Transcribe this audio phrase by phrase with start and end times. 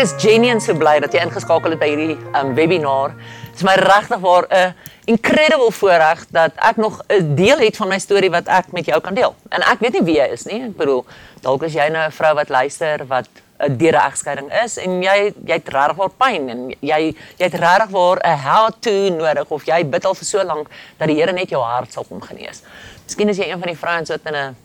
[0.00, 3.10] Ek is genuine so bly dat jy ingeskakel het by hierdie um, webinar.
[3.50, 4.72] Dit is my regtig waar 'n
[5.12, 9.00] incredible voorreg dat ek nog 'n deel het van my storie wat ek met jou
[9.00, 9.34] kan deel.
[9.50, 10.62] En ek weet nie wie jy is nie.
[10.62, 11.04] Ek bedoel,
[11.42, 13.28] dalk is jy nou 'n vrou wat luister wat
[13.58, 17.90] 'n deur 'n egskeiding is en jy jy't regtig waar pyn en jy jy't regtig
[17.90, 21.32] waar 'n how to nodig of jy bid al vir so lank dat die Here
[21.32, 22.62] net jou hart sal kom genees.
[23.04, 24.56] Miskien is jy een van die vrouens wat in 'n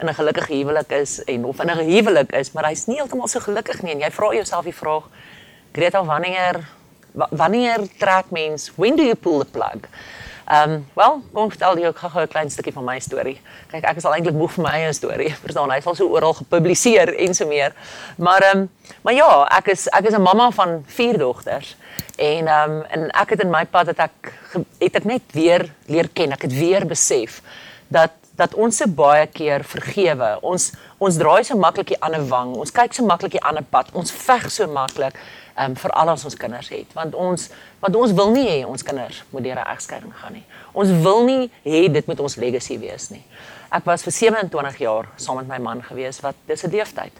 [0.00, 3.28] in 'n gelukkige huwelik is en of in 'n huwelik is, maar hy's nie heeltemal
[3.28, 5.04] so gelukkig nie en jy vra jouself die vraag:
[5.72, 6.68] Greta, wanneer
[7.12, 8.72] wanneer trek mens?
[8.76, 9.88] When do you pull the plug?
[10.50, 13.40] Ehm, um, wel, kom ek vertel jou gou 'n klein stukkie van my storie.
[13.70, 15.34] Kyk, ek is al eintlik moeg vir my eie storie.
[15.44, 17.72] Verstaan, hy's al so oral gepubliseer en so meer.
[18.16, 18.68] Maar ehm, um,
[19.02, 21.76] maar ja, ek is ek is 'n mamma van vier dogters.
[22.18, 24.32] En ehm um, en ek het in my pad dat ek
[24.78, 26.32] het ek net weer leer ken.
[26.32, 27.42] Ek het weer besef
[27.88, 28.10] dat
[28.40, 30.30] dat ons so baie keer vergewe.
[30.46, 32.54] Ons ons draai so maklik die ander wang.
[32.60, 33.92] Ons kyk so maklik die ander pad.
[33.96, 35.16] Ons veg so maklik
[35.60, 37.48] um, vir al ons kinders het want ons
[37.80, 40.44] want ons wil nie hê ons kinders moet deur 'n egskeiding gaan nie.
[40.72, 43.24] Ons wil nie hê dit moet ons legacy wees nie.
[43.70, 47.12] Ek was vir 27 jaar saam met my man gewees wat dis 'n leeftyd.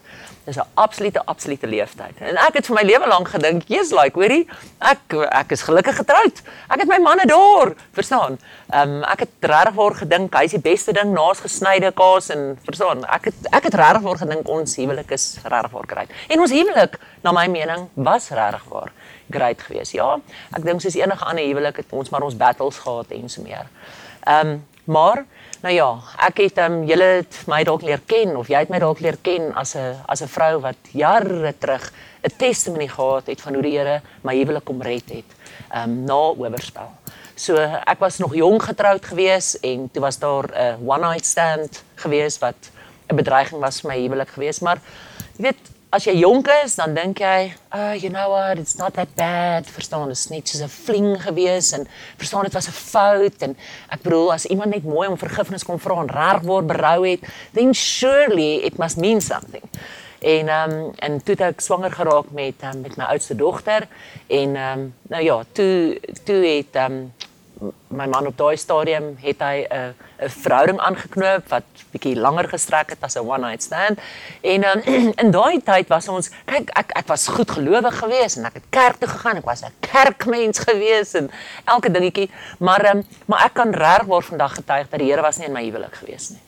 [0.45, 2.17] Dis 'n absolute absolute leeftyd.
[2.19, 4.48] En ek het vir my lewe lank gedink, "Jesus, like, hoorie,
[4.81, 6.43] ek ek is gelukkig getroud.
[6.69, 8.39] Ek het my man ador." Verstaan?
[8.73, 12.31] Ehm um, ek het regtig waar gedink hy is die beste ding naas gesnyde kaas
[12.31, 13.05] en verstaan?
[13.05, 16.09] Ek het ek het regtig waar gedink ons huwelik is regtig waar great.
[16.28, 18.93] En ons huwelik, na my mening, was regtig waar
[19.31, 19.93] great geweest.
[19.93, 20.19] Ja,
[20.56, 23.67] ek dink soos enige ander huwelik het ons maar ons battles gehad en so meer.
[24.27, 25.25] Ehm um, maar
[25.61, 25.89] Nou ja,
[26.25, 29.03] ek het ehm um, julle het my dalk leer ken of jy het my dalk
[29.05, 31.92] leer ken as 'n as 'n vrou wat jare terug
[32.25, 35.28] 'n testimonie gehad het van hoe die Here my huwelik kom red het.
[35.69, 36.91] Ehm um, na oorspel.
[37.34, 41.83] So ek was nog jong getroud gewees en toe was daar 'n one night stand
[41.94, 42.70] gewees wat
[43.10, 44.81] 'n bedreiging was vir my huwelik gewees, maar
[45.37, 48.95] jy weet as jy jonk is, dan dink jy, "Oh, you know what, it's not
[48.95, 51.87] that bad." Verstaan, dit is net so 'n fling gewees en
[52.17, 53.56] verstaan dit was 'n fout en
[53.91, 57.21] ek bedoel as iemand net mooi om vergifnis kom vra en reg word berou het,
[57.53, 59.62] then surely it must mean something.
[60.21, 63.89] En ehm um, en toe ek swanger geraak met um, met my oudste dogter
[64.27, 67.12] en ehm um, nou ja, toe toe het ehm um,
[67.88, 69.94] my man op daai stadium het hy 'n
[70.25, 73.98] 'n verhouding aangeknoop wat bietjie langer gestrek het as 'n one night stand.
[74.41, 74.81] En um,
[75.22, 78.69] in daai tyd was ons kyk ek ek was goed gelowig geweest en ek het
[78.70, 79.37] kerk toe gegaan.
[79.37, 81.31] Ek was 'n kerkmens geweest en
[81.65, 85.47] elke dingetjie, maar um, maar ek kan regwaar vandag getuig dat die Here was nie
[85.47, 86.41] in my huwelik geweest nie.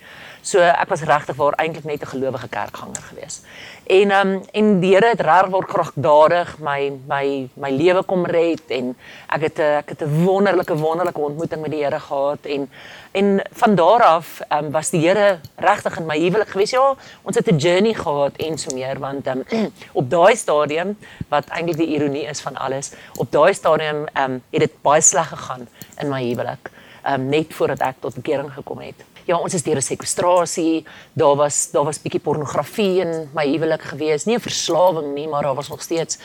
[0.43, 3.45] So ek was regtig waar eintlik net 'n gelowige kerkganger geweest.
[3.93, 8.25] En ehm um, en die Here het regtig waar kragdadig my my my lewe kom
[8.25, 8.95] red en
[9.29, 12.71] ek het 'n ek het 'n wonderlike wonderlike ontmoeting met die Here gehad en
[13.13, 16.73] en van daar af ehm um, was die Here regtig in my huwelik geweest.
[16.73, 20.99] Ja, ons het 'n journey gehad en so meer want ehm um, op daai stadium
[21.29, 25.01] wat eintlik die ironie is van alles, op daai stadium ehm um, het dit baie
[25.01, 26.71] sleg gegaan in my huwelik.
[27.03, 30.85] Ehm um, net voordat ek tot bekering gekom het ja, ons is deur 'n sekwestrasie.
[31.13, 34.25] Daar was daar was bietjie pornografie in my huwelik gewees.
[34.25, 36.19] Nie 'n verslawing nie, maar daar was nog steeds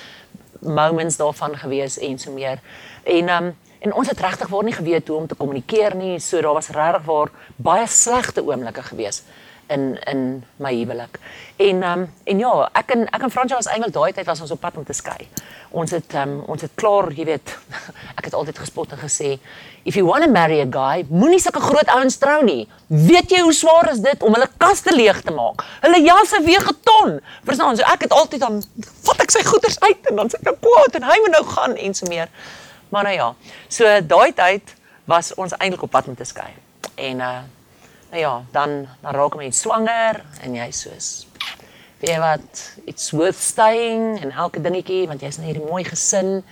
[0.59, 2.59] moments daarvan gewees en so meer.
[3.03, 6.19] En um en ons het regtig waar nie geweet hoe om te kommunikeer nie.
[6.19, 9.23] So daar was regtig waar baie slegte oomblikke gewees
[9.67, 11.19] in in my huwelik.
[11.55, 14.51] En um en ja, ek en ek en Fransja was eintlik daai tyd was ons
[14.51, 15.27] op pad om te skei.
[15.71, 17.55] Ons het um ons het klaar, jy weet,
[18.19, 19.37] ek het altyd gespot en gesê
[19.87, 22.67] if you want to marry a guy, moenie sulke groot ouens trou nie.
[22.87, 25.63] Weet jy hoe swaar is dit om hulle kaste leeg te maak?
[25.85, 27.19] Hulle jasse weeg 'n ton.
[27.43, 27.77] Verstaan?
[27.77, 28.63] So ek het altyd dan
[29.03, 31.75] vat ek sy goederes uit en dan sê ek kwaad en hy moet nou gaan
[31.75, 32.27] en so meer.
[32.89, 33.33] Maar nou ja.
[33.67, 34.75] So daai tyd
[35.05, 36.51] was ons eintlik op pad om te skei.
[36.95, 37.39] En uh
[38.09, 41.27] nou ja, dan dan raak mense swanger en jy soos
[41.97, 46.43] weet jy wat, it's worth staying en elke dingetjie want jy's in hierdie mooi gesin.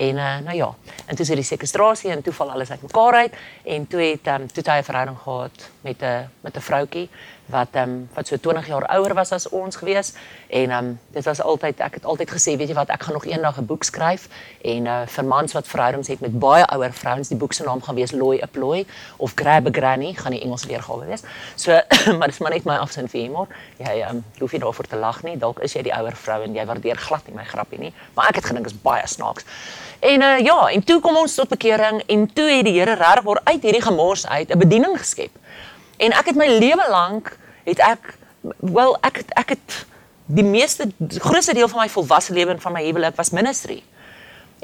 [0.00, 0.68] En uh, nou ja,
[1.06, 3.38] en toe is die sekwestrasie en toe val alles uitmekaar uit
[3.74, 7.08] en toe het um, toe hy 'n verhouding gehad met 'n met 'n vroutjie
[7.50, 10.12] wat ehm um, wat so 20 jaar ouer was as ons gewees
[10.48, 13.14] en ehm um, dit was altyd ek het altyd gesê weet jy wat ek gaan
[13.14, 14.28] nog eendag 'n boek skryf
[14.62, 17.82] en uh vir mans wat verhoudings het met baie ouer vrouens die boek se naam
[17.82, 18.86] gaan wees Loy Apploy
[19.16, 21.22] of Grab a Granny gaan die Engelse weergawe wees.
[21.54, 21.70] So
[22.16, 23.48] maar dit is maar net my afsin vir humor.
[23.76, 25.36] Jy ehm um, hoef nie daarvoor te lag nie.
[25.38, 28.28] Dalk is jy die ouer vrou en jy waardeer glad nie my grappie nie, maar
[28.28, 29.44] ek het gedink is baie snaaks.
[30.00, 33.44] En uh ja, en toe kom ons tot bekering en toe het die Here regtig
[33.44, 35.30] uit hierdie gemors uit 'n bediening geskep.
[36.00, 37.34] En ek het my lewe lank
[37.66, 38.14] het ek
[38.64, 39.78] wel ek het, ek het
[40.32, 40.86] die meeste
[41.20, 43.82] grootste deel van my volwasse lewe en van my huwelik was ministry.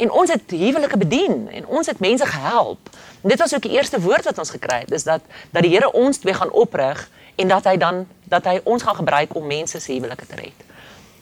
[0.00, 2.88] En ons het huwelike bedien en ons het mense gehelp.
[3.20, 5.72] En dit was ook die eerste woord wat ons gekry het, is dat dat die
[5.74, 7.04] Here ons twee gaan oprig
[7.36, 10.64] en dat hy dan dat hy ons gaan gebruik om mense se huwelike te red.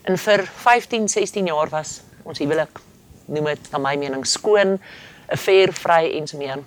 [0.05, 2.79] En vir 15, 16 jaar was ons huwelik
[3.27, 4.79] noem dit na my mening skoon,
[5.33, 6.63] 'n fair vry en so meer.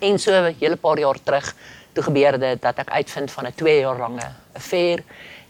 [0.00, 1.54] En so 'n hele paar jaar terug
[1.92, 5.02] toe gebeur dit dat ek uitvind van 'n 2 jaar lange affair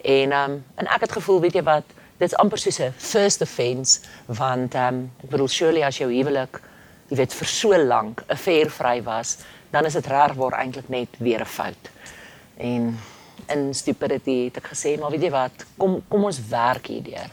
[0.03, 1.85] en um, en ek het gevoel weet jy wat
[2.19, 6.61] dit's amper soos 'n first offence want um, ek bedoel surely as jou huwelik
[7.09, 9.39] jy weet vir so lank 'n affair vry was
[9.73, 11.91] dan is dit reg waar eintlik net weer 'n fout.
[12.56, 12.99] En
[13.47, 17.31] in stupidity het ek gesê maar weet jy wat kom kom ons werk hierdeur.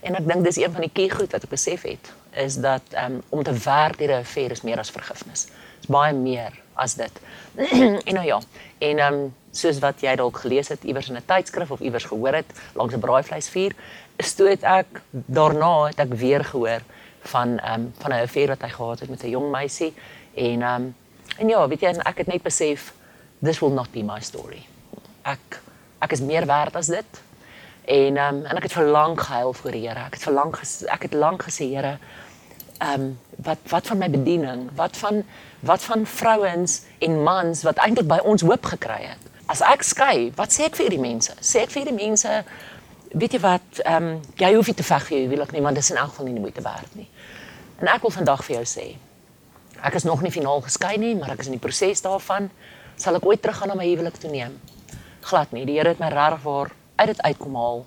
[0.00, 2.82] En ek dink dis een van die key goed wat ek besef het is dat
[3.04, 5.46] um, om te werk deur 'n affair is meer as vergifnis
[5.82, 7.20] is baie meer as dit.
[8.08, 8.40] en nou ja,
[8.78, 12.08] en ehm um, soos wat jy dalk gelees het iewers in 'n tydskrif of iewers
[12.08, 13.74] gehoor het langs 'n braaivleisvuur,
[14.18, 16.80] stoot ek daarna het ek weer gehoor
[17.20, 19.94] van ehm um, van 'n affair wat hy gehad het met 'n jong meisie
[20.34, 20.94] en ehm um,
[21.38, 22.92] en ja, weet jy ek het net besef
[23.42, 24.62] this will not be my story.
[25.22, 25.60] Ek
[25.98, 27.22] ek is meer werd as dit.
[27.84, 30.00] En ehm um, en ek het verlang gehuil voor die Here.
[30.06, 30.54] Ek het verlang
[30.86, 31.98] ek het lank gesê Here,
[32.78, 34.70] ehm um, wat wat van my bediening?
[34.74, 35.24] Wat van
[35.62, 39.30] wat van vrouens en mans wat eintlik by ons hoop gekry het?
[39.50, 41.34] As ek skei, wat sê ek vir hierdie mense?
[41.40, 42.42] Sê ek vir hierdie mense
[43.12, 45.76] weet jy wat, ehm um, jy hoef nie te veg vir jou huwelik nie, want
[45.76, 47.08] dit is in elk geval nie die moeite werd nie.
[47.82, 48.86] En ek wil vandag vir jou sê,
[49.82, 52.48] ek is nog nie finaal geskei nie, maar ek is in die proses daarvan.
[52.96, 54.56] Sal ek ooit teruggaan na my huwelik toe neem?
[55.28, 55.66] Glad nie.
[55.68, 57.84] Die Here het my regtig waar uit dit uitkom haal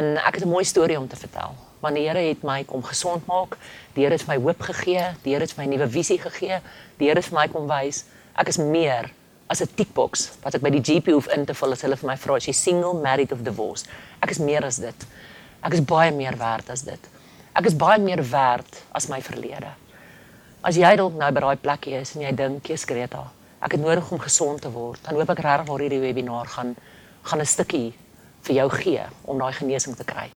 [0.00, 2.82] en ek het 'n mooi storie om te vertel want die Here het my kom
[2.86, 3.56] gesond maak.
[3.96, 6.60] Die Here het my hoop gegee, die Here het my nuwe visie gegee.
[7.00, 8.04] Die Here het my kom wys
[8.38, 9.10] ek is meer
[9.50, 12.06] as 'n tickbox wat ek by die GP hoef in te vul as hulle vir
[12.06, 13.86] my vra as jy single, married of divorced.
[14.22, 15.06] Ek is meer as dit.
[15.62, 17.08] Ek is baie meer werd as dit.
[17.54, 19.74] Ek is baie meer werd as my verlede.
[20.64, 23.30] As jy dalk nou by daai plekkie is en jy dink, "Jesus Greta,
[23.60, 26.76] ek het nodig om gesond te word." Dan hoop ek regtig waar hierdie webinar gaan
[27.22, 27.92] gaan 'n stukkie
[28.42, 30.30] vir jou gee om daai genesing te kry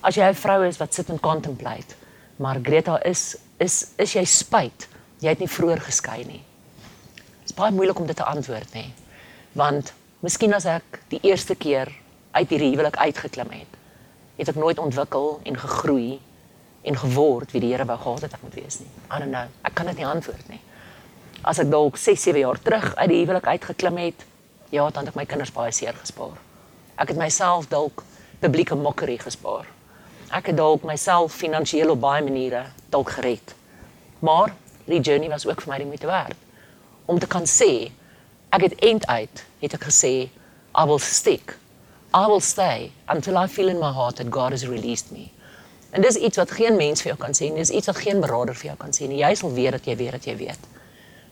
[0.00, 1.94] as jy 'n vrou is wat sit en contemplate,
[2.36, 4.88] maar Greta is is is jy spyt
[5.20, 6.42] jy het nie vroeër geskei nie.
[7.16, 8.84] Dit is baie moeilik om dit te antwoord nê.
[9.56, 11.92] Want miskien as ek die eerste keer
[12.36, 13.76] uit hierdie huwelik uitgeklim het,
[14.36, 16.18] het ek nooit ontwikkel en gegroei
[16.86, 18.90] en geword wie die Here wou gehad het ek moet wees nie.
[19.10, 19.48] I don't know.
[19.64, 20.60] Ek kan dit nie antwoord nie.
[21.42, 24.26] As ek dalk 6, 7 jaar terug uit die huwelik uitgeklim het,
[24.70, 26.36] ja, dan het ek my kinders baie seer gespaar.
[27.00, 28.04] Ek het myself dalk
[28.40, 29.66] publieke mokkery gespaar
[30.34, 33.54] ek het dalk myself finansiëel op baie maniere dalk gered.
[34.18, 36.34] Maar die journey was ook vir my die moeite werd.
[37.06, 37.90] Om te kan sê
[38.50, 40.28] ek het eind uit het ek gesê
[40.76, 41.56] I will stick.
[42.14, 45.30] I will stay until I feel in my heart that God has released me.
[45.90, 47.62] En dis iets wat geen mens vir jou kan sê nie.
[47.62, 49.22] Dis iets wat geen beraader vir jou kan sê nie.
[49.22, 50.68] Jy sal weet dat jy weet dat jy weet.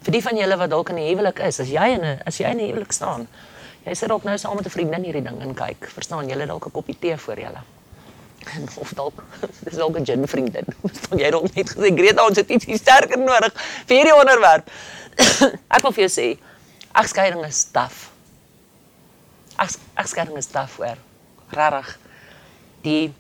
[0.05, 2.39] Vir die van julle wat dalk in 'n huwelik is, as jy in 'n as
[2.39, 3.27] jy in 'n huwelik staan,
[3.87, 6.67] jy sit dalk nou saam met 'n vriendin hierdie ding en kyk, verstaan julle dalk
[6.67, 7.74] 'n koppie tee voor julle
[8.83, 9.23] of dalk
[9.67, 10.67] dis dalk 'n gin vriendin.
[10.87, 13.53] Verstaan jy dalk net gesê Greta ons het ietsie sterker nodig
[13.89, 14.71] vir hierdie onderwerp.
[15.77, 16.29] ek wil vir jou sê
[16.95, 18.11] egskeiding is taaf.
[19.97, 20.99] Egskeiding is taaf hoor.
[21.55, 21.99] Regtig.
[22.83, 23.13] Die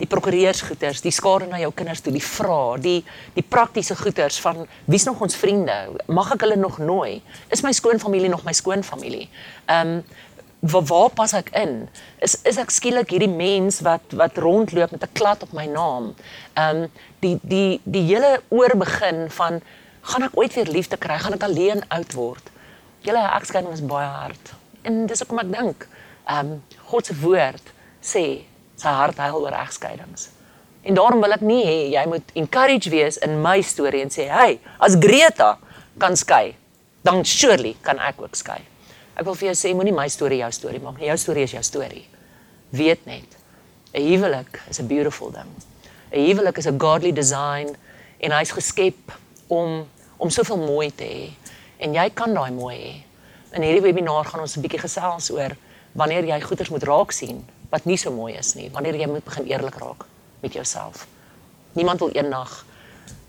[0.00, 3.02] die prokureursgoeters, die skade na jou kinders toe, die vra, die
[3.34, 5.76] die praktiese goeters van wie's nog ons vriende?
[6.08, 7.18] Mag ek hulle nog nooi?
[7.52, 9.28] Is my skoonfamilie nog my skoonfamilie?
[9.68, 10.02] Ehm um,
[10.60, 11.88] waar, waar pas ek in?
[12.20, 16.14] Is is ek skielik hierdie mens wat wat rondloop met 'n klad op my naam?
[16.54, 16.90] Ehm um,
[17.20, 19.60] die die die hele oorbegin van
[20.00, 21.18] gaan ek ooit weer liefde kry?
[21.18, 22.50] Gaan ek alleen oud word?
[23.00, 24.52] Julle egskeiding is baie hard.
[24.82, 25.88] En dis hoekom ek dink,
[26.28, 28.44] ehm um, God se woord sê
[28.76, 30.28] sy hart huil oor egskeidings.
[30.82, 34.28] En daarom wil ek nie hê jy moet encourage wees in my storie en sê,
[34.28, 35.58] "Hey, as Greta
[35.98, 36.56] kan skei,
[37.02, 38.69] dan surely kan ek ook skei."
[39.20, 41.10] Ek wil vir jou sê moenie my storie jou storie maak nie.
[41.10, 42.06] Jou storie is jou storie.
[42.72, 43.36] Weet net.
[43.92, 45.50] 'n Huwelik is 'n beautiful ding.
[46.12, 47.76] 'n Huwelik is 'n godly design
[48.20, 49.12] en hy's geskep
[49.48, 49.86] om
[50.16, 51.30] om soveel mooi te hê.
[51.78, 52.94] En jy kan daai mooi hê.
[53.56, 55.56] In hierdie webinar gaan ons 'n bietjie gesels oor
[55.92, 58.70] wanneer jy goeders moet raak sien wat nie so mooi is nie.
[58.70, 60.04] Wanneer jy moet begin eerlik raak
[60.40, 61.06] met jouself.
[61.72, 62.64] Niemand wil eendag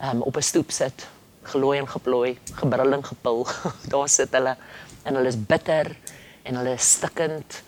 [0.02, 1.08] um, op 'n stoep sit,
[1.44, 3.48] gelooi en geplooi, gebrul en gepil.
[3.92, 4.56] Daar sit hulle
[5.04, 5.96] en hulle is bitter
[6.44, 7.62] en hulle is stikkend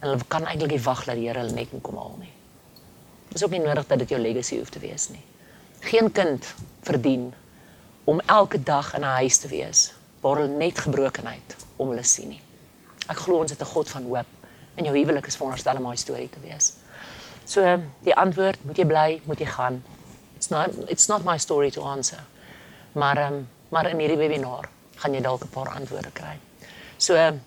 [0.00, 2.32] en hulle kan eintlik nie wag dat die Here hulle net kom haal nie.
[3.28, 5.22] Dit is ook nie nodig dat dit jou legacy hoef te wees nie.
[5.80, 6.46] Geen kind
[6.82, 7.30] verdien
[8.04, 12.28] om elke dag in 'n huis te wees waar hulle net gebrokenheid om hulle sien
[12.28, 12.42] nie.
[13.08, 14.26] Ek glo ons het 'n God van hoop
[14.74, 16.72] en jou huwelik is veronderstel om 'n storie te wees.
[17.44, 19.82] So die antwoord, moet jy bly, moet jy gaan.
[20.36, 22.22] It's not it's not my story to answer.
[22.92, 26.38] Maar um, maar in hierdie webinar gaan jy dalk 'n paar antwoorde kry.
[27.00, 27.38] So ehm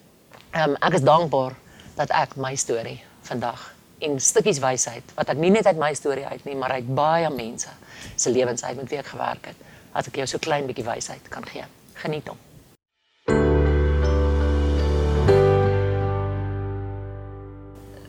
[0.58, 1.54] um, ek is dankbaar
[1.94, 3.68] dat ek my storie vandag
[4.02, 7.30] en stukkies wysheid wat ek nie net uit my storie uit nie, maar uit baie
[7.30, 7.70] mense
[8.16, 9.60] se lewens uit met wie ek gewerk het,
[9.94, 11.68] as ek jou so klein bietjie wysheid kan gee.
[12.02, 12.42] Geniet hom.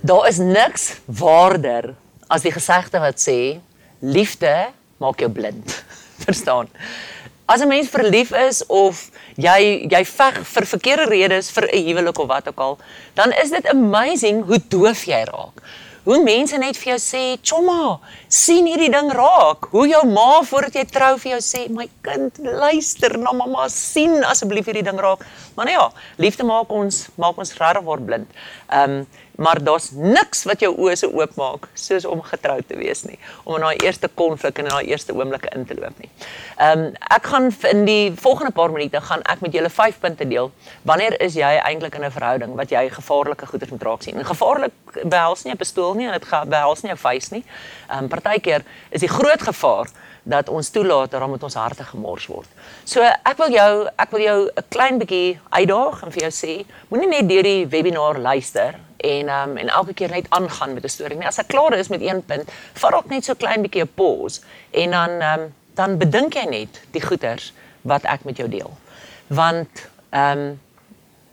[0.00, 1.92] Daar is niks waarder
[2.32, 3.60] as die gesegde wat sê
[4.00, 5.76] liefde maak jou blind.
[6.24, 6.72] Verstaan?
[7.46, 12.18] As 'n mens verlief is of jy jy veg vir verkeerde redes vir 'n huwelik
[12.18, 12.78] of wat ook al,
[13.14, 15.60] dan is dit amazing hoe doof jy raak.
[16.04, 17.98] Hoe mense net vir jou sê, "Chomma,
[18.28, 22.38] sien hierdie ding raak." Hoe jou ma voordat jy trou vir jou sê, "My kind,
[22.38, 25.20] luister na mamma, sien asseblief hierdie ding raak."
[25.54, 28.26] Maar nou ja, liefde maak ons maak ons regtig word blind.
[28.70, 29.06] Ehm um,
[29.36, 33.56] maar daar's niks wat jou oë so oopmaak soos om getroud te wees nie om
[33.56, 36.10] in daai eerste konflik en in daai eerste oomblikke in te loop nie.
[36.56, 40.28] Ehm um, ek gaan in die volgende paar minute gaan ek met julle vyf punte
[40.28, 40.50] deel.
[40.82, 44.18] Wanneer is jy eintlik in 'n verhouding wat jy gevaarlike goeders moet raak sien?
[44.18, 44.72] En gevaarlik
[45.02, 47.44] behels nie 'n pistool nie en dit behels nie jou vuis nie.
[47.88, 49.88] Ehm um, partykeer is die groot gevaar
[50.24, 52.48] dat ons toelaat dat met ons harte gemors word.
[52.88, 56.64] So ek wil jou ek wil jou 'n klein bietjie uitdaag en vir jou sê,
[56.88, 60.88] moenie net deur die webinar luister en um, en elke keer net aangaan met 'n
[60.88, 61.16] storie.
[61.16, 63.94] Nee, as ek klaar is met een punt, vat ook net so klein bietjie 'n
[63.94, 64.40] pause
[64.70, 67.52] en dan um, dan bedink jy net die goeters
[67.82, 68.70] wat ek met jou deel.
[69.26, 69.68] Want
[70.10, 70.60] ehm um,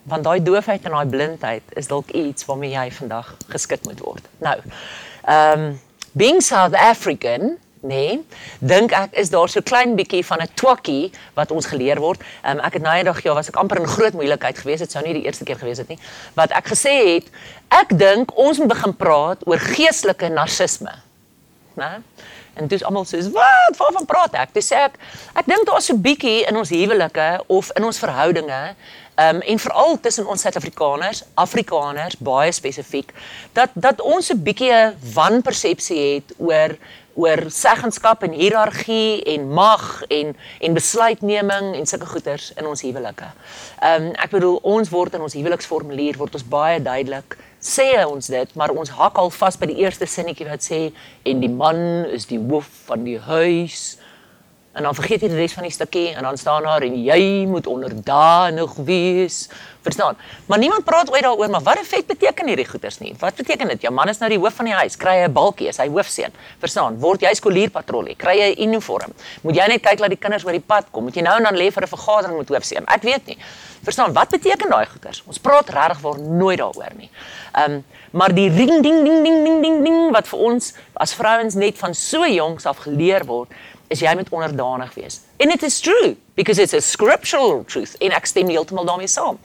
[0.03, 4.25] want daai doofheid en daai blindheid is dalk iets waarmee jy vandag geskit moet word.
[4.37, 4.57] Nou,
[5.23, 5.79] ehm um,
[6.11, 8.19] being South African Nee,
[8.59, 12.21] dink ek is daar so klein bietjie van 'n twakkie wat ons geleer word.
[12.45, 14.85] Um, ek het eendag ja, was ek amper in groot moeilikheid geweest.
[14.85, 15.99] Dit sou nie die eerste keer gewees het nie.
[16.33, 17.25] Wat ek gesê het,
[17.69, 20.93] ek dink ons moet begin praat oor geestelike narcisme.
[21.73, 22.03] Né?
[22.53, 23.77] En dis almal sê, "Wat?
[23.77, 24.93] Waarvan praat ek?" Dis sê ek,
[25.35, 28.75] ek dink daar's so bietjie in ons huwelike of in ons verhoudinge
[29.21, 33.11] Ehm um, en veral tussen ons Suid-Afrikaners, Afrikaners baie spesifiek
[33.53, 36.77] dat dat ons 'n bietjie 'n wanpersepsie het oor
[37.21, 43.29] oor seggenskap en hiërargie en mag en en besluitneming en sulke goeters in ons huwelike.
[43.81, 48.27] Ehm um, ek bedoel ons word in ons huweliksformulier word ons baie duidelik sê ons
[48.27, 50.79] dit, maar ons hak al vas by die eerste sinnetjie wat sê
[51.29, 51.77] en die man
[52.09, 54.00] is die hoof van die huis
[54.71, 57.43] En dan vergeet jy die res van die stukkie en dan staan daar en jy
[57.49, 59.49] moet onderdanig wees.
[59.83, 60.15] Verstaan?
[60.45, 63.11] Maar niemand praat ooit daaroor maar wat effek beteken hierdie goeters nie?
[63.19, 63.81] Wat beteken dit?
[63.81, 65.89] Jou man is nou die hoof van die huis, kry hy 'n balkie, is hy
[65.89, 66.31] hoofseun.
[66.59, 66.99] Verstaan?
[66.99, 69.11] Word jy skolierpatrollie, kry jy 'n uniform.
[69.41, 71.03] Moet jy net kyk dat die kinders oor die pad kom?
[71.03, 72.85] Moet jy nou en dan lê vir 'n vergadering met hoofseun?
[72.87, 73.37] Ek weet nie.
[73.83, 74.13] Verstaan?
[74.13, 75.23] Wat beteken daai goeters?
[75.27, 77.09] Ons praat regtig waar nooit daaroor nie.
[77.53, 81.13] Ehm um, maar die ring ding ding ding ding ding ding wat vir ons as
[81.15, 83.49] vrouens net van so jongs af geleer word
[83.91, 85.21] is jy moet onderdanig wees.
[85.39, 89.39] And it is true because it's a scriptural truth en ek stem heeltemal daarmee saam.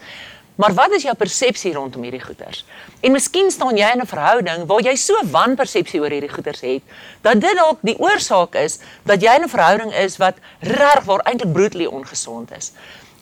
[0.57, 2.63] Maar wat is jou persepsie rondom hierdie goeters?
[3.05, 6.83] En miskien staan jy in 'n verhouding waar jy so wanpersepsie oor hierdie goeters het
[7.21, 11.21] dat dit dalk die oorsaak is dat jy in 'n verhouding is wat regtig waar
[11.29, 12.73] eintlik brutally ongesond is.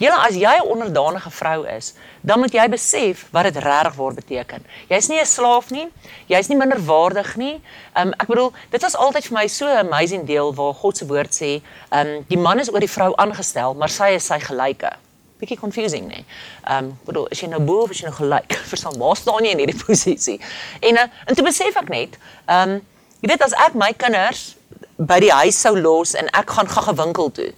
[0.03, 4.17] Julle as jy 'n onderdanige vrou is, dan moet jy besef wat dit regtig word
[4.17, 4.67] beteken.
[4.89, 5.89] Jy's nie 'n slaaf nie.
[6.27, 7.63] Jy's nie minderwaardig nie.
[7.95, 11.07] Um ek bedoel, dit was altyd vir my so 'n amazing deel waar God se
[11.07, 14.91] woord sê, um die man is oor die vrou aangestel, maar sy is sy gelyke.
[15.39, 16.25] Bietjie confusing, nê.
[16.69, 19.45] Um ek bedoel, as jy nou bo of as jy nou gelyk, verstaan, waar staan
[19.45, 20.41] jy in hierdie posisie?
[20.83, 22.83] En uh, en toe besef ek net, um
[23.21, 24.57] jy weet as ek my kinders
[24.99, 27.53] by die huis sou los en ek gaan gaga winkel toe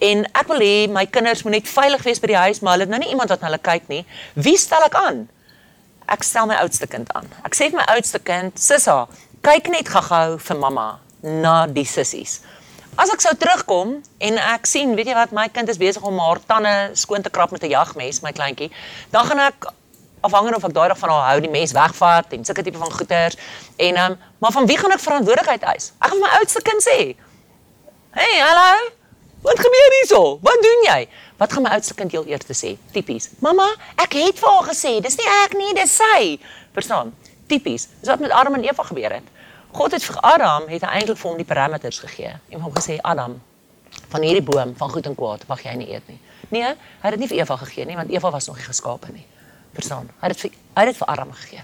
[0.00, 2.86] En ek wil hê my kinders moet net veilig wees by die huis, maar hulle
[2.88, 4.04] het nou nie iemand wat na hulle kyk nie.
[4.34, 5.26] Wie stel ek aan?
[6.10, 7.28] Ek stel my oudste kind aan.
[7.44, 9.06] Ek sê vir my oudste kind, "Sissa,
[9.42, 12.40] kyk net gou-gou vir mamma na die sissies."
[12.98, 16.18] As ek sou terugkom en ek sien, weet jy wat, my kind is besig om
[16.18, 18.70] haar tande skoon te krap met 'n jagmes, my kleintjie,
[19.10, 19.66] dan gaan ek
[20.22, 22.92] afhangende of ek daai dag van haar hou die mes wegvat en sulke tipe van
[22.92, 23.36] goeters
[23.76, 25.92] en um, maar van wie gaan ek verantwoordelikheid eis?
[26.00, 27.16] Ek gaan my oudste kind sê,
[28.10, 28.90] "Hey, hallo,
[29.42, 30.38] Wat gebeur hierso?
[30.44, 31.08] Wat doen jy?
[31.40, 32.74] Wat gaan my oudste kind heel eers sê?
[32.92, 33.30] Tipies.
[33.40, 36.36] Mamma, ek het vir haar gesê, dis nie ek nie, dis sy.
[36.76, 37.14] Verstaan?
[37.48, 37.88] Tipies.
[38.02, 39.30] Dis wat met Adam en Eva gebeur het.
[39.72, 42.98] God het vir Adam het hy eintlik vir hom die parameters gegee en hom gesê
[43.06, 43.38] Adam,
[44.10, 46.18] van hierdie boom van goed en kwaad mag jy nie eet nie.
[46.50, 49.12] Nee, hy het dit nie vir Eva gegee nie, want Eva was nog nie geskape
[49.14, 49.24] nie.
[49.76, 50.10] Verstaan?
[50.20, 51.62] Hy het dit vir hy het dit vir Adam gegee.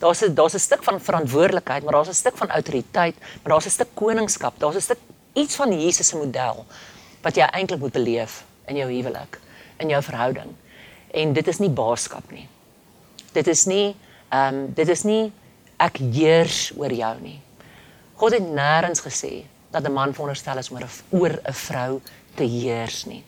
[0.00, 3.66] Daar's 'n daar's 'n stuk van verantwoordelikheid, maar daar's 'n stuk van autoriteit, maar daar's
[3.66, 4.98] 'n stuk koningskap, daar's 'n stuk
[5.34, 6.66] iets van Jesus se model
[7.22, 9.38] wat jy eintlik moet beleef in jou huwelik,
[9.82, 10.54] in jou verhouding.
[11.10, 12.46] En dit is nie baaskap nie.
[13.34, 13.94] Dit is nie
[14.30, 15.32] ehm um, dit is nie
[15.82, 17.40] ek heers oor jou nie.
[18.20, 20.78] God het nêrens gesê dat 'n man veronderstel is om
[21.10, 22.00] oor 'n vrou
[22.34, 23.24] te heers nie.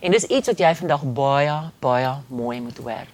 [0.00, 3.06] En dis iets wat jy vandag baie baie mooi moet hoor.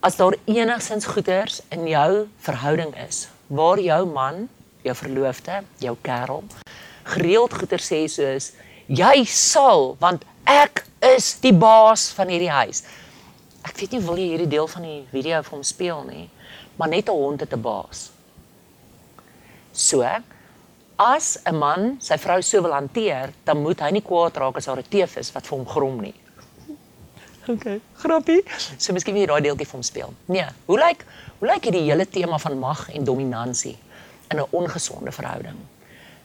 [0.00, 4.48] As daar enigsins goeders in jou verhouding is waar jou man,
[4.82, 6.44] jou verloofde, jou kerel
[7.04, 8.52] gereeld goeie sê soos
[8.88, 12.82] jy sal want ek is die baas van hierdie huis.
[13.62, 16.30] Ek weet nie wil jy hierdie deel van die video vir hom speel nie,
[16.78, 18.10] maar net 'n hond het 'n baas.
[19.72, 20.02] So,
[20.98, 24.66] as 'n man sy vrou so wil hanteer, dan moet hy nie kwaad raak as
[24.66, 26.14] haar 'n teef is wat vir hom grom nie.
[27.48, 28.44] Okay, grappie.
[28.78, 30.14] So miskien wil jy daai deeltjie vir hom speel.
[30.26, 31.04] Nee, hoe lyk
[31.40, 33.76] hoe lyk hierdie hele tema van mag en dominansie
[34.30, 35.58] in 'n ongesonde verhouding?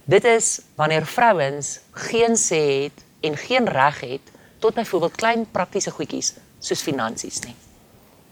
[0.08, 5.92] Dit is wanneer vrouens geen sê het en geen reg het tot byvoorbeeld klein praktiese
[5.92, 7.56] goedjies soos finansies nie.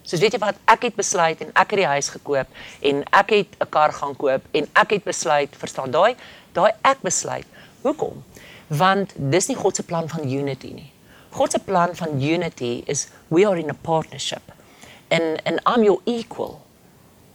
[0.02, 3.34] Soos weet jy wat, ek het besluit en ek het die huis gekoop en ek
[3.34, 6.16] het 'n kar gaan koop en ek het besluit, verstaan daai,
[6.56, 7.46] daai ek besluit.
[7.82, 8.24] Hoekom?
[8.66, 10.92] Want dis nie God se plan van unity nie.
[11.30, 14.52] God se plan van unity is we are in a partnership.
[15.10, 16.60] And and I'm your equal.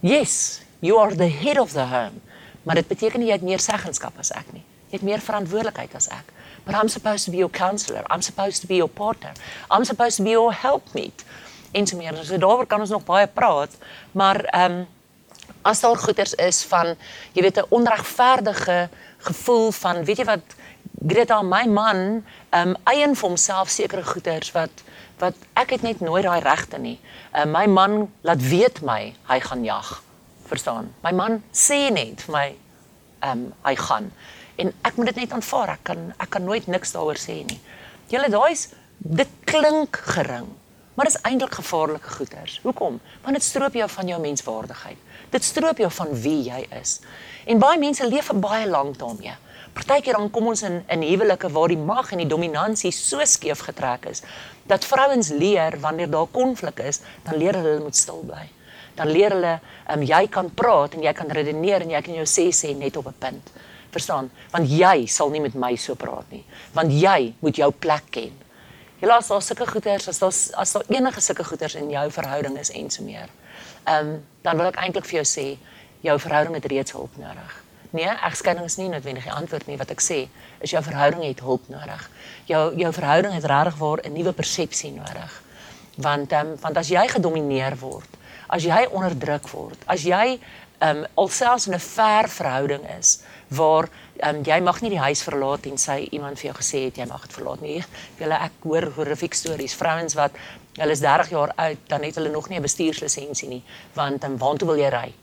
[0.00, 2.20] Yes, you are the head of the home.
[2.62, 4.64] Maar dit beteken nie jy het meer seggenskap as ek nie.
[4.90, 6.32] Jy het meer verantwoordelikheid as ek.
[6.64, 8.04] But I'm supposed to be your counselor.
[8.10, 9.32] I'm supposed to be your partner.
[9.70, 11.24] I'm supposed to be your helpmeet.
[11.72, 12.16] En so meer.
[12.24, 13.70] So daaroor kan ons nog baie praat,
[14.12, 14.88] maar ehm um,
[15.62, 16.96] as daar goeters is van
[17.32, 18.88] jy weet 'n onregverdige
[19.18, 20.56] gevoel van weet jy wat
[21.06, 24.70] Greta my man ehm um, eien vir homself sekere goeders wat
[25.18, 26.98] wat ek het net nooit daai regte nie.
[27.34, 30.02] Uh, my man laat weet my hy gaan jag.
[30.52, 30.90] Verstaan?
[31.00, 32.46] My man sê net vir my
[33.22, 34.10] ehm um, hy gaan
[34.60, 35.78] en ek moet dit net aanvaar.
[35.78, 37.56] Ek kan ek kan nooit niks daaroor sê nie.
[38.12, 38.66] Julle daai's
[39.20, 40.50] dit klink gering,
[40.94, 42.58] maar dit is eintlik gevaarlike goeters.
[42.66, 43.00] Hoekom?
[43.24, 45.00] Want dit stroop jou van jou menswaardigheid.
[45.32, 46.98] Dit stroop jou van wie jy is.
[47.48, 49.38] En baie mense leef vir baie lank daarmee.
[49.72, 53.64] Partykeer dan kom ons in in huwelike waar die mag en die dominansie so skeef
[53.70, 54.20] getrek is
[54.68, 58.50] dat vrouens leer wanneer daar konflik is, dan leer hulle moet stil bly.
[58.94, 62.26] Dan leer hulle, um, jy kan praat en jy kan redeneer en jy kan jou
[62.28, 63.52] sê sê net op 'n punt.
[63.90, 64.30] Verstaan?
[64.50, 66.44] Want jy sal nie met my so praat nie.
[66.72, 68.32] Want jy moet jou plek ken.
[69.02, 72.58] Jy laat daar sulke goeters as daar as daar enige sulke goeters in jou verhouding
[72.58, 73.28] is en so meer.
[73.84, 75.58] Ehm um, dan wil ek eintlik vir jou sê
[76.00, 77.56] jou verhouding het reeds hulp nodig.
[77.90, 80.22] Nee, egskeiding is nie noodwendig die antwoord nie wat ek sê
[80.64, 82.06] is jou verhouding het hulp nodig.
[82.46, 85.42] Jou jou verhouding het regtig waar 'n nuwe persepsie nodig.
[85.96, 88.08] Want ehm um, want as jy gedomeineer word,
[88.52, 90.38] as jy onderdruk word, as jy
[90.82, 93.88] ehm um, alselfs in 'n ver verhouding is waar
[94.26, 97.06] um, jy mag nie die huis verlaat en sy iemand vir jou gesê het jy
[97.06, 97.84] mag dit verlaat nie.
[98.20, 100.32] Julle ek hoor horrific stories, vrouens wat
[100.80, 103.62] hulle is 30 jaar oud, dan het hulle nog nie 'n bestuurslisensie nie,
[103.94, 105.14] want dan um, waartoe wil jy ry?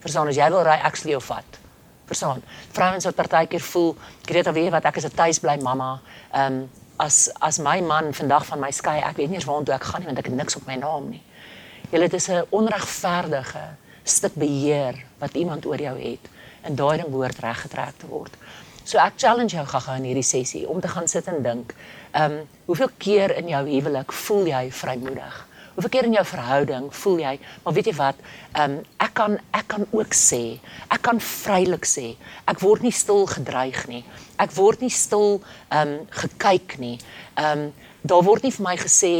[0.00, 1.58] Verstaan as jy wil ry, ek sal jou vat.
[2.06, 2.42] Verstaan.
[2.72, 6.00] Vrouens wat partykeer voel, Greta weet wat ek is 'n tuisbly mamma.
[6.32, 9.74] Ehm um, as as my man vandag van my skei, ek weet nie eens waartoe
[9.74, 11.22] ek gaan nie want ek het niks op my naam nie.
[11.94, 13.66] Julle dit is 'n onregverdige
[14.02, 16.24] stuk beheer wat iemand oor jou het
[16.62, 18.34] en daai ding behoort reggetrek te word.
[18.84, 21.74] So ek challenge jou gaga in hierdie sessie om te gaan sit en dink.
[22.12, 25.46] Ehm um, hoeveel keer in jou huwelik voel jy vrymoedig?
[25.74, 28.16] Hoeveel keer in jou verhouding voel jy, maar weet jy wat?
[28.52, 32.92] Ehm um, ek kan ek kan ook sê, ek kan vrylik sê, ek word nie
[32.92, 34.04] stil gedreig nie.
[34.36, 36.98] Ek word nie stil ehm um, gekyk nie.
[37.36, 37.72] Ehm um,
[38.04, 39.10] daar word nie vir my gesê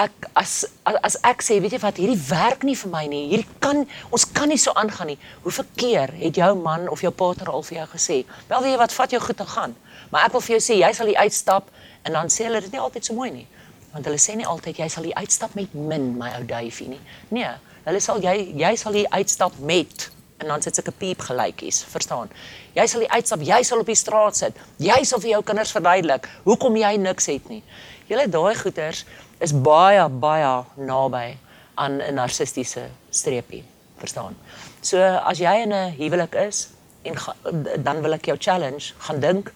[0.00, 3.26] ek as as ek sê weet jy wat hierdie werk nie vir my nie.
[3.34, 5.18] Hierdie kan ons kan nie so aangaan nie.
[5.44, 8.16] Hoeveel keer het jou man of jou partner al vir jou gesê
[8.48, 9.74] wel weet jy wat vat jou goed en gaan.
[10.10, 11.68] Maar ek wil vir jou sê jy sal hier uitstap
[12.08, 13.46] en dan sê hulle dit nie altyd so mooi nie.
[13.92, 17.02] Want hulle sê nie altyd jy sal hier uitstap met min my ou duifie nie.
[17.28, 17.52] Nee
[17.84, 20.08] hulle sal jy jy sal hier uitstap met
[20.40, 22.30] en dan sit sulke piep gelykies, verstaan?
[22.74, 24.60] Jy sal die uitstap, jy sal op die straat sit.
[24.80, 27.62] Jy sal vir jou kinders verduidelik hoekom jy niks het nie.
[28.08, 29.04] Julle daai goeters
[29.40, 31.36] is baie baie naby
[31.74, 33.64] aan 'n narcistiese streepie,
[33.98, 34.36] verstaan?
[34.82, 36.68] So as jy in 'n huwelik is
[37.04, 37.34] en ga,
[37.78, 39.52] dan wil ek jou challenge, gaan dink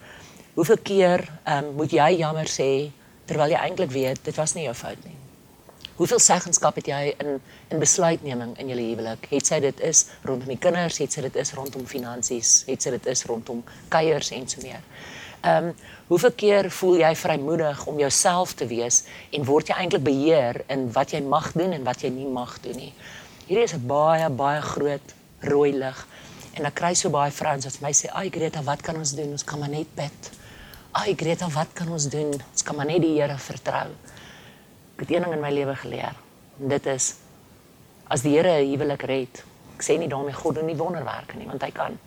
[0.54, 2.90] hoeveel keer um, moet jy jammer sê
[3.26, 5.23] terwyl jy eintlik weet dit was nie jou fout nie.
[5.94, 7.36] Hoeveel seggenskap het jy in
[7.70, 9.28] in besluitneming in julle huwelik?
[9.30, 12.90] Het sy dit is rondom die kinders, het sy dit is rondom finansies, het sy
[12.96, 13.60] dit is rondom
[13.94, 14.82] kuiers en so meer.
[15.44, 15.76] Ehm um,
[16.08, 20.88] hoeveel keer voel jy vrymoedig om jouself te wees en word jy eintlik beheer in
[20.96, 22.90] wat jy mag doen en wat jy nie mag doen nie?
[23.46, 25.14] Hierdie is 'n baie baie groot
[25.46, 26.06] rooi lig
[26.54, 29.12] en ek kry so baie vrouens wat vir my sê, "Ag Greta, wat kan ons
[29.14, 29.30] doen?
[29.30, 30.30] Ons kan maar net bid."
[30.92, 32.34] "Ag Greta, wat kan ons doen?
[32.52, 33.90] Ons kan maar net die Here vertrou."
[34.94, 36.14] Ek het een ding in my lewe geleer.
[36.60, 37.14] En dit is
[38.06, 41.46] as die Here 'n huwelik red, ek sê nie daarmee God doen nie wonderwerke nie,
[41.46, 41.98] want hy kan.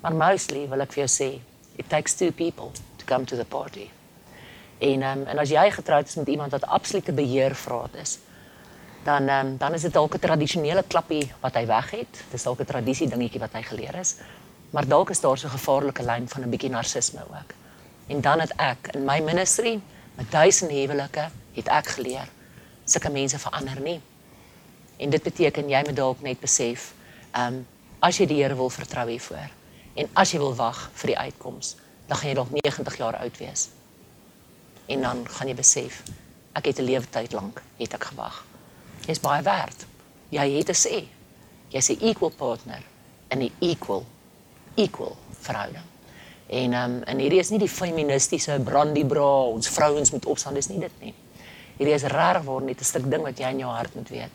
[0.00, 1.40] Maar mostly wil ek vir jou sê,
[1.76, 3.90] it takes two people to come to the party.
[4.78, 8.18] En um, en as jy getroud is met iemand wat absolute beheervraat is,
[9.04, 12.24] dan um, dan is dit dalk 'n tradisionele klappie wat hy weg het.
[12.30, 14.16] Dis dalk 'n tradisie dingetjie wat hy geleer is.
[14.70, 17.54] Maar dalk is daar so 'n gevaarlike lyn van 'n bietjie narcisme ook.
[18.06, 19.80] En dan het ek in my ministry
[20.16, 22.28] met duisende huwelike het ek geleer
[22.84, 24.00] sulke mense verander nie.
[24.96, 26.92] En dit beteken jy moet dalk net besef,
[27.32, 27.64] ehm um,
[28.04, 29.50] as jy die Here wil vertrou hiervoor
[29.96, 31.76] en as jy wil wag vir die uitkoms,
[32.06, 33.68] dan gaan jy dalk 90 jaar oud wees.
[34.86, 36.02] En dan gaan jy besef,
[36.52, 38.44] ek het 'n lewe tyd lank het ek gewag.
[39.06, 39.86] Jy's baie werd.
[40.30, 41.04] Jy het 'n sê.
[41.68, 42.82] Jy's 'n equal partner
[43.30, 44.06] in 'n equal
[44.74, 45.84] equal verhouding.
[46.46, 50.68] En um, en hierdie is nie die feministiese brandy bra ons vrouens moet opstaan dis
[50.70, 51.14] nie dit nie.
[51.76, 54.34] Hierdie is regtig waar net 'n stuk ding wat jy in jou hart moet weet.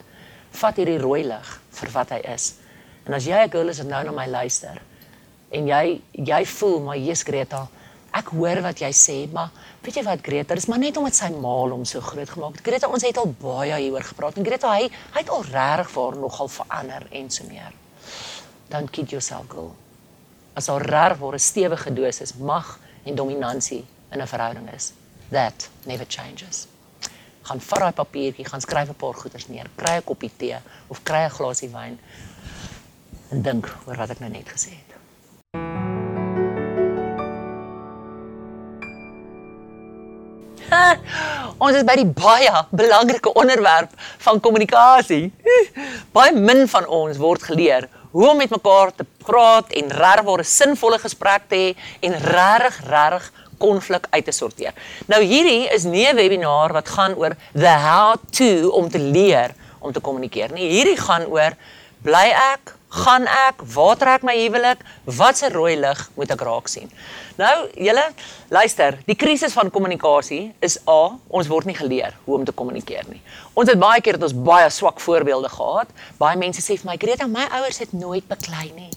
[0.52, 2.56] Vat hierdie rooi lig vir wat hy is.
[3.08, 4.82] En as jy 'n girl is wat nou na my luister
[5.52, 7.68] en jy jy voel maar Jesus Greta,
[8.14, 9.50] ek hoor wat jy sê, maar
[9.84, 12.66] weet jy wat Greta, dis maar net omdat sy maal hom so groot gemaak het.
[12.66, 16.16] Greta, ons het al baie hieroor gepraat en Greta hy hy het al regtig vir
[16.16, 17.72] nogal verander en so meer.
[18.70, 19.81] Dan kid yourself girl
[20.54, 24.94] as daar reg word 'n stewige dosis mag en dominansie in 'n verhouding is.
[25.30, 26.68] That never changes.
[27.42, 31.04] Gaan vat daai papiertjie, gaan skryf 'n paar goeders neer, kry 'n koppie tee of
[31.04, 32.00] kry 'n glasie wyn
[33.30, 34.92] en dink oor wat ek nou net gesê het.
[41.64, 45.34] Ons is by die baie belangrike onderwerp van kommunikasie.
[46.16, 50.44] Baie min van ons word geleer hoe om met mekaar te praat en regtig 'n
[50.44, 54.74] sinvolle gesprek te hê en regtig regtig konflik uit te sorteer.
[55.06, 59.54] Nou hierdie is nie 'n webinar wat gaan oor the how to om te leer
[59.80, 60.70] om te kommunikeer nie.
[60.70, 61.54] Hierdie gaan oor
[62.02, 64.84] bly ek gaan ek, waar trek my huwelik,
[65.18, 66.92] watse rooi lig moet ek raak sien?
[67.40, 68.04] Nou, julle,
[68.52, 73.08] luister, die krisis van kommunikasie is A, ons word nie geleer hoe om te kommunikeer
[73.10, 73.22] nie.
[73.56, 75.92] Ons het baie keer dat ons baie swak voorbeelde gehad.
[76.20, 78.92] Baie mense sê vir my, "Greta, my ouers het nooit beklei nie."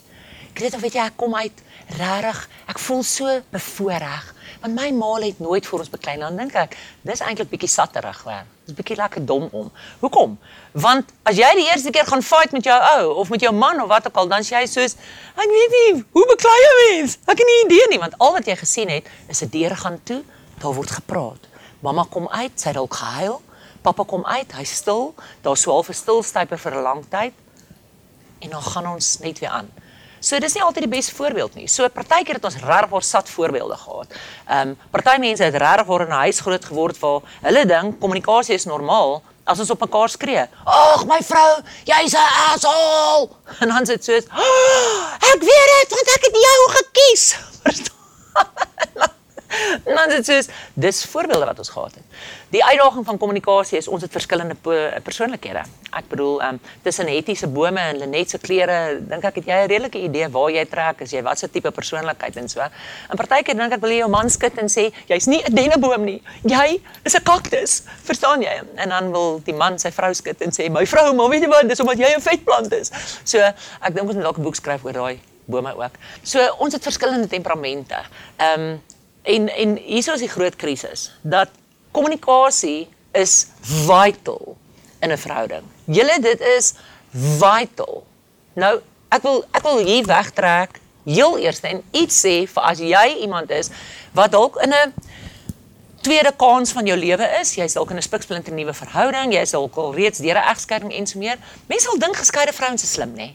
[0.54, 1.62] Greta, weet jy, ek kom uit
[1.98, 6.54] regtig, ek voel so bevoordeel want my ma het nooit vir ons beklei dan dink
[6.56, 9.70] ek dis eintlik bietjie satterig hoor dis bietjie lekker dom om.
[10.00, 10.36] Hoekom?
[10.72, 13.82] Want as jy die eerste keer gaan fight met jou ou of met jou man
[13.82, 14.96] of wat ook al dan sê jy soos
[15.36, 18.00] ek weet nie hoe beklei jy mens ek het nie idee nie.
[18.02, 20.22] Want al wat jy gesien het is 'n deur gaan toe
[20.58, 21.48] daar word gepraat.
[21.80, 23.42] Mamma kom uit sy al gehuil.
[23.82, 25.14] Pappa kom uit hy stil.
[25.42, 27.32] Daar swaal vir stilstyper vir 'n lang tyd.
[28.40, 29.70] En dan gaan ons net weer aan
[30.24, 31.66] So dis nie altyd die beste voorbeeld nie.
[31.68, 34.16] So partykeer het ons regtig oor sat voorbeelde gehad.
[34.48, 38.00] Ehm um, party mense het regtig oor in 'n huis groot geword waar hulle dink
[38.00, 40.46] kommunikasie is normaal as ons op mekaar skree.
[40.64, 43.28] Ag my vrou, jy's 'n asshole.
[43.60, 47.24] En dan sê dit soos, oh, "Ek weet dit want ek het jou gekies."
[47.64, 49.12] Verstaan?
[49.96, 52.04] Dan dit is dis voorbeelde wat ons gehad het.
[52.54, 54.56] Die uitdaging van kommunikasie is ons het verskillende
[55.02, 55.64] persoonlikhede.
[55.94, 59.46] Ek bedoel, ehm um, tussen Hetty se bome en Lenet se klere, dink ek het
[59.46, 62.60] jy 'n redelike idee waar jy trek as jy wat se tipe persoonlikheid en so.
[63.10, 66.04] En partykeer dink ek wil jy jou man skud en sê jy's nie 'n denneboom
[66.04, 66.22] nie.
[66.42, 67.82] Jy is 'n kaktus.
[68.04, 68.62] Verstaan jy?
[68.76, 71.48] En dan wil die man sy vrou skud en sê my vrou, maar weet jy
[71.48, 72.90] wat, dis omdat jy 'n vetplant is.
[73.24, 75.94] So, ek dink ons moet dalk 'n boek skryf oor daai bome ook.
[76.22, 77.96] So, ons het verskillende temperamente.
[78.36, 78.82] Ehm um,
[79.24, 81.48] En en hier is die groot krisis dat
[81.96, 84.56] kommunikasie is vital
[85.00, 85.64] in 'n verhouding.
[85.84, 86.74] Julle dit is
[87.10, 88.06] vital.
[88.52, 93.06] Nou, ek wil ek wil hier wegtrek heel eers en iets sê vir as jy
[93.20, 93.70] iemand is
[94.12, 94.92] wat dalk in 'n
[96.00, 99.76] tweede kans van jou lewe is, jy's dalk in 'n spiksplinter nuwe verhouding, jy's dalk
[99.76, 101.38] al reeds deur 'n egskeiding en so meer.
[101.66, 103.32] Mense sal dink geskeide vrouens is slim, nê?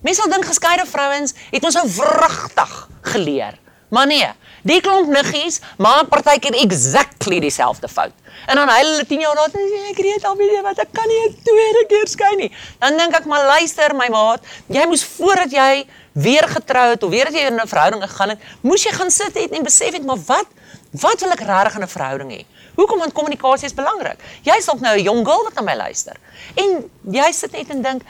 [0.00, 3.58] Mense sal dink geskeide vrouens het ons nou vrugtig geleer.
[3.96, 4.28] Maar nee,
[4.66, 8.14] Die klomp niggies maak partykeer exactly dieselfde fout.
[8.50, 11.20] En dan hulle 10 jaar later sê ek weet al wie wat ek kan nie
[11.28, 12.50] 'n tweede keer skei nie.
[12.80, 17.10] Dan dink ek maar luister my maat, jy moes voordat jy weer getrou het of
[17.10, 19.92] weer as jy in 'n verhouding gegaan het, moes jy gaan sit het en besef
[19.92, 20.46] het maar wat
[20.92, 22.44] wat wil ek regtig in 'n verhouding hê?
[22.74, 24.18] Hoekom want kommunikasie is belangrik.
[24.42, 26.16] Jy is ook nou 'n jong girl wat na my luister.
[26.56, 28.02] En jy sit net en dink,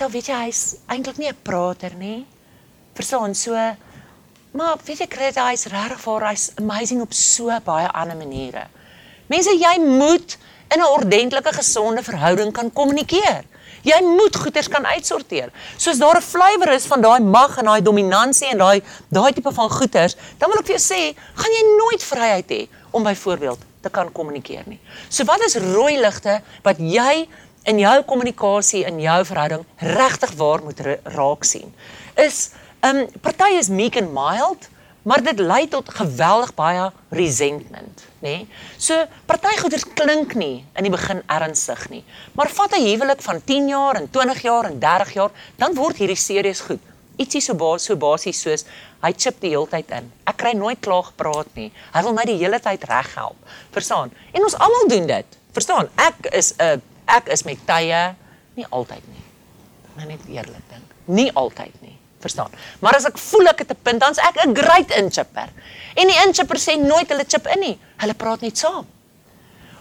[0.00, 2.26] al weet jy hy's eintlik nie 'n prater nie.
[2.94, 3.54] Verstaan so
[4.50, 8.64] Maar weet jy Greta, hy's regtig vir hy's amazing op so baie ander maniere.
[9.30, 10.34] Mense, jy moet
[10.74, 13.44] in 'n ordentlike gesonde verhouding kan kommunikeer.
[13.82, 15.52] Jy moet goeders kan uitsorteer.
[15.76, 19.52] Soos daar 'n flavour is van daai mag en daai dominansie en daai daai tipe
[19.52, 23.58] van goeders, dan wil ek vir jou sê, gaan jy nooit vryheid hê om byvoorbeeld
[23.80, 24.80] te kan kommunikeer nie.
[25.08, 27.28] So wat is rooi ligte wat jy
[27.64, 31.74] in jou kommunikasie in jou verhouding regtig waar moet raak sien?
[32.16, 34.68] Is Um party is meek and mild,
[35.02, 38.30] maar dit lei tot geweldig baie resentment, nê?
[38.30, 38.46] Nee?
[38.80, 38.96] So
[39.28, 43.68] party goeders klink nie in die begin ernstig nie, maar vat 'n huwelik van 10
[43.68, 46.80] jaar en 20 jaar en 30 jaar, dan word hierdie serieus goed.
[47.16, 48.64] Ietsie so basies so basies soos
[49.02, 50.12] hy chip die hele tyd in.
[50.24, 51.72] Ek kry nooit klaar gepraat nie.
[51.92, 53.36] Hy wil my die hele tyd reghelp.
[53.72, 54.10] Verstaan?
[54.32, 55.26] En ons almal doen dit.
[55.52, 55.88] Verstaan?
[55.96, 58.14] Ek is 'n uh, ek is met tye
[58.54, 59.24] nie altyd nie.
[59.96, 60.94] Nou net eerlik dink.
[61.04, 61.79] Nie altyd
[62.20, 62.50] verstaan.
[62.80, 65.48] Maar as ek voel ek het 'n punt, dan's ek 'n great inchipper.
[65.94, 67.78] En die inchipper sê nooit hulle chip in nie.
[67.96, 68.86] Hulle praat net saam.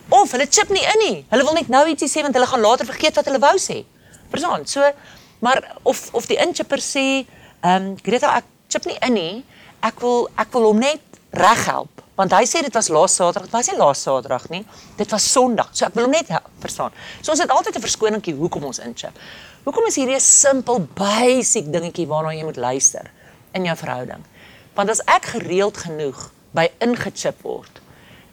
[0.10, 1.25] Of hulle chip nie in nie.
[1.30, 3.86] Hulle wil net nou ietsie sê want hulle gaan later vergeet wat hulle wou sê.
[4.30, 4.65] Verstaan?
[4.65, 4.91] So,
[5.39, 7.25] maar of of die inchipper sê,
[7.63, 9.45] um, Greta ek chip nie in nie.
[9.82, 13.56] Ek wil ek wil hom net reghelp want hy sê dit was laas Saterdag, dit
[13.56, 14.65] was nie laas Saterdag nie.
[14.99, 15.69] Dit was Sondag.
[15.71, 16.91] So ek wil hom net help, verstaan.
[17.21, 19.15] So ons het altyd 'n verskoningkie hoekom ons inchip.
[19.63, 23.12] Hoekom is hierdie 'n simpel basic dingetjie waarna jy moet luister
[23.52, 24.24] in jou verhouding?
[24.74, 27.82] Want as ek gereeld genoeg by ingechip word,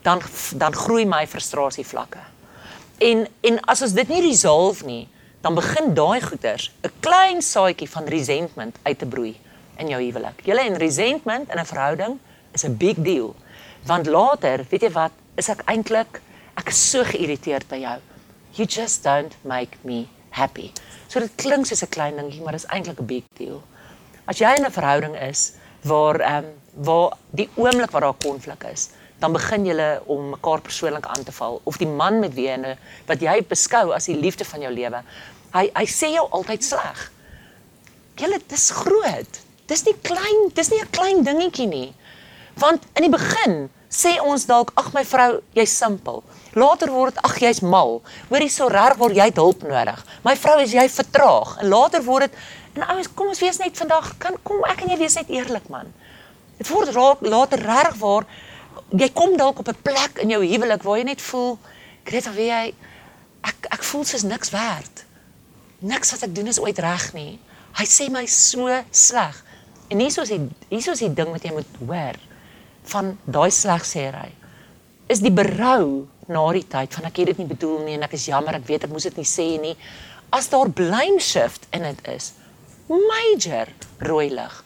[0.03, 0.21] dan
[0.55, 2.23] dan groei my frustrasie vlakke.
[2.97, 5.07] En en as ons dit nie resolve nie,
[5.41, 9.35] dan begin daai goeters 'n klein saadjie van resentment uit te broei
[9.77, 10.45] in jou huwelik.
[10.45, 12.19] Julle en resentment in 'n verhouding
[12.53, 13.35] is 'n big deal.
[13.85, 16.21] Want later, weet jy wat, is ek eintlik
[16.55, 17.99] ek is so geïrriteerd by jou.
[18.51, 20.71] You just don't make me happy.
[21.07, 23.63] So dit klink soos 'n klein dingetjie, maar dit is eintlik 'n big deal.
[24.25, 26.51] As jy in 'n verhouding is waar ehm um,
[26.83, 28.89] waar die oomblik waar daar konflik is,
[29.19, 32.77] dan begin julle om mekaar persoonlik aan te val of die man met wie jy
[33.05, 35.01] wat jy beskou as die liefde van jou lewe.
[35.53, 37.11] Hy hy sê jou altyd sleg.
[38.17, 39.41] Julle dis groot.
[39.67, 41.93] Dis nie klein, dis nie 'n klein dingetjie nie.
[42.57, 46.23] Want in die begin sê ons dalk ag my vrou, jy's simpel.
[46.57, 47.99] Later word ag jy's mal.
[48.31, 49.99] Hoorie so reg word jy hulp nodig.
[50.25, 51.57] My vrou is jy vertraag.
[51.61, 52.39] En later word dit
[52.77, 55.69] en ouens kom ons wees net vandag kan kom ek en jy wees net eerlik
[55.73, 55.91] man.
[56.57, 58.25] Dit word raak later reg waar
[58.89, 61.57] jy kom dalk op 'n plek in jou huwelik waar jy net voel
[62.07, 62.73] Greta wie jy
[63.43, 65.05] ek ek voel soos niks werd.
[65.79, 67.39] Niks wat ek doen is ooit reg nie.
[67.77, 69.43] Hy sê my so sleg.
[69.89, 72.17] En hier is die hier is die ding wat jy moet hoor
[72.83, 74.31] van daai slegsêry.
[75.07, 78.15] Is die berou na die tyd van ek het dit nie bedoel nie en ek
[78.17, 79.75] is jammer, ek weet ek moes dit nie sê nie.
[80.35, 82.33] As daar blame shift in dit is,
[82.87, 83.71] major
[84.03, 84.63] rooi lig.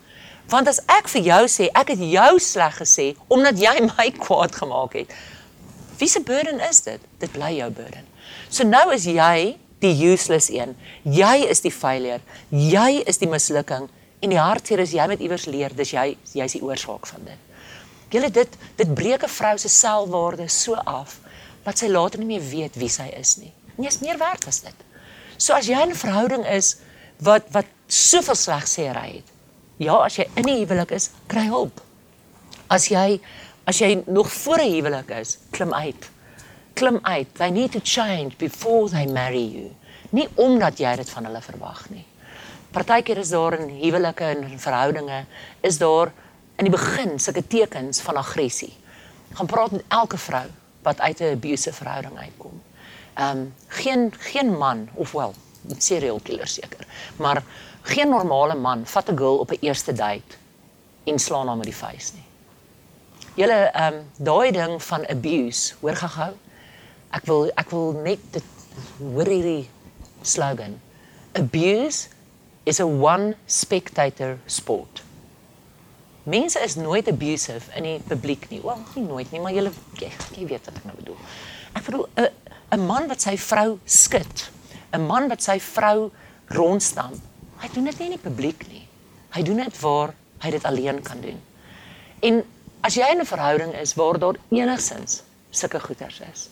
[0.51, 4.57] Want as ek vir jou sê ek het jou sleg gesê omdat jy my kwaad
[4.57, 5.13] gemaak het.
[6.01, 7.01] Wie se burden is dit?
[7.21, 8.07] Dit bly jou burden.
[8.49, 10.75] So nou is jy die useless een.
[11.05, 12.21] Jy is die failure.
[12.49, 13.87] Jy is die mislukking
[14.21, 17.47] en die hartseer is jy met iewers leer, dis jy jy's die oorsaak van dit.
[18.13, 21.17] Julle dit dit breek 'n vrou se selfwaarde so af
[21.63, 23.51] dat sy later nie meer weet wie sy is nie.
[23.77, 24.87] Nie is meer werd as dit.
[25.37, 26.77] So as jy in 'n verhouding is
[27.19, 29.29] wat wat soveel sleg sê hy het.
[29.77, 31.81] Ja, as jy in 'n huwelik is, kry hulp.
[32.69, 33.19] As jy
[33.65, 36.09] as jy nog voor 'n huwelik is, klim uit.
[36.73, 37.27] Klim uit.
[37.35, 39.71] They need to change before they marry you.
[40.09, 42.05] Nie omdat jy dit van hulle verwag nie.
[42.71, 45.25] Partykeer is daar in huwelike en verhoudinge
[45.61, 46.11] is daar
[46.57, 48.73] in die begin sulke tekens van aggressie.
[49.33, 50.47] Gaan praat met elke vrou
[50.81, 52.61] wat uit 'n abusive verhouding uitkom.
[53.13, 55.33] Ehm um, geen geen man of wel
[55.77, 57.43] serial killer seker, maar
[57.81, 60.35] geen normale man vat 'n girl op 'n eerste date
[61.03, 62.23] en slaan haar met die vuis nie.
[63.33, 66.33] Julle ehm um, daai ding van abuse, hoor gou-gou.
[67.11, 68.43] Ek wil ek wil net dit
[68.97, 69.69] hoor hierdie
[70.21, 70.81] slogan.
[71.33, 72.07] Abuse
[72.63, 75.03] is a one spectator sport.
[76.23, 78.61] Mense is nooit abusive in die publiek nie.
[78.61, 79.71] Wel, nie nooit nie, maar jy
[80.35, 81.17] jy weet wat ek nou bedoel.
[81.73, 82.29] Ek bedoel 'n
[82.71, 84.51] 'n man wat sy vrou skud,
[84.93, 86.11] 'n man wat sy vrou
[86.47, 87.19] rondstamp.
[87.59, 88.87] Hy doen dit nie in die publiek nie.
[89.31, 91.41] Hy doen dit waar hy dit alleen kan doen.
[92.21, 92.43] En
[92.81, 96.49] as jy in 'n verhouding is waar daar enigsins sulke goeters is,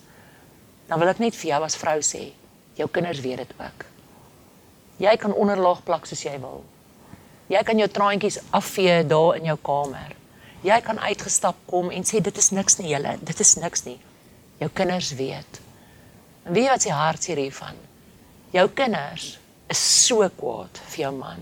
[0.88, 2.34] dan wil ek net vir jou as vrou sê,
[2.76, 3.86] jou kinders weet dit ook.
[4.98, 6.64] Jy kan onderlaag plak soos jy wil.
[7.50, 10.12] Jy kan jou traantjies afvee daar in jou kamer.
[10.62, 13.96] Jy kan uitgestap kom en sê dit is niks nie julle, dit is niks nie.
[14.62, 15.58] Jou kinders weet.
[16.46, 17.80] En weet wat se hartseer hiervan?
[18.54, 19.32] Jou kinders
[19.74, 21.42] is so kwaad vir jou man.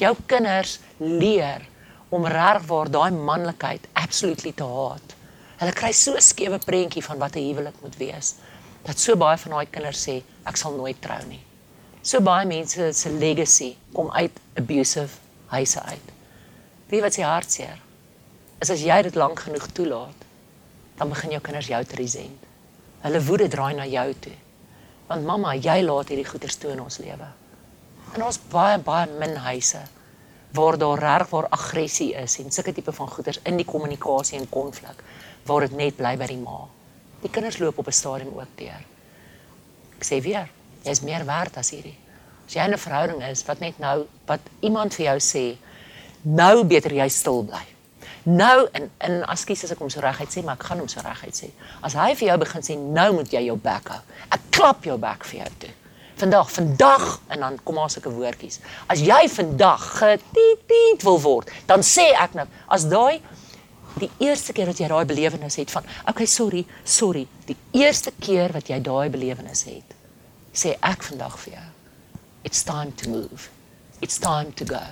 [0.00, 1.66] Jou kinders leer
[2.08, 5.16] om regwaar daai manlikheid absolutely te haat.
[5.60, 8.34] Hulle kry so 'n skewe prentjie van wat 'n huwelik moet wees.
[8.84, 11.44] Dat so baie van daai kinders sê ek sal nooit trou nie.
[12.02, 16.12] So baie mense se legacy kom uit abusive huise uit.
[16.90, 17.80] Wie wat se hartseer
[18.58, 20.24] is as jy dit lank genoeg toelaat,
[20.96, 22.44] dan begin jou kinders jou te resent.
[23.04, 24.36] Hulle woede draai na jou toe.
[25.06, 27.28] Want mamma, jy laat hierdie goeters toe in ons lewe.
[28.14, 29.82] En ons baie baie min huise
[30.56, 34.48] waar daar reg waar aggressie is en sulke tipe van goeters in die kommunikasie en
[34.48, 35.02] konflik
[35.46, 36.62] waar dit net bly by die ma.
[37.20, 38.82] Die kinders loop op 'n stadium ook deur.
[39.98, 40.48] Ek sê weer,
[40.82, 41.98] jy is meer werd as hierdie.
[42.46, 45.56] As jy in 'n verhouding is wat net nou wat iemand vir jou sê,
[46.22, 47.64] nou beter jy stil bly.
[48.26, 51.00] Nou en en askies as ek hom so reguit sê, maar ek gaan hom so
[51.00, 51.50] reguit sê.
[51.82, 54.00] As hy vir jou begin sê nou moet jy jou bek hou.
[54.30, 55.70] Ek klap jou bek vir jou toe.
[56.16, 58.60] Vandag, vandag en dan kom daar sulke woordjies.
[58.88, 63.20] As jy vandag getiet wil word, dan sê ek nou, as daai
[64.00, 68.52] die eerste keer wat jy daai belewenis het van, okay, sorry, sorry, die eerste keer
[68.52, 69.96] wat jy daai belewenis het,
[70.56, 71.66] sê ek vandag vir jou,
[72.46, 73.50] it's time to move.
[74.00, 74.82] It's time to go.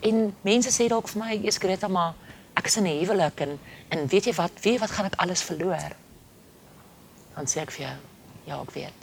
[0.00, 2.14] En mense sê dalk vir my, "Jesus Greta, maar
[2.56, 3.58] ek is in 'n huwelik en
[3.90, 5.90] en weet jy wat, weet jy wat gaan ek alles verloor?"
[7.34, 7.96] Dan sê ek vir jou,
[8.44, 9.00] "Ja, ek weet.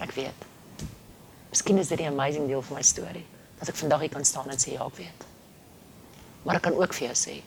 [0.00, 0.40] Ek weet."
[1.50, 3.26] Miskien is dit 'n amazing deel van my storie
[3.58, 5.24] dat ek vandag hier kan staan en sê, "Ja, ek weet."
[6.42, 7.42] Maar ek kan ook vir jou sê,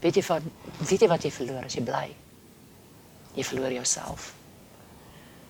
[0.00, 0.42] weet jy wat,
[0.78, 2.14] weet jy wat jy verloor as jy bly?
[3.34, 4.34] Jy verloor jouself.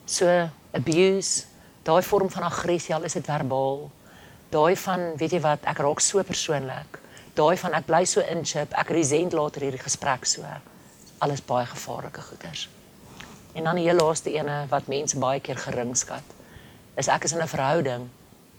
[0.07, 1.45] So abuse,
[1.89, 3.87] daai vorm van aggressie, al is dit verbaal,
[4.53, 6.99] daai van weet jy wat ek raak so persoonlik.
[7.39, 10.45] Daai van ek bly so in chip ek resent later hierdie gesprek so.
[11.25, 12.69] Alles baie gevaarlike goeters
[13.59, 16.35] en dan die heel laaste ene wat mense baie keer geringskat
[17.01, 18.05] is ek is in 'n verhouding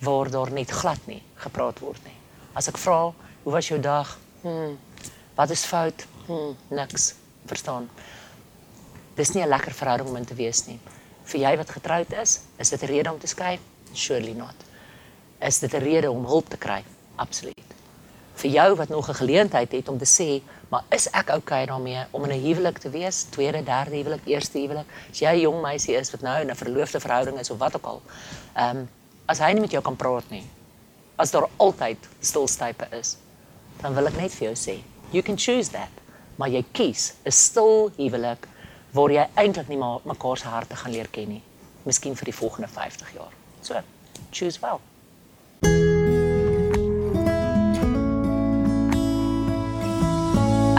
[0.02, 2.18] waar daar net glad nie gepraat word nie.
[2.56, 3.14] As ek vra
[3.44, 4.18] hoe was jou dag?
[4.44, 4.76] Hm
[5.36, 6.06] wat is fout?
[6.28, 7.14] Hm niks.
[7.46, 7.90] Verstaan.
[9.16, 10.80] Dis nie 'n lekker verhouding om in te wees nie
[11.30, 13.60] vir jy wat getroud is is dit 'n rede om te skei
[13.94, 14.70] surely not
[15.40, 16.84] is dit 'n rede om hulp te kry.
[17.16, 17.56] Absoluut.
[18.34, 22.06] Vir jou wat nog 'n geleentheid het om te sê, maar is ek okay daarmee
[22.12, 24.86] om in 'n huwelik te wees, tweede, derde huwelik, eerste huwelik?
[25.12, 27.76] As jy 'n jong meisie is wat nou in 'n verloofde verhouding is of wat
[27.76, 28.02] ook al.
[28.56, 28.90] Ehm um,
[29.26, 30.44] as hy nie met jou kan praat nie,
[31.16, 33.18] as daar altyd stilstype is,
[33.82, 35.92] dan wil ek net vir jou sê, you can choose that.
[36.36, 38.48] Maar jy kies 'n stil huwelik
[38.92, 41.42] waar jy eintlik nie maar mekaar se harte gaan leer ken nie.
[41.86, 43.34] Miskien vir die volgende 50 jaar.
[43.62, 43.82] So,
[44.32, 44.80] choose well.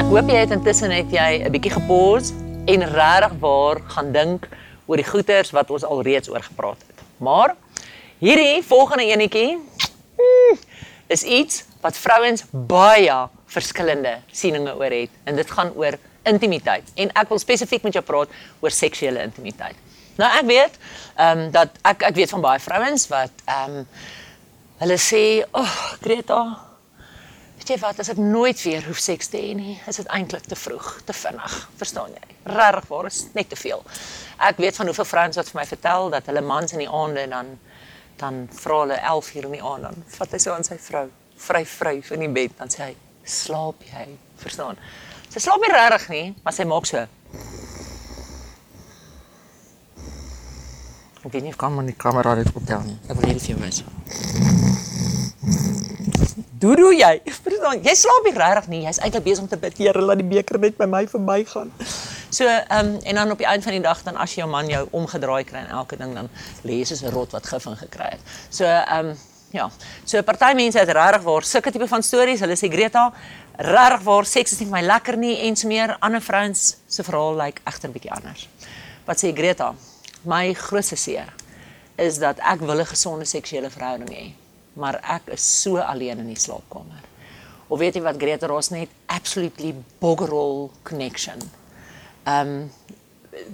[0.01, 2.35] Ek hoop jy het intussen net jy 'n bietjie gepause
[2.67, 4.49] en regtig waar gaan dink
[4.87, 6.99] oor die goeters wat ons alreeds oor gepraat het.
[7.19, 7.55] Maar
[8.19, 9.59] hierdie volgende enetjie
[10.17, 10.59] hmm,
[11.07, 17.13] is iets wat vrouens baie verskillende sieninge oor het en dit gaan oor intimiteit en
[17.15, 18.29] ek wil spesifiek met jou praat
[18.61, 19.77] oor seksuele intimiteit.
[20.21, 20.81] Nou ek weet
[21.17, 23.87] ehm um, dat ek ek weet van baie vrouens wat ehm um,
[24.81, 26.59] Hulle sê, "Ag, oh, Greta,
[27.57, 30.47] weet jy wat, as ek nooit weer hoef seks te hê nie, is dit eintlik
[30.49, 32.37] te vroeg, te vinnig." Verstaan jy?
[32.45, 33.85] Regtig waar is net te veel.
[34.39, 37.27] Ek weet van hoeveel vrouens wat vir my vertel dat hulle mans in die aande
[37.29, 37.59] dan
[38.17, 41.11] dan vra hulle 11 uur in die aand dan vat hy so aan sy vrou,
[41.37, 44.79] vry vry in die bed, dan sê hy, "Slaap jy?" Verstaan?
[45.31, 47.05] Sy slaap nie regtig nie, maar sy maak so.
[51.21, 52.97] Ek weet nie of kan man die kamera dit optel nie.
[53.07, 53.83] Ek wil net vir jou wys.
[56.61, 57.13] Doe doe jy.
[57.31, 58.83] Verstaan, jy slaap nie regtig nie.
[58.89, 61.71] Jy's eintlik besig om te bid, Here, laat die beker net by my verbygaan.
[62.31, 64.51] So, ehm um, en dan op die einde van die dag dan as jy jou
[64.51, 66.29] man jou omgedraai kry en elke ding dan
[66.67, 68.23] lê jy soos 'n rot wat gif ingekry het.
[68.51, 69.19] So, ehm um,
[69.51, 69.71] ja.
[70.05, 72.41] So party mense het regtig waar sulke tipe van stories.
[72.41, 73.13] Hulle sê Greta,
[73.61, 77.05] regtig waar seks is nie vir my lekker nie en so meer ander vrouens se
[77.05, 78.49] verhaal lyk like, egter bietjie anders.
[79.07, 79.75] Wat sê Greta?
[80.25, 81.33] My grootste seer
[82.01, 84.27] is dat ek wil 'n gesonde seksuele verhouding hê
[84.81, 87.03] maar ek is so alleen in die slaapkamer.
[87.69, 91.43] Of weet jy wat Greta Ross net absolutely boggerol connection.
[92.29, 92.71] Um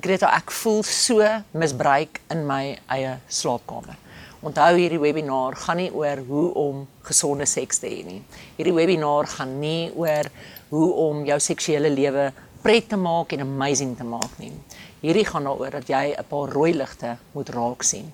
[0.00, 1.20] Greta ek voel so
[1.52, 3.98] misbruik in my eie slaapkamer.
[4.44, 8.20] Onthou hierdie webinar gaan nie oor hoe om gesonde seks te hê nie.
[8.58, 10.28] Hierdie webinar gaan nie oor
[10.70, 14.52] hoe om jou seksuele lewe pret te maak en amazing te maak nie.
[15.00, 18.12] Hierdie gaan daaroor dat jy 'n paar rooi ligte moet raak sien.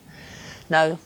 [0.69, 0.97] Nou,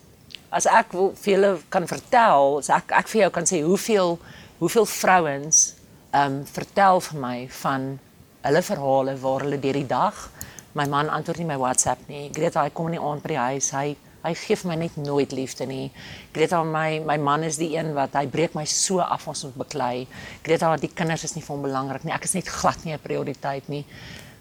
[0.51, 4.19] as ek wil vir julle kan vertel, as ek ek vir jou kan sê hoeveel
[4.59, 5.75] hoeveel vrouens
[6.13, 7.99] ehm um, vertel vir my van
[8.43, 10.31] hulle verhale waar hulle deur die dag
[10.77, 12.29] my man antwoord nie my WhatsApp nie.
[12.33, 13.71] Greta, hy kom nie aan by die huis.
[13.73, 13.97] Hy
[14.27, 15.91] hy gee vir my net nooit liefde nie.
[16.35, 19.61] Greta, my my man is die een wat hy breek my so af ons moet
[19.65, 20.07] beklei.
[20.47, 22.15] Greta, die kinders is nie vir hom belangrik nie.
[22.15, 23.85] Ek is net glad nie 'n prioriteit nie.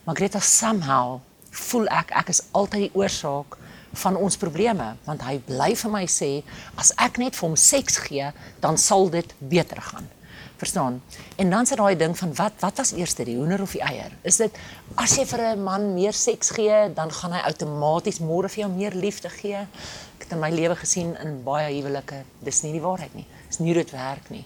[0.06, 1.22] Maar Greta somehow
[1.52, 3.58] voel ek ek is altyd die oorsaak
[3.96, 6.44] van ons probleme want hy bly vir my sê
[6.76, 8.32] as ek net vir hom seks gee
[8.62, 10.14] dan sal dit beter gaan.
[10.58, 11.01] Verstaan?
[11.36, 14.12] En dan sit daai ding van wat wat was eers die hoender of die eier?
[14.24, 14.58] Is dit
[14.95, 18.72] as jy vir 'n man meer seks gee, dan gaan hy outomaties môre vir jou
[18.72, 19.68] meer liefde gee?
[20.16, 23.26] Ek het in my lewe gesien in baie huwelike, dis nie die waarheid nie.
[23.47, 24.45] Dis nie hoe dit werk nie.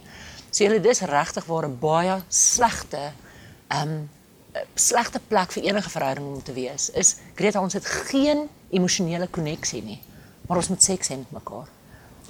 [0.52, 3.12] So julle dis regtig waar 'n baie slegte
[3.70, 4.10] ehm um,
[4.76, 6.90] slegte plek vir enige verhouding om te wees.
[6.90, 10.02] Is Greta ons het geen emosionele koneksie nie,
[10.48, 11.68] maar ons moet seks hê met mekaar.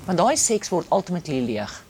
[0.05, 1.83] Want daai seks word ultimately leeg.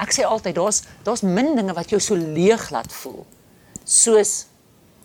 [0.00, 3.24] Ek sê altyd daar's daar's min dinge wat jou so leeg laat voel
[3.84, 4.46] soos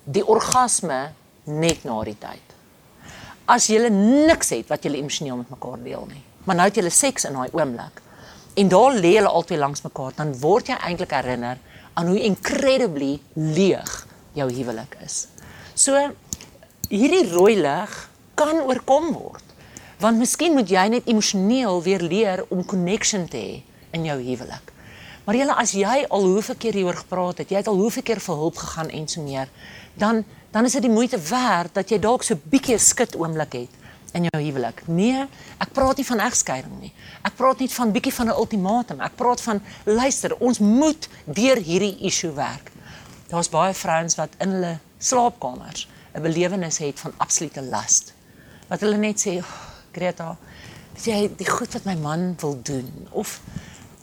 [0.05, 1.11] die orgasme
[1.45, 2.45] net na die tyd.
[3.49, 6.89] As jy niks het wat jy emosioneel met mekaar deel nie, maar nou het jy
[6.93, 8.01] seks in daai oomblik
[8.59, 11.59] en daar lê hulle altyd langs mekaar, dan word jy eintlik herinner
[11.93, 13.91] aan hoe incredibly leeg
[14.35, 15.27] jou huwelik is.
[15.75, 15.95] So
[16.89, 17.93] hierdie rooi lig
[18.39, 19.45] kan oorkom word.
[19.99, 23.55] Want miskien moet jy net emosioneel weer leer om connection te hê
[23.95, 24.71] in jou huwelik.
[25.29, 28.17] Maar julle as jy al hoeveel keer hieroor gepraat het, jy het al hoeveel keer
[28.25, 29.51] vir hulp gegaan en so meer,
[29.93, 33.53] dan dan is dit die moeite werd dat jy dalk so bietjie 'n skit oomblik
[33.53, 33.69] het
[34.17, 34.81] in jou huwelik.
[34.87, 35.27] Nee,
[35.59, 36.91] ek praat nie van egskeiding nie.
[37.21, 39.01] Ek praat nie van bietjie van 'n ultimatum.
[39.01, 42.71] Ek praat van luister, ons moet deur hierdie issue werk.
[43.27, 48.13] Daar's baie vrouens wat in hulle slaapkamers 'n belewenis het van absolute last.
[48.67, 49.45] Wat hulle net sê, oh,
[49.91, 50.37] "Greta,
[50.93, 53.41] weet jy die goed wat my man wil doen of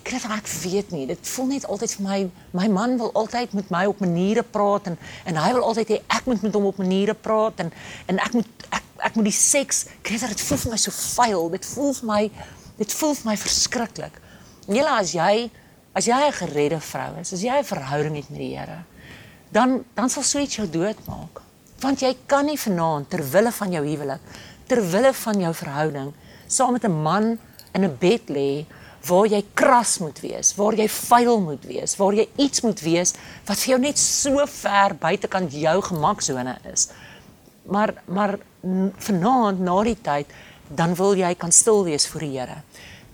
[0.06, 1.06] kry dan ek weet nie.
[1.10, 2.18] Dit voel net altyd vir my
[2.60, 5.98] my man wil altyd met my op maniere praat en en hy wil altyd hê
[6.18, 7.72] ek moet met hom op maniere praat en
[8.06, 11.48] en ek moet ek ek moet die seks kry dit voel vir my so vuil.
[11.56, 12.22] Dit voel vir my
[12.76, 14.20] dit voel vir my verskriklik.
[14.66, 15.32] Julle as jy
[15.96, 18.84] as jy 'n geredde vrou is, as jy 'n verhouding het met die Here,
[19.50, 21.42] dan dan sal so iets jou doodmaak.
[21.80, 24.20] Want jy kan nie vanaand ter wille van jou huwelik,
[24.66, 26.12] ter wille van jou verhouding
[26.46, 27.38] saam met 'n man
[27.72, 28.66] in 'n bed lê
[29.08, 33.14] waar jy kras moet wees, waar jy vuil moet wees, waar jy iets moet wees
[33.46, 36.88] wat vir jou net so ver buitekant jou gemaksone is.
[37.70, 38.38] Maar maar
[39.06, 40.30] vanaand na die tyd
[40.68, 42.62] dan wil jy kan stil wees voor die Here.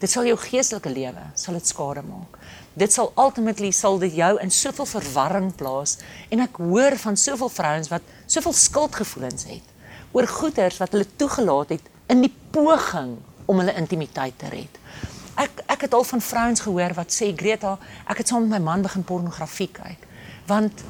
[0.00, 2.38] Dit sal jou geestelike lewe sal dit skade maak.
[2.74, 5.98] Dit sal ultimately sal dit jou in soveel verwarring plaas
[6.30, 9.68] en ek hoor van soveel vrouens wat soveel skuldgevoelens het
[10.12, 14.81] oor goeders wat hulle toegelaat het in die poging om hulle intimiteit te red
[15.40, 17.76] ek ek het al van vrouens gehoor wat sê Greta,
[18.06, 20.08] ek het saam met my man begin pornografie kyk.
[20.46, 20.84] Want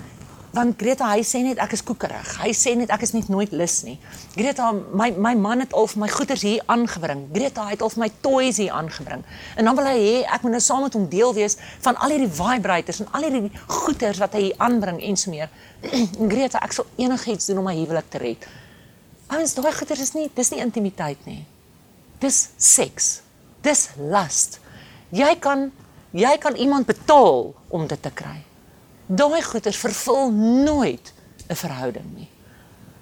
[0.53, 2.35] want Greta hy sê net ek is koekerig.
[2.43, 3.95] Hy sê net ek is net nooit lus nie.
[4.35, 7.25] Greta my my man het al vir my goeders hier aangebring.
[7.33, 9.25] Greta het al vir my toys hier aangebring.
[9.57, 12.13] En dan wil hy hê ek moet nou saam met hom deel wees van al
[12.13, 15.49] hierdie vibrators en al hierdie goeders wat hy hier aanbring en so meer.
[16.35, 18.49] Greta, ek sal enigiets doen om my huwelik te red.
[19.33, 21.41] Ouens, daai goeders is nie dis nie intimiteit nie.
[22.21, 23.23] Dis seks.
[23.63, 24.59] Dis lust.
[25.11, 25.71] Jy kan
[26.13, 28.43] jy kan iemand betaal om dit te kry.
[29.07, 30.31] Daai goeder vervul
[30.65, 31.13] nooit
[31.49, 32.29] 'n verhouding nie.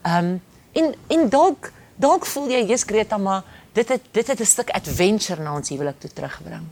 [0.03, 0.43] Ehm um,
[0.73, 3.43] en en dalk dalk voel jy jy's Greta maar
[3.73, 6.67] dit het dit het 'n stuk adventure na ons huwelik toe teruggebring.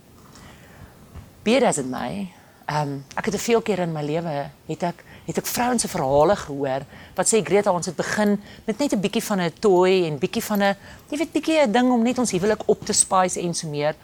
[1.42, 2.32] Beer as dit my.
[2.66, 5.82] Ehm um, ek het te veel keer in my lewe het ek het ek vrouens
[5.84, 6.84] se verhale gehoor
[7.16, 10.42] wat sê Greta ons het begin met net 'n bietjie van 'n toy en bietjie
[10.42, 10.76] van 'n
[11.10, 13.94] jy weet bietjie 'n ding om net ons huwelik op te spice en so meer.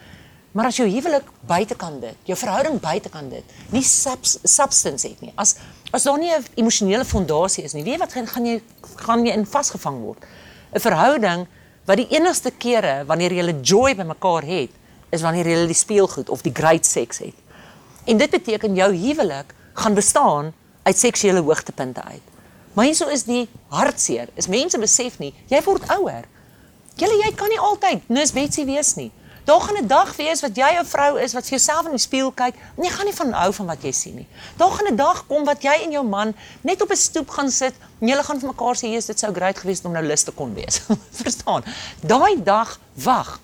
[0.53, 5.33] Maar as jou huwelik buitekant dit, jou verhouding buitekant dit, nie subs, substance het nie.
[5.37, 5.57] As
[5.93, 8.63] as daar nie 'n emosionele fondasie is nie, weet wat gaan, gaan jy
[8.97, 10.19] gaan jy in vasgevang word.
[10.73, 11.47] 'n Verhouding
[11.85, 14.71] wat die enigste kere wanneer jy 'n joy by mekaar het,
[15.11, 17.35] is wanneer jy die speelgoed of die great sex het.
[18.05, 20.53] En dit beteken jou huwelik gaan bestaan
[20.85, 22.23] uit seksuele hoogtepunte uit.
[22.75, 24.29] Maar hierso is die hartseer.
[24.35, 26.27] Is mense besef nie, jy word ouer.
[26.99, 29.11] Julle jy kan nie altyd nis Betsy wees nie.
[29.45, 31.99] Daar gaan 'n dag wees wat jy 'n vrou is wat vir jouself in die
[31.99, 34.27] spieël kyk en jy gaan nie van hou van wat jy sien nie.
[34.57, 37.51] Daar gaan 'n dag kom wat jy en jou man net op 'n stoep gaan
[37.51, 40.05] sit en julle gaan vir mekaar sê, "Jesus, dit sou great gewees het om nou
[40.07, 40.81] lus te kon wees."
[41.23, 41.65] Verstaan?
[42.01, 43.41] Daai dag wag.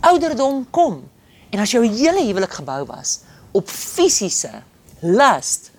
[0.00, 1.10] Ouderdom kom.
[1.50, 3.20] En as jou hele huwelik gebou was
[3.52, 4.62] op fisiese
[5.00, 5.70] lust,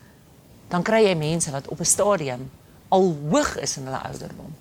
[0.69, 2.49] dan kry jy mense wat op 'n stadium
[2.89, 4.55] al hoog is in hulle ouderdom.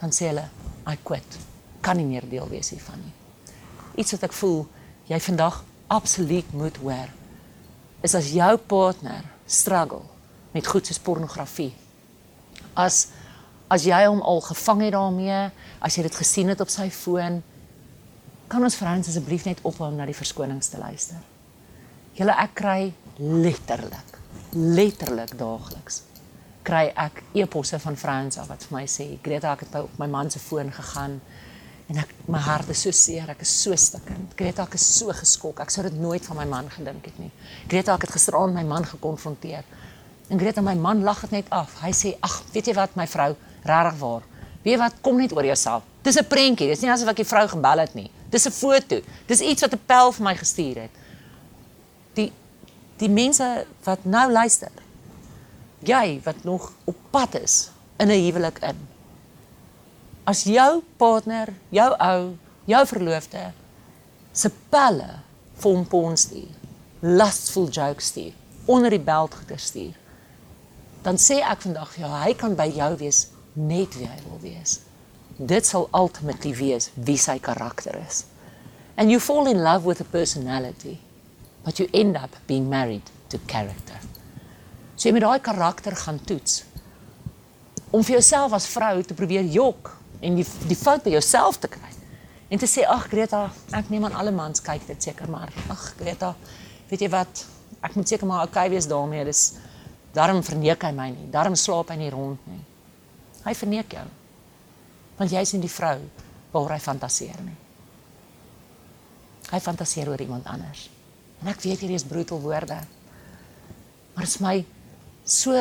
[0.00, 0.48] Dan sê hulle,
[0.86, 1.38] "I quit.
[1.80, 3.12] Kan nie meer deel wees hiervan nie."
[3.94, 4.66] Iets wat ek voel
[5.04, 7.08] jy vandag absoluut moet hoor
[8.00, 10.02] is as jou partner struggle
[10.52, 11.74] met goed soos pornografie.
[12.74, 13.08] As
[13.68, 15.50] as jy hom al gevang het daarmee,
[15.80, 17.42] as jy dit gesien het op sy foon,
[18.48, 21.16] kan ons vrouens asseblief net ophou om na die verskonings te luister.
[22.14, 24.13] Julle ek kry letterlik
[24.54, 26.02] letterlik daagliks
[26.62, 29.98] kry ek e-posse van vrouens af wat vir my sê Greta ek het by op
[29.98, 31.20] my man se foon gegaan
[31.92, 34.32] En ek my hart is so seer, ek is so stikkend.
[34.38, 35.60] Greta, ek is so geskok.
[35.60, 37.30] Ek sou dit nooit van my man gedink het nie.
[37.68, 39.66] Greta, ek het gisteraand my man gekonfronteer.
[40.32, 41.76] En Greta, my man lag dit net af.
[41.82, 43.34] Hy sê: "Ag, weet jy wat, my vrou,
[43.68, 44.22] regtig waar.
[44.64, 45.82] Weet wat, kom net oor jouself.
[46.02, 46.68] Dis 'n prentjie.
[46.68, 48.10] Dis nie asof ek die vrou gebel het nie.
[48.30, 49.00] Dis 'n foto.
[49.26, 51.03] Dis iets wat 'n pel vir my gestuur het."
[52.98, 54.72] Die mense wat nou luister.
[55.84, 58.94] Jy wat nog op pad is in 'n huwelik in
[60.24, 62.32] as jou partner, jou ou,
[62.68, 63.50] jou verloofde
[64.34, 65.10] se pelle
[65.60, 66.48] vir hom pons stuur,
[67.04, 68.32] lustful jokes stuur,
[68.66, 69.92] onder die belt geter stuur,
[71.04, 74.78] dan sê ek vandag ja, hy kan by jou wees net wie hy wil wees.
[75.36, 78.24] Dit sal ultimately wees wie sy karakter is.
[78.96, 80.96] And you fall in love with a personality,
[81.64, 83.98] but you end up being married to character.
[84.96, 86.62] So jy moet daai karakter gaan toets
[87.94, 89.92] om vir jouself as vrou te probeer jok
[90.24, 91.90] en die die fout by jouself te kry.
[92.50, 95.52] En te sê ag Greta, ek neem aan alle mans kyk dit seker maar.
[95.72, 96.34] Ag Greta,
[96.90, 97.44] weet jy wat?
[97.84, 99.24] Ek moet seker maar okay wees daarmee.
[99.26, 99.56] Dis
[100.14, 101.28] daarom verneek hy my nie.
[101.32, 102.60] Daarom slaap hy nie rond nie.
[103.44, 104.06] Hy verneek jou.
[105.18, 105.98] Want jy is nie die vrou
[106.54, 107.56] waar hy fantasieer nie.
[109.50, 110.88] Hy fantasieer oor iemand anders.
[111.44, 112.78] En ek weet hierdie is brutal woorde.
[114.14, 114.64] Maar dit is my
[115.28, 115.52] so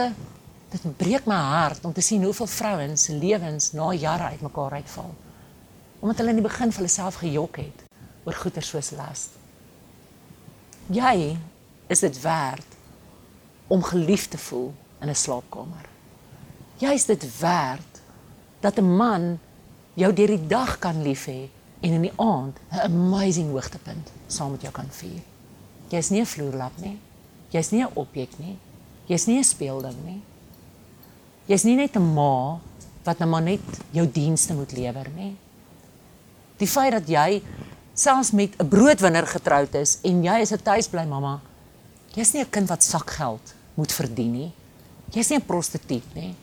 [0.72, 5.12] dit breek my hart om te sien hoeveel vrouens se lewens na jare uitmekaar uitval.
[6.00, 7.84] Omdat hulle in die begin vir hulle self gejok het
[8.24, 9.28] oor goeder soos las.
[10.88, 11.36] Jy
[11.92, 12.80] is dit werd
[13.68, 14.72] om geliefd te voel
[15.02, 15.86] in 'n slaapkamer.
[16.80, 18.02] Jy is dit werd
[18.62, 19.40] dat 'n man
[19.94, 21.50] jou deur die dag kan lief hê
[21.82, 25.33] en in die aand 'n amazing hoogtepunt saam met jou kan vier.
[25.94, 26.98] Jy's nie 'n vloerlap nie.
[27.52, 28.58] Jy's nie 'n objek nie.
[29.08, 30.22] Jy's nie 'n speelding nie.
[31.48, 32.60] Jy's nie net 'n ma
[33.04, 35.36] wat nou maar net jou dienste moet lewer nie.
[36.58, 37.44] Die feit dat jy
[37.94, 41.42] selfs met 'n broodwinner getroud is en jy is 'n tuisbly mamma,
[42.16, 44.52] jy's nie 'n kind wat sakgeld moet verdien nie.
[45.12, 46.36] Jy's nie 'n prostituut nie.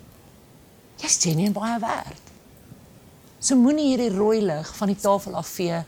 [0.96, 2.22] Jy's genuen baie werd.
[3.38, 5.84] So moenie hierdie rooi lig van die tafel afvee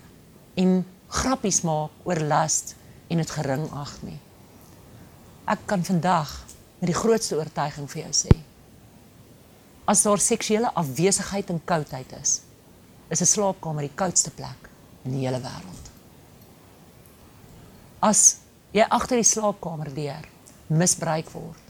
[0.55, 2.75] en grappies maak oor lust
[3.13, 4.19] en dit gering ag nie.
[5.53, 6.31] Ek kan vandag
[6.81, 8.35] met die grootste oortuiging vir jou sê,
[9.91, 12.41] as daar seksuele afwesigheid en koudheid is,
[13.13, 14.71] is 'n slaapkamer die koudste plek
[15.05, 15.91] in die hele wêreld.
[18.01, 18.39] As
[18.73, 20.25] jy agter die slaapkamer deur
[20.67, 21.61] misbruik word,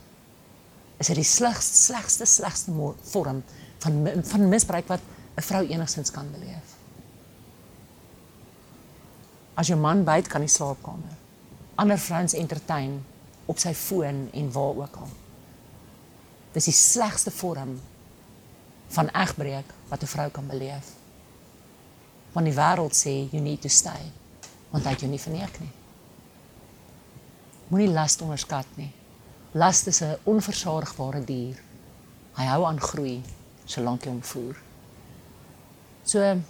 [0.98, 2.70] is dit die slegste slegste slegste
[3.02, 3.42] vorm
[3.78, 5.00] van van misbruik wat
[5.36, 6.76] 'n vrou enigsins kan beleef.
[9.54, 11.21] As jou man byt kan die slaapkamer
[11.74, 13.04] ander vrouens entertain
[13.46, 15.12] op sy foon en waar ook al.
[16.52, 17.80] Dis die slegste vorm
[18.92, 20.92] van egbreek wat 'n vrou kan beleef.
[22.32, 24.12] Want die wêreld sê you need to stay
[24.70, 25.72] want hy het jou nie verneek nie.
[27.68, 28.92] Moenie las onderskat nie.
[29.52, 31.62] Las is 'n onversaagbare dier.
[32.34, 33.22] Hy hou aan groei
[33.64, 34.56] solank jy hom voer.
[36.04, 36.40] So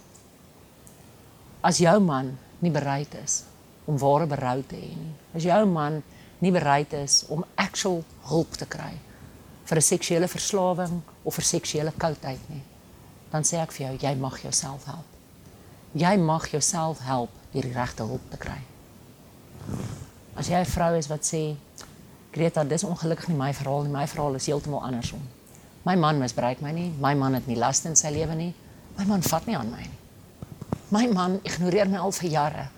[1.61, 3.43] as jou man nie bereid is
[3.85, 5.15] om ware berou te hê nie.
[5.35, 6.01] As jou man
[6.39, 8.93] nie bereid is om actual hulp te kry
[9.65, 12.63] vir 'n seksuele verslawing of vir seksuele koudheid nie,
[13.31, 15.05] dan sê ek vir jou, jy mag jouself help.
[15.93, 18.61] Jy mag jouself help deur die regte hulp te kry.
[20.35, 21.55] As jy 'n vrou is wat sê,
[22.33, 25.21] Greta, dis ongelukkig nie my verhaal nie, my verhaal is heeltemal andersom.
[25.85, 28.53] My man misbruik my nie, my man het nie las in sy lewe nie.
[28.97, 29.99] My man vat nie aan my nie.
[30.89, 32.69] My man ignoreer my al vir jare.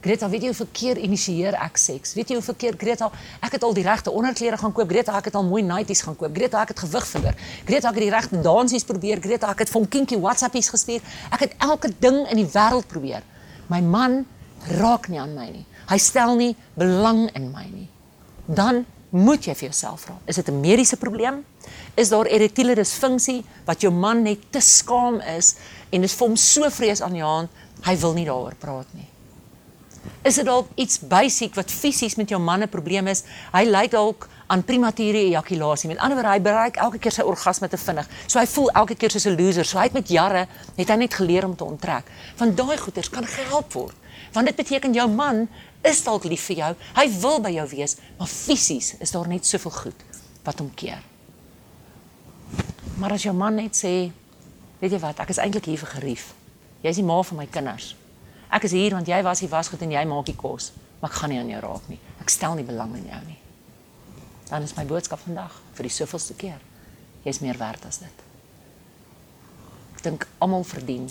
[0.00, 2.14] Greta, weet jy hoeveel keer initieer ek seks?
[2.16, 3.10] Weet jy hoeveel keer Greta,
[3.44, 4.88] ek het al die regte onderklere gaan koop.
[4.88, 6.32] Greta, ek het al mooi nighties gaan koop.
[6.32, 7.36] Greta, ek het gewig verloor.
[7.68, 9.20] Greta, ek het die regte dansies probeer.
[9.20, 11.04] Greta, ek het van kinky WhatsAppies gestuur.
[11.28, 13.26] Ek het elke ding in die wêreld probeer.
[13.68, 14.24] My man
[14.80, 15.66] raak nie aan my nie.
[15.92, 17.88] Hy stel nie belang in my nie.
[18.48, 21.44] Dan moet jy vir jouself vra, is dit 'n mediese probleem?
[21.94, 25.56] Is daar erektiele disfunksie wat jou man net te skaam is
[25.90, 27.50] en dit vir hom so vrees aan die hand,
[27.82, 29.08] hy wil nie daaroor praat nie?
[30.22, 33.24] Is dit dalk iets basies wat fisies met jou man 'n probleem is.
[33.52, 35.88] Hy ly dalk aan premature ejakulasie.
[35.88, 38.08] Met ander woorde, hy bereik elke keer sy orgasme te vinnig.
[38.26, 39.64] So hy voel elke keer soos 'n loser.
[39.64, 40.46] So hy het met jare
[40.76, 42.04] het hy net geleer om te onttrek.
[42.36, 43.94] Van daai goeters kan gehelp word.
[44.32, 45.48] Want dit beteken jou man
[45.82, 46.74] is dalk lief vir jou.
[46.94, 50.04] Hy wil by jou wees, maar fisies is daar net soveel goed
[50.44, 51.02] wat hom keer.
[52.98, 54.12] Maar as jou man net sê,
[54.80, 56.34] weet jy wat, ek is eintlik hier vir gerief.
[56.82, 57.94] Jy is die ma van my kinders.
[58.50, 61.20] Ek is hier want jy was hier wasgoed en jy maak die kos, maar ek
[61.20, 62.00] gaan nie aan jou raak nie.
[62.18, 63.38] Ek stel nie belang in jou nie.
[64.50, 66.58] Dan is my boodskap vandag vir die soveelste keer.
[67.22, 68.24] Jy's meer werd as dit.
[69.94, 71.06] Ek dink almal verdien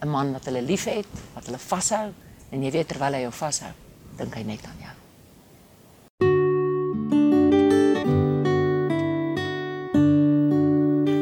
[0.00, 2.12] 'n man wat hulle liefhet, wat hulle vashou
[2.52, 3.72] en jy weet terwyl hy jou vashou,
[4.16, 4.94] dink hy net aan jou.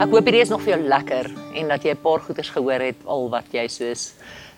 [0.05, 2.80] Ek hoop hierdie is nog vir jou lekker en dat jy 'n paar goeters gehoor
[2.80, 4.14] het al wat jy soos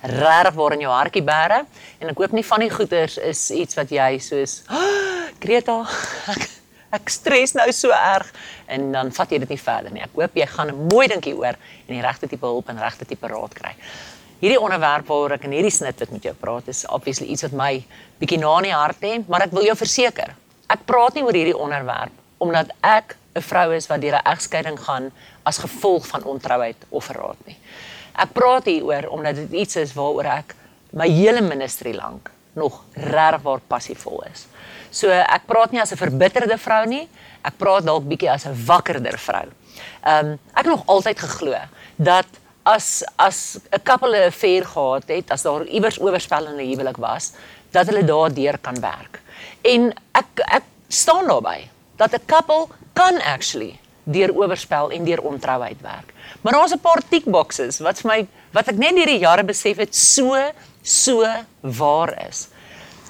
[0.06, 1.62] regtig waar in jou hartjie bære
[2.00, 5.82] en ek hoop nie van die goeters is iets wat jy soos oh, Greta
[6.32, 6.48] ek,
[6.96, 8.28] ek stres nou so erg
[8.72, 10.02] en dan vat jy dit nie verder nie.
[10.04, 13.04] Ek hoop jy gaan 'n mooi dinkie oor en die regte tipe hulp en regte
[13.04, 13.74] tipe raad kry.
[14.40, 17.84] Hierdie onderwerp waaroor ek in hierdie snit met jou praat is obviously iets wat my
[18.20, 20.34] bietjie na in die hart lê, maar ek wil jou verseker,
[20.68, 24.78] ek praat nie oor hierdie onderwerp omdat ek 'n vrou is wat deur 'n egskeiding
[24.78, 25.10] gaan
[25.44, 27.56] as gevolg van ontrouheid of verraad nie.
[28.16, 30.54] Ek praat hieroor omdat dit iets is waaroor ek
[30.96, 34.46] my hele ministry lank nog regtig waar passievol is.
[34.90, 37.08] So ek praat nie as 'n verbitterde vrou nie,
[37.44, 39.46] ek praat dalk bietjie as 'n wakkerder vrou.
[40.04, 41.54] Ehm um, ek het nog altyd geglo
[41.96, 42.26] dat
[42.64, 47.32] as as 'n couple 'n affair gehad het, as daar iewers oorspellende huwelik was,
[47.70, 49.20] dat hulle daardeur kan werk.
[49.62, 55.80] En ek ek staan daarbey dat 'n couple kan actually deur oorspel en deur ontrouheid
[55.82, 56.14] werk.
[56.40, 59.76] Maar daar's 'n paar tick boxes wat vir my wat ek net hierdie jare besef
[59.76, 60.34] het so
[60.82, 61.26] so
[61.60, 62.48] waar is.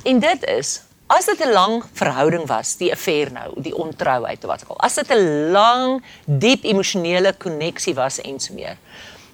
[0.04, 4.50] En dit is as dit 'n lang verhouding was, die affair nou, die ontrouheid of
[4.50, 4.80] wat ook al.
[4.80, 8.76] As dit 'n lang, diep emosionele koneksie was en so meer,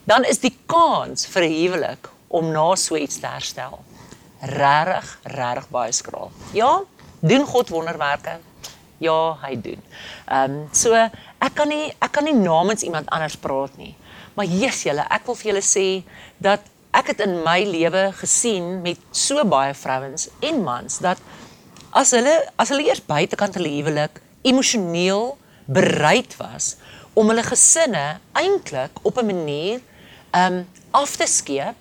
[0.05, 3.79] dan is die kans vir 'n huwelik om na so iets te herstel
[4.43, 6.31] regtig, regtig baie skraal.
[6.53, 6.83] Ja,
[7.21, 8.39] doen God wonderwerke?
[9.03, 9.83] Ja, hy doen.
[10.27, 10.95] Ehm um, so
[11.43, 13.95] ek kan nie ek kan nie namens iemand anders praat nie.
[14.35, 15.87] Maar Jesus julle, ek wil vir julle sê
[16.41, 21.21] dat ek het in my lewe gesien met so baie vrouens en mans dat
[21.97, 25.33] as hulle as hulle eers buitekant hulle huwelik emosioneel
[25.67, 26.77] bereid was
[27.15, 28.05] om hulle gesinne
[28.39, 29.81] eintlik op 'n manier
[30.37, 31.77] um, af te skeep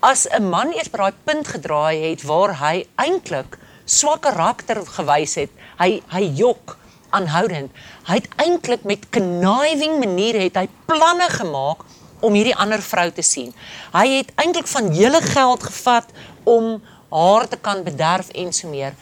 [0.00, 5.34] as 'n man eers by daai punt gedraai het waar hy eintlik swak karakter gewys
[5.34, 6.78] het hy hy jok
[7.10, 7.70] aanhoudend.
[8.08, 11.82] Hy het eintlik met conniving maniere het hy planne gemaak
[12.24, 13.50] om hierdie ander vrou te sien.
[13.92, 16.08] Hy het eintlik van hele geld gevat
[16.48, 16.78] om
[17.12, 18.96] haar te kan bederf en so meer.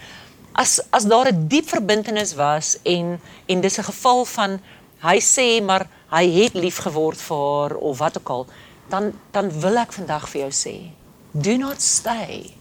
[0.59, 4.61] As as daar 'n diep verbintenis was en en dis 'n geval van
[5.01, 8.47] hy sê maar hy het lief geword vir haar of wat ook al,
[8.89, 10.91] dan dan wil ek vandag vir jou sê,
[11.31, 12.55] do not stay.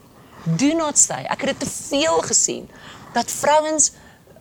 [0.43, 1.23] Do not stay.
[1.23, 2.69] Ek het dit te veel gesien
[3.13, 3.91] dat vrouens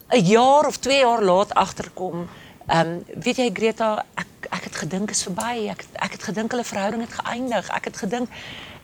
[0.09, 2.29] 'n jaar of 2 jaar laat agterkom.
[2.67, 5.69] Ehm um, weet jy Greta, ek ek het gedink is verby.
[5.69, 7.69] Ek ek het gedink hulle verhouding het geëindig.
[7.69, 8.29] Ek het gedink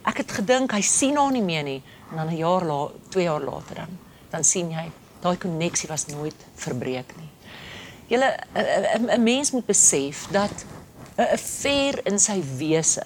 [0.02, 1.82] ek het gedink hy sien haar nie meer nie.
[2.10, 3.98] En dan 'n jaar laat, 2 jaar later dan
[4.30, 4.90] dan sien jy
[5.20, 7.30] daai koneksie was nooit verbreek nie.
[8.06, 10.64] Julle 'n mens moet besef dat
[11.16, 13.04] 'n affair in sy wese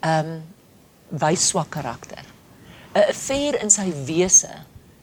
[0.00, 0.42] ehm um,
[1.08, 2.24] wys swak karakter.
[2.94, 4.50] 'n Affair in sy wese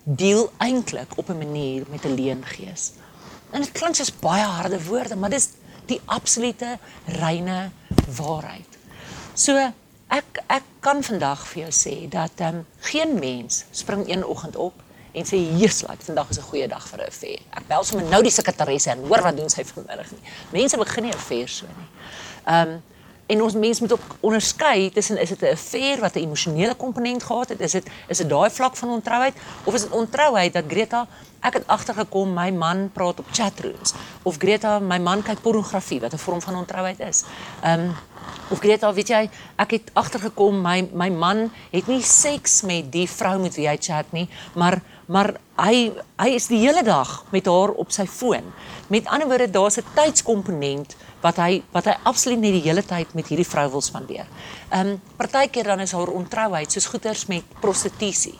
[0.03, 2.91] deel eintlik op 'n manier met 'n leengees.
[3.51, 5.49] En dit klink soos baie harde woorde, maar dis
[5.85, 7.69] die absolute reine
[8.17, 8.77] waarheid.
[9.33, 9.71] So
[10.07, 14.55] ek ek kan vandag vir jou sê dat ehm um, geen mens spring een oggend
[14.55, 14.73] op
[15.13, 17.39] en sê Jesus, like, vandag is 'n goeie dag vir 'n affair.
[17.49, 20.21] Ek bel sommer nou die sekretaresse en hoor wat doen sy vanmiddag nie.
[20.51, 21.89] Mense begin nie 'n affair so nie.
[22.45, 22.81] Ehm um,
[23.33, 27.23] en ons mense moet ook onderskei tussen is dit 'n affair wat 'n emosionele komponent
[27.23, 29.33] gehad het, is dit is dit daai vlak van ontrouheid?
[29.63, 31.07] Of is dit ontrouheid dat Greta
[31.39, 33.93] ek het agtergekom my man praat op chatrooms.
[34.23, 37.23] Of Greta my man kyk pornografie wat 'n vorm van ontrouheid is.
[37.61, 37.95] Ehm um,
[38.49, 43.09] of Greta weet jy ek het agtergekom my my man het nie seks met die
[43.09, 45.91] vrou met wie hy chat nie, maar maar hy
[46.21, 48.45] hy is die hele dag met haar op sy foon.
[48.87, 53.13] Met ander woorde daar's 'n tydskomponent wat hy wat hy absoluut nie die hele tyd
[53.13, 54.25] met hierdie vrou wil spandeer.
[54.71, 58.39] Ehm um, partykeer dan is haar ontrouheid soos goeters met prostitusie.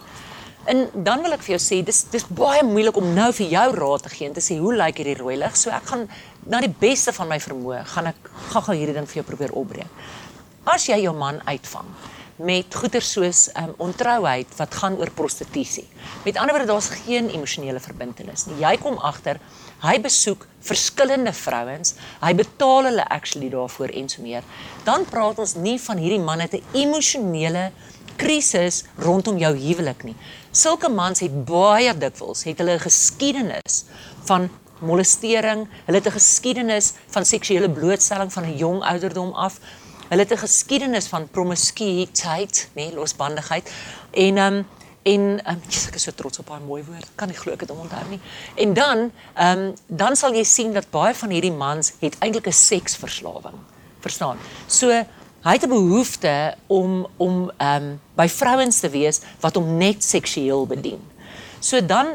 [0.65, 3.75] En dan wil ek vir jou sê dis dis baie moeilik om nou vir jou
[3.75, 5.57] raad te gee en te sê hoe lyk hierdie rooi lig?
[5.57, 6.07] So ek gaan
[6.45, 9.87] na die beste van my vermoë gaan ek gaga hierdie ding vir jou probeer opbreek.
[10.65, 11.87] As jy jou man uitvang
[12.35, 15.85] met goeder soos um, ontrouheid wat gaan oor prostitusie.
[16.25, 18.57] Met ander woorde daar's geen emosionele verbintenis nie.
[18.61, 19.39] Jy kom agter
[19.83, 24.43] hy besoek verskillende vrouens, hy betaal hulle actually daarvoor en so meer.
[24.87, 27.71] Dan praat ons nie van hierdie man het 'n emosionele
[28.15, 30.15] krisis rondom jou huwelik nie.
[30.51, 33.85] Sulke mans het baie dikwels het hulle 'n geskiedenis
[34.25, 39.59] van molestering, hulle het 'n geskiedenis van seksuele blootstelling van 'n jong ouderdom af.
[40.13, 43.71] Hulle het 'n geskiedenis van promiskuïteit, nê, nee, losbandigheid.
[44.11, 44.65] En ehm um,
[45.03, 47.07] en um, Jesus, ek is so trots op haar mooi woord.
[47.15, 48.19] Kan nie glo ek het hom onthou nie.
[48.55, 52.47] En dan ehm um, dan sal jy sien dat baie van hierdie mans het eintlik
[52.47, 53.57] 'n seksverslawing.
[53.99, 54.37] Verstaan?
[54.67, 54.89] So
[55.41, 60.03] hy het 'n behoefte om om ehm um, by vrouens te wees wat hom net
[60.03, 61.01] seksueel bedien.
[61.59, 62.07] So dan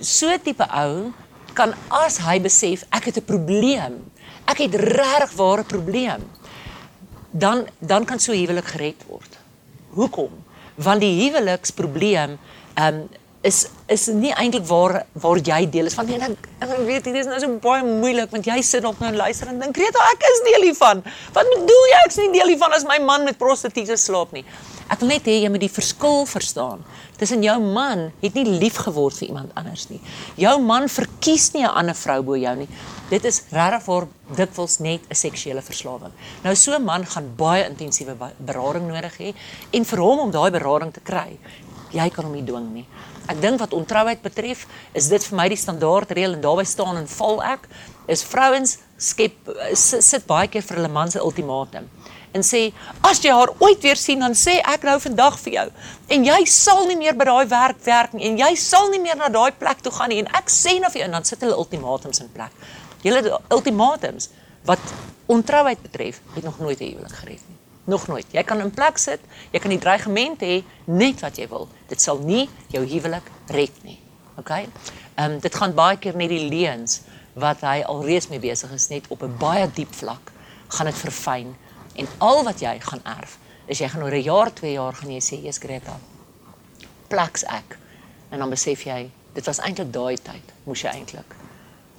[0.00, 1.12] so tipe ou
[1.54, 4.04] kan as hy besef ek het 'n probleem,
[4.44, 6.22] ek het regtig ware probleem,
[7.38, 9.38] dan dan kan so huwelik gered word.
[9.96, 10.34] Hoekom?
[10.74, 12.38] Want die huweliksprobleem
[12.74, 13.08] ehm um,
[13.46, 16.16] is is nie eintlik waar waar jy deel is van nie.
[16.18, 19.10] En ek, ek weet dit is nou so baie moeilik want jy sit op nou
[19.12, 21.02] en luister en dink Greta ek is deel hiervan.
[21.36, 24.44] Wat bedoel jy ek is nie deel hiervan as my man met prostituie slaap nie.
[24.88, 26.80] Ek wil net hê jy moet die verskil verstaan.
[27.20, 29.98] Tussen jou man het nie lief geword vir iemand anders nie.
[30.40, 32.68] Jou man verkies nie 'n ander vrou bo jou nie.
[33.10, 36.12] Dit is regtig vir dikwels net 'n seksuele verslawing.
[36.42, 39.34] Nou so 'n man gaan baie intensiewe berading nodig hê
[39.72, 41.38] en vir hom om daai berading te kry,
[41.92, 42.86] jy kan hom nie dwing nie.
[43.28, 46.96] Ek dink wat ontrouheid betref, is dit vir my die standaard reël en daarbey staan
[46.96, 47.68] en val ek
[48.06, 49.34] is vrouens skep
[49.74, 51.88] sit baie keer vir hulle man se ultimatum
[52.38, 52.62] en sê
[53.10, 55.68] as jy haar ooit weer sien dan sê ek nou vandag vir jou
[56.16, 59.18] en jy sal nie meer by daai werk werk nie en jy sal nie meer
[59.20, 61.42] na daai plek toe gaan nie en ek sê nou vir jou en dan sit
[61.44, 62.54] hulle ultimatums in plek.
[63.02, 64.30] Julle ultimatums
[64.68, 64.82] wat
[65.28, 67.56] ontrouheid betref, het nog nooit 'n huwelik gered nie.
[67.84, 68.26] Nog nooit.
[68.30, 69.20] Jy kan in plek sit,
[69.50, 71.68] jy kan die dreigement hê net wat jy wil.
[71.88, 74.00] Dit sal nie jou huwelik red nie.
[74.36, 74.50] OK?
[74.50, 77.00] Ehm um, dit gaan baie keer net die leuns
[77.34, 80.32] wat hy alreeds mee besig is net op 'n baie diep vlak
[80.68, 81.56] gaan dit verfyn
[81.98, 83.38] en al wat jy gaan erf
[83.68, 85.98] is jy gaan oor 'n jaar, 2 jaar gaan jy sê jy's Greta.
[87.08, 87.78] Plaks ek.
[88.30, 91.36] En dan besef jy dit was eintlik daai tyd moes jy eintlik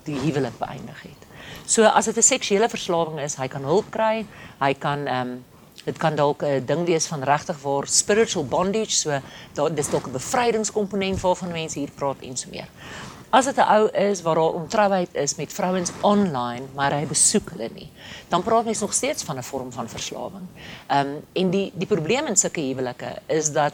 [0.04, 1.22] die huwelik beëindig het.
[1.66, 4.26] So as dit 'n seksuele verslawing is, hy kan hulp kry,
[4.60, 5.46] hy kan ehm um,
[5.86, 9.22] Dit kan dalk 'n ding wees van regtig waar spiritual bondage, so
[9.54, 12.68] daar dis dalk 'n bevrydingskomponent waarvan mense hier praat en so meer.
[13.30, 17.50] As dit 'n ou is waar daar ontrouheid is met vrouens online, maar hy besoek
[17.50, 17.92] hulle nie,
[18.28, 20.48] dan praat mens nog steeds van 'n vorm van verslawing.
[20.88, 23.74] Ehm um, en die die probleem in sulke huwelike is dat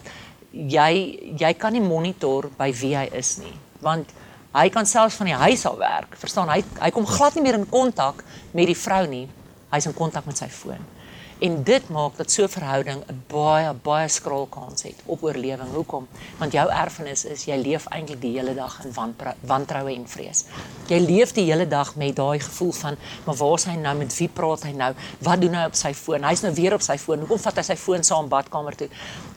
[0.51, 4.10] jy jy kan nie monitor by wie hy is nie, want
[4.51, 6.16] hy kan selfs van die huis af werk.
[6.18, 9.30] Verstaan, hy hy kom glad nie meer in kontak met die vrou nie.
[9.72, 10.95] Hy's in kontak met sy foon.
[11.44, 15.70] En dit maak dat so 'n verhouding 'n baie baie skraal kans het op oorlewing.
[15.74, 16.08] Hoekom?
[16.38, 18.94] Want jou erfenis is jy leef eintlik die hele dag in
[19.40, 20.46] wantroue en vrees.
[20.88, 23.98] Jy leef die hele dag met daai gevoel van, maar waar is hy nou?
[23.98, 24.94] Met wie praat hy nou?
[25.20, 26.24] Wat doen hy op sy foon?
[26.24, 27.20] Hy's nou weer op sy foon.
[27.20, 28.90] Hoekom vat hy sy foon saam badkamer toe?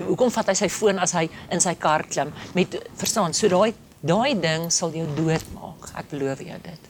[0.06, 2.32] Hoekom vat hy sy foon as hy in sy kar klim?
[2.54, 5.90] Met verstaan, so daai daai ding sal jou doodmaak.
[5.96, 6.80] Ek beloof jou dit.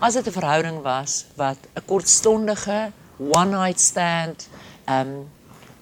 [0.00, 2.92] As dit 'n verhouding was wat 'n kortstondige
[3.30, 4.48] one night stand.
[4.88, 5.30] Um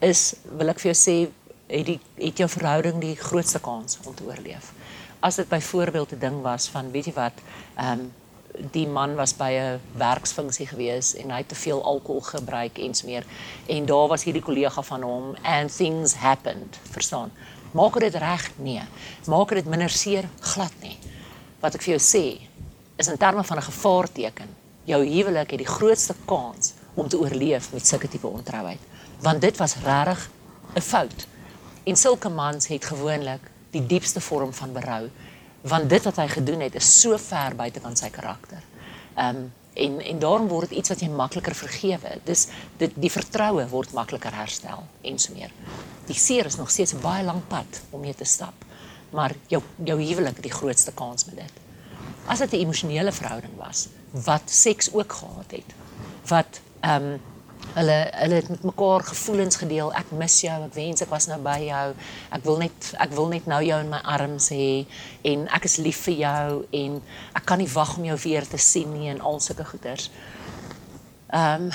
[0.01, 1.17] is wil ek vir jou sê
[1.71, 4.73] het die het jou verhouding die grootste kans om te oorleef.
[5.21, 7.37] As dit byvoorbeeld 'n ding was van weet jy wat
[7.77, 8.13] um
[8.73, 12.95] die man was by 'n werksfunksie gewees en hy het te veel alkohol gebruik en
[12.95, 13.25] so meer.
[13.67, 17.33] En daar was hierdie kollega van hom and things happened verstaan?
[17.73, 18.51] Maak dit reg?
[18.57, 18.83] Nee.
[19.27, 20.29] Maak dit minder seer?
[20.41, 20.99] Glad nie.
[21.61, 22.41] Wat ek vir jou sê
[22.97, 24.49] is in terme van 'n gevaarteken
[24.85, 28.81] jou huwelik het die grootste kans om te oorleef met sulke tipe ontrouheid.
[29.21, 30.31] Want dit was regtig
[30.75, 31.27] 'n fout.
[31.85, 35.11] En sulke mans het gewoonlik die diepste vorm van berou
[35.61, 38.63] want dit wat hy gedoen het is so ver buite van sy karakter.
[39.15, 39.49] Ehm um,
[39.81, 42.17] en en daarom word dit iets wat jy makliker vergewe.
[42.25, 45.53] Dis dit die vertroue word makliker herstel en so meer.
[46.09, 48.65] Die seer is nog steeds 'n baie lang pad om mee te stap.
[49.11, 51.53] Maar jou jou huwelik het die grootste kans met dit.
[52.27, 55.75] As dit 'n emosionele verhouding was wat seks ook gehad het,
[56.27, 57.21] wat ehm um,
[57.75, 59.93] hulle hulle het met mekaar gevoelens gedeel.
[59.95, 60.57] Ek mis jou.
[60.65, 61.87] Ek wens ek was nou by jou.
[62.35, 64.87] Ek wil net ek wil net nou jou in my arms hê
[65.31, 66.99] en ek is lief vir jou en
[67.37, 70.11] ek kan nie wag om jou weer te sien nie en al sulke goeders.
[71.31, 71.73] Ehm um,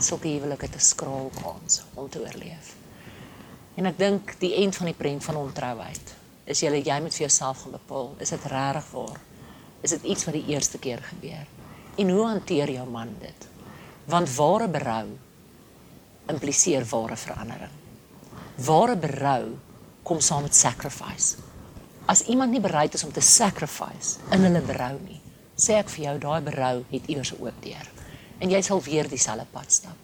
[0.00, 2.72] sulke huwelike te skraal kans om te oorleef.
[3.76, 6.16] En ek dink die eind van die prent van ontrouheid
[6.50, 9.18] is jy jy moet vir jouself gaan bepaal, is dit regtig waar?
[9.86, 11.59] Is dit iets wat die eerste keer gebeur?
[12.00, 13.48] En hoe hanteer jou man dit?
[14.08, 15.06] Want ware berou
[16.30, 17.72] impliseer ware verandering.
[18.64, 19.56] Ware berou
[20.02, 21.36] kom saam met sacrifice.
[22.06, 25.20] As iemand nie bereid is om te sacrifice in hulle berou nie,
[25.60, 27.90] sê ek vir jou daai berou het iewers oop deur
[28.40, 29.98] en jy sal weer dieselfde pad stap.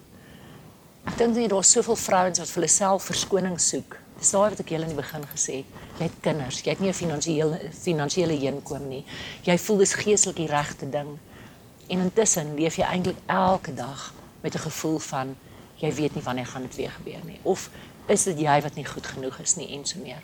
[1.09, 3.97] Ek dink jy daar's soveel vrouens wat vir hulle self verskoning soek.
[4.19, 5.79] Dis daai wat ek julle in die begin gesê het.
[5.97, 9.05] Jy het kinders, jy het nie 'n finansiële finansiële inkom nie.
[9.43, 11.17] Jy voel dis geestelik die regte ding.
[11.87, 15.35] En intussen leef jy eintlik elke dag met 'n gevoel van
[15.75, 17.69] jy weet nie wanneer gaan dit weer gebeur nie of
[18.05, 20.21] is dit jy wat nie goed genoeg is nie en so meer.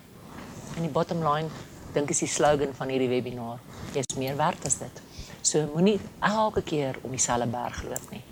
[0.75, 1.49] En die bottom line
[1.93, 3.59] dink is die slogan van hierdie webinar,
[3.93, 5.01] jy's meer werd as dit.
[5.41, 8.23] So moenie elke keer om dieselfde berg loop nie.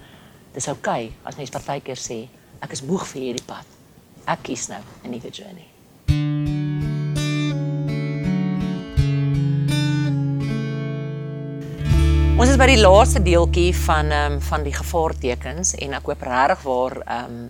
[0.53, 2.27] Dis oukei okay, as mens partykeer sê
[2.59, 3.65] ek is moeg vir hierdie pad.
[4.25, 5.70] Ek kies nou 'n nuwe journey.
[12.41, 16.23] Ons is by die laaste deeltjie van ehm um, van die gevaartekens en ek hoop
[16.25, 17.43] regtig waar ehm um,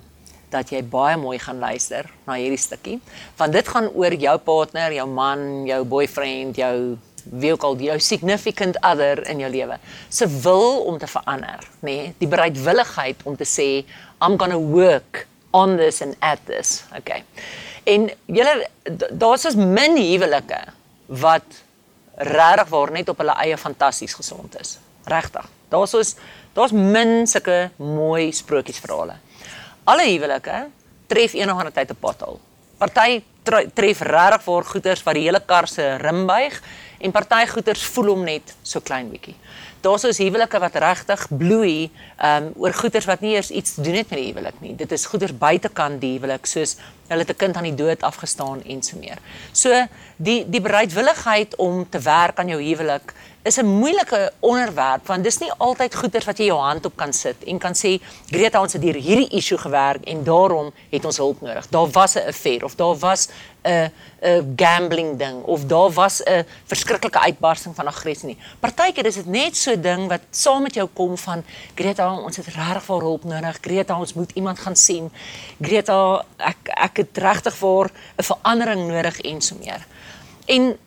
[0.51, 2.97] dat jy baie mooi gaan luister na hierdie stukkie
[3.39, 7.97] want dit gaan oor jou partner, jou man, jou boyfriend, jou wie ook al jou
[8.03, 9.79] significant other in jou lewe.
[10.09, 11.95] Se wil om te verander, nê?
[11.95, 12.13] Nee?
[12.19, 13.69] Die bereidwilligheid om te sê
[14.19, 15.25] I'm going to work
[15.55, 16.83] on this and at this.
[16.99, 17.23] Okay.
[17.87, 18.67] En julle
[19.07, 20.65] daar's so min huwelike
[21.23, 21.63] wat
[22.21, 24.77] regtig waar net op hulle eie fantasies gesond is.
[25.09, 25.47] Regtig.
[25.69, 26.15] Daar's soos
[26.53, 29.17] daar's min sulke mooi sprokiesverhale.
[29.83, 30.67] Alle huwelike
[31.07, 32.39] tref eendag aan 'n tyd 'n pothol.
[32.77, 33.23] Party
[33.73, 36.61] tref regtig waar goeters wat die hele kar se rim buig
[36.99, 39.35] en party goeters voel hom net so klein bietjie.
[39.81, 41.89] Daar's soos huwelike wat regtig bloei
[42.21, 44.75] um oor goeters wat nie eers iets doen het met die huwelik nie.
[44.77, 46.75] Dit is goeters buitekant die huwelik soos
[47.09, 49.17] hulle het 'n kind aan die dood afgestaan en so meer.
[49.51, 53.13] So die die bereidwilligheid om te werk aan jou huwelik
[53.43, 57.13] is 'n moeilike onderwerp want dis nie altyd goeters wat jy jou hand op kan
[57.13, 61.17] sit en kan sê Greta ons het hier hierdie issue gewerk en daarom het ons
[61.17, 61.67] hulp nodig.
[61.69, 63.29] Daar was 'n affair of daar was
[63.63, 68.37] 'n 'n gambling ding of daar was 'n verskriklike uitbarsting van aggressie nie.
[68.59, 71.43] Partykeer is dit net so 'n ding wat saam met jou kom van
[71.75, 73.57] Greta ons het regtig vir hulp nodig.
[73.61, 75.11] Greta ons moet iemand gaan sien.
[75.61, 79.85] Greta ek ek het regtig vir 'n verandering nodig en so meer.
[80.45, 80.77] En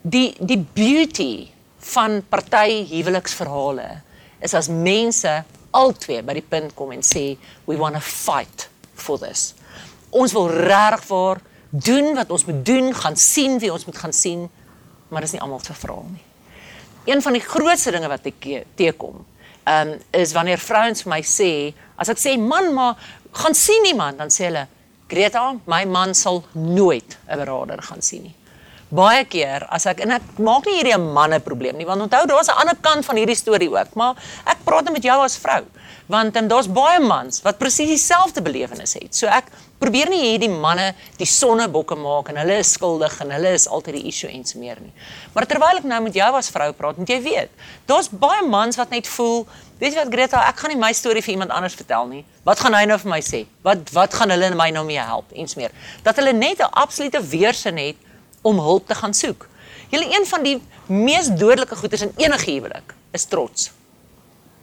[0.00, 4.02] die die beauty van party huweliksverhale
[4.42, 5.32] is as mense
[5.72, 9.52] albei by die punt kom en sê we want to fight for this.
[10.10, 11.40] Ons wil regtig vir
[11.72, 14.48] doen wat ons moet doen, gaan sien wie ons moet gaan sien,
[15.08, 16.24] maar dis nie almal se verhaal nie.
[17.08, 19.24] Een van die grootste dinge wat ek teekom,
[19.62, 21.50] ehm um, is wanneer vrouens vir my sê,
[21.96, 22.98] as ek sê man, maar
[23.32, 24.66] gaan sien iemand, dan sê hulle
[25.12, 28.34] Greta, my man sal nooit 'n beraader gaan sien nie.
[28.92, 32.26] Baie keer as ek en ek maak nie hierdie 'n manne probleem nie, want onthou
[32.28, 34.14] daar's 'n ander kant van hierdie storie ook, maar
[34.44, 35.64] ek praat net met jou as vrou,
[36.08, 39.14] want um, daar's baie mans wat presies dieselfde belewenis het.
[39.14, 43.52] So ek probeer nie hierdie manne die sonnebokke maak en hulle is skuldig en hulle
[43.54, 44.92] is altyd die issue en so meer nie.
[45.32, 47.50] Maar terwyl ek nou met jou as vrou praat, moet jy weet,
[47.86, 49.46] daar's baie mans wat net voel
[49.82, 52.20] Weet jy wat Greta, ek gaan nie my storie vir iemand anders vertel nie.
[52.46, 53.40] Wat gaan hy nou vir my sê?
[53.66, 55.72] Wat wat gaan hulle my nou mee help en smeer?
[56.06, 57.96] Dat hulle net 'n absolute weerstand het
[58.42, 59.48] om hulp te gaan soek.
[59.88, 63.70] Julle een van die mees dodelike goeders in enige huwelik is trots.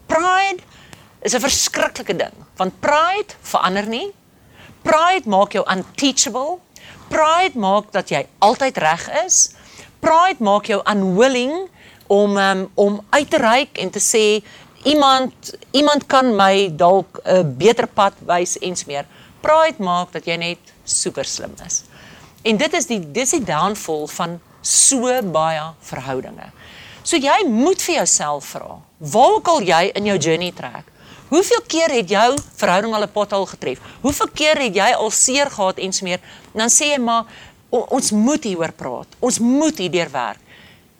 [0.05, 0.63] Pride
[1.21, 4.13] is 'n verskriklike ding, want pride verander nie.
[4.81, 6.59] Pride maak jou unteachable.
[7.09, 9.51] Pride maak dat jy altyd reg is.
[9.99, 11.69] Pride maak jou unwilling
[12.07, 14.41] om um, om uit te reik en te sê
[14.83, 19.05] iemand iemand kan my dalk 'n beter pad wys ens meer.
[19.41, 21.83] Pride maak dat jy net super slim is.
[22.41, 26.51] En dit is die dis die downfall van so baie verhoudinge.
[27.03, 30.87] So jy moet vir jouself vra, waar ook al jy in jou journey trek,
[31.29, 33.79] hoeveel keer het jou verhouding al 'n pothol getref?
[34.01, 35.77] Hoeveel keer het jy al seer gehad?
[35.77, 35.91] En
[36.53, 37.25] dan sê jy maar
[37.69, 39.07] ons moet hieroor praat.
[39.19, 40.39] Ons moet hierdeur werk.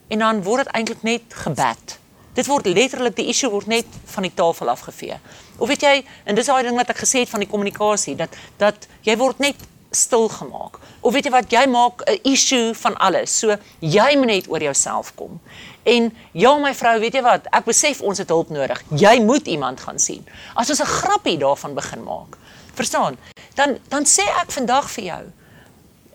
[0.08, 1.98] En dan word dit eintlik net gebed.
[2.34, 5.18] Dit word letterlik die issue word net van die tafel afgevee.
[5.58, 8.36] Of weet jy, en dis daai ding wat ek gesê het van die kommunikasie dat
[8.56, 9.56] dat jy word net
[9.90, 10.78] stil gemaak.
[11.00, 13.38] Of weet jy wat, jy maak 'n issue van alles.
[13.38, 15.40] So jy moet net oor jouself kom.
[15.82, 18.82] En ja my vrou, weet jy wat, ek besef ons het hulp nodig.
[18.88, 20.26] Jy moet iemand gaan sien.
[20.54, 22.36] As ons 'n grappie daarvan begin maak.
[22.74, 23.18] Verstaan?
[23.54, 25.22] Dan dan sê ek vandag vir jou.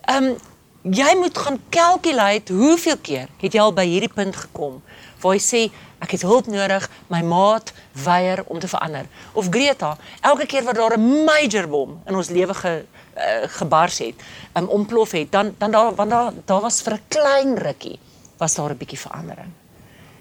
[0.06, 0.36] Ehm um,
[0.82, 4.82] jy moet gaan calculate hoeveel keer het jy al by hierdie punt gekom
[5.20, 5.62] waar jy sê
[6.04, 7.72] ek het hulp nodig, my maat
[8.04, 9.06] weier om te verander.
[9.32, 12.84] Of Greta, elke keer wat daar 'n major bom in ons lewe ge
[13.16, 14.14] uh, gebars het,
[14.54, 17.98] um, ontplof het, dan dan daar want daar daar was vir 'n klein rukkie
[18.38, 19.52] was daar 'n bietjie verandering.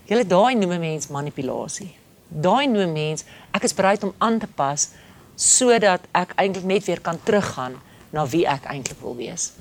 [0.06, 1.96] Julle daai noem 'n mens manipulasie.
[2.28, 4.90] Daai noem mens ek is bereid om aan te pas
[5.36, 7.76] sodat ek eintlik net weer kan teruggaan
[8.10, 9.52] na wie ek eintlik wil wees.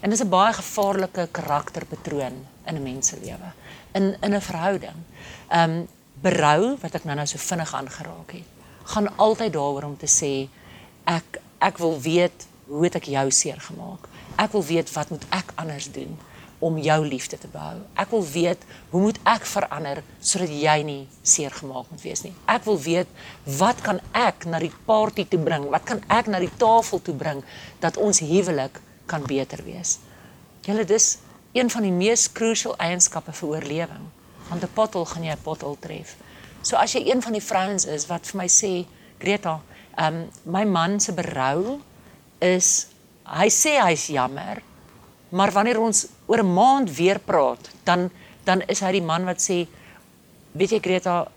[0.00, 3.52] En dis 'n baie gevaarlike karakterpatroon in 'n mens se lewe,
[3.92, 4.98] in in 'n verhouding.
[5.52, 5.88] Um,
[6.22, 8.48] berou wat ek nou-nou so vinnig aangeraak het,
[8.84, 10.48] gaan altyd daaroor om te sê
[11.04, 14.08] ek ek wil weet hoe het ek jou seer gemaak?
[14.38, 16.18] Ek wil weet wat moet ek anders doen
[16.58, 17.78] om jou liefde te behou?
[17.94, 22.34] Ek wil weet hoe moet ek verander sodat jy nie seer gemaak moet wees nie?
[22.46, 23.08] Ek wil weet
[23.58, 25.68] wat kan ek na die party toe bring?
[25.72, 27.42] Wat kan ek na die tafel toe bring
[27.80, 29.98] dat ons huwelik kan beter wees?
[30.66, 31.16] Julle dis
[31.56, 34.06] een van die mees crucial eienskappe vir oorlewing
[34.48, 36.16] want 'n pothol gaan jy 'n pothol tref.
[36.62, 38.86] So as jy een van die vrouens is wat vir my sê,
[39.18, 39.60] Greta,
[39.96, 41.80] ehm um, my man se berou
[42.40, 42.88] is
[43.24, 44.62] hy sê hy's jammer,
[45.30, 48.10] maar wanneer ons oor 'n maand weer praat, dan
[48.44, 49.66] dan is hy die man wat sê
[50.52, 51.28] weet jy Greta,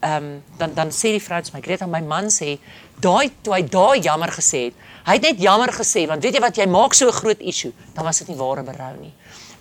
[0.00, 2.58] ehm um, dan dan sê die vrou vir my Greta, my man sê
[3.00, 4.74] daai toe hy daai jammer gesê het,
[5.06, 7.72] hy het net jammer gesê want weet jy wat jy maak so 'n groot issue,
[7.94, 9.14] dan was dit nie ware berou nie.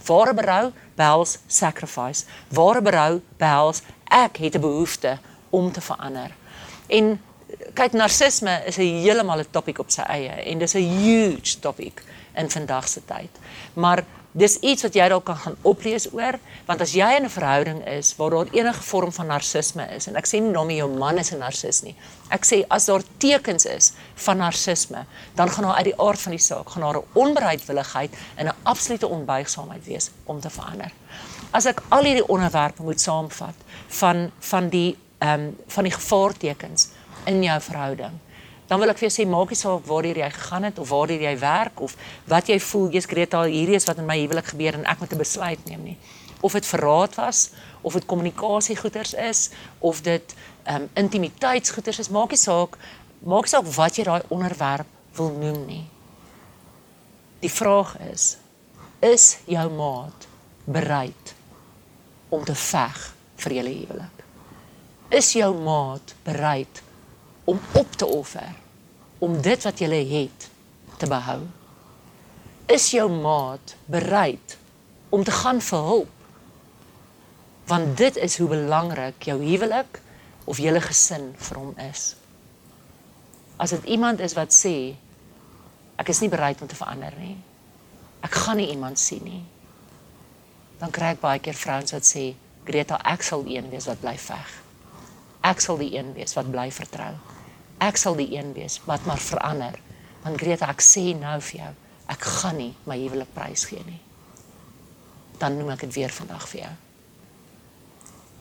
[0.07, 2.25] Ware berou behels sacrifice.
[2.49, 5.19] Ware berou behels ek het 'n behoefte
[5.49, 6.31] om te verander.
[6.87, 7.19] En
[7.73, 12.03] kyk narcisme is 'n heeltemal 'n topik op sy eie en dis 'n huge topik
[12.35, 13.29] in vandag se tyd.
[13.73, 14.03] Maar
[14.37, 16.37] dis iets wat jy dalk kan gaan oplees oor
[16.67, 20.15] want as jy in 'n verhouding is waar daar enige vorm van narcisme is en
[20.15, 21.95] ek sê nie nou jou man is 'n narcis nie.
[22.29, 25.05] Ek sê as daar tekens is van narcisme,
[25.35, 28.55] dan gaan daar uit die aard van die saak gaan daar 'n onbereidwilligheid en 'n
[28.63, 30.91] absolute onbuigsaamheid wees om te verander.
[31.51, 33.55] As ek al hierdie onderwerpe moet saamvat
[33.87, 36.87] van van die ehm um, van die gevaartekens
[37.27, 38.15] in jou verhouding.
[38.67, 41.11] Dan wil ek vir jou sê maak nie saak waar jy gegaan het of waar
[41.11, 41.95] jy werk of
[42.27, 45.13] wat jy voel jy's Greta hierdie is wat in my huwelik gebeur en ek moet
[45.13, 45.97] 'n besluit neem nie.
[46.41, 47.51] Of dit verraad was
[47.81, 49.49] of dit kommunikasiegoeders is
[49.79, 52.77] of dit ehm um, intimiteitsgoeders is maak nie saak
[53.23, 55.85] maak nie saak wat jy daai onderwerp wil noem nie.
[57.39, 58.37] Die vraag is
[58.99, 60.27] is jou maat
[60.65, 61.35] bereid
[62.29, 64.23] om te veg vir julle huwelik?
[65.09, 66.81] Is jou maat bereid
[67.47, 68.55] om op te offer
[69.17, 70.49] om dit wat jy het
[70.99, 71.39] te behou.
[72.67, 74.57] Is jou maat bereid
[75.09, 76.09] om te gaan vir hulp?
[77.71, 80.01] Want dit is hoe belangrik jou huwelik
[80.43, 82.15] of julle gesin vir hom is.
[83.55, 84.75] As dit iemand is wat sê
[85.95, 87.37] ek is nie bereid om te verander nie.
[88.27, 89.41] Ek gaan nie iemand sien nie.
[90.83, 92.33] Dan kry ek baie keer vrouens wat sê
[92.67, 94.53] Greta ek sal een wees wat bly veg.
[95.47, 97.15] Ek sal die een wees wat bly vertrou
[97.83, 99.77] ek sal die een wees wat maar verander.
[100.23, 101.71] Want Greta, ek sê nou vir jou,
[102.13, 104.01] ek gaan nie my huwelik prys gee nie.
[105.37, 106.73] Dan noem ek dit weer vandag vir jou.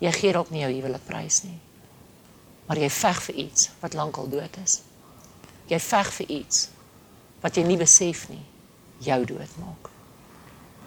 [0.07, 1.59] Jy gee dalk nie jou huwelik prys nie.
[2.67, 4.81] Maar jy veg vir iets wat lankal dood is.
[5.71, 6.69] Jy veg vir iets
[7.43, 8.43] wat jy nie besef nie
[9.05, 9.91] jou dood maak.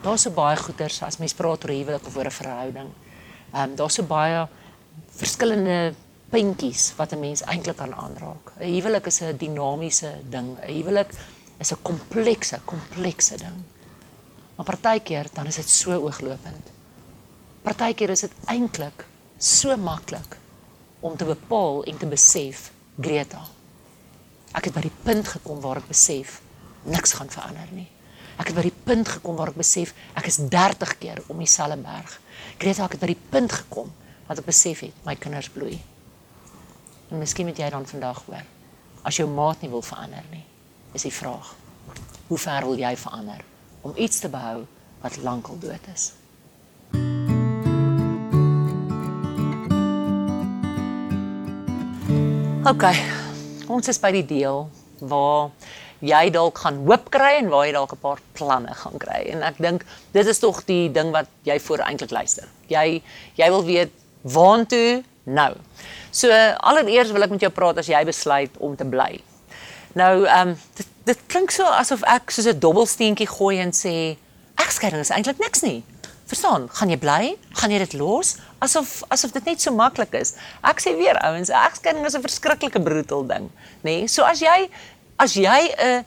[0.03, 2.89] Daar's so baie goeters as mens praat oor huwelik of oor 'n verhouding.
[3.53, 4.47] Ehm um, daar's so baie
[5.15, 5.93] verskillende
[6.29, 8.51] puntjies wat 'n mens eintlik kan aanraak.
[8.59, 10.57] 'n Huwelik is 'n dinamiese ding.
[10.57, 11.11] 'n Huwelik
[11.57, 13.63] is 'n komplekse, komplekse ding.
[14.55, 16.71] Maar partykeer dan is dit so ooglopend.
[17.61, 19.05] Partykeer is dit eintlik
[19.37, 20.37] so maklik
[20.99, 23.41] om te bepaal en te besef, Greta.
[24.51, 26.41] Ek het by die punt gekom waar ek besef
[26.83, 27.87] niks gaan verander nie.
[28.39, 31.77] Ek het by die punt gekom waar ek besef ek is 30 keer om dieselfde
[31.77, 32.19] berg.
[32.57, 33.91] Greta, ek het by die punt gekom
[34.27, 35.79] wat ek besef het my kinders bloei.
[37.09, 38.45] En miskien moet jy dan vandag hoor.
[39.01, 40.43] As jou maat nie wil verander nie,
[40.93, 41.55] is die vraag:
[42.27, 43.41] Hoe ver wil jy verander
[43.81, 44.65] om iets te behou
[45.01, 46.11] wat lankal dood is?
[52.69, 52.85] OK.
[53.69, 54.67] Ons is by die deel
[54.99, 55.49] waar
[56.05, 59.25] jy dalk gaan hoop kry en waar jy dalk 'n paar planne gaan kry.
[59.33, 62.47] En ek dink dit is tog die ding wat jy voor eintlik luister.
[62.67, 63.01] Jy
[63.35, 63.91] jy wil weet
[64.21, 65.55] waantoe nou.
[66.11, 69.19] So allereers wil ek met jou praat as jy besluit om te bly.
[69.97, 74.17] Nou, ehm um, dit, dit klink so asof ek soos 'n dobbelsteentjie gooi en sê
[74.55, 75.83] egskeiding is eintlik niks nie.
[76.29, 76.67] Verstaan?
[76.69, 77.37] Gaan jy bly?
[77.57, 78.35] Gaan jy dit los?
[78.61, 80.35] Asof asof dit net so maklik is.
[80.61, 83.49] Ek sê weer ouens, egskeiding is 'n verskriklike brutal ding,
[83.81, 84.01] nê?
[84.01, 84.07] Nee?
[84.07, 84.69] So as jy
[85.17, 86.03] as jy 'n uh,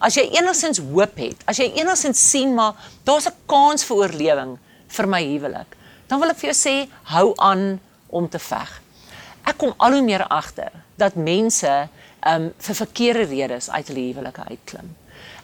[0.00, 2.74] as jy enigstens hoop het, as jy enigstens sien maar
[3.04, 4.58] daar's 'n kans vir oorlewing
[4.88, 5.76] vir my huwelik,
[6.08, 8.83] dan wil ek vir jou sê hou aan om te veg
[9.44, 11.88] ek kom al hoe meer agter dat mense
[12.26, 14.94] um vir verkeerde redes uit hulle huwelike uitklim.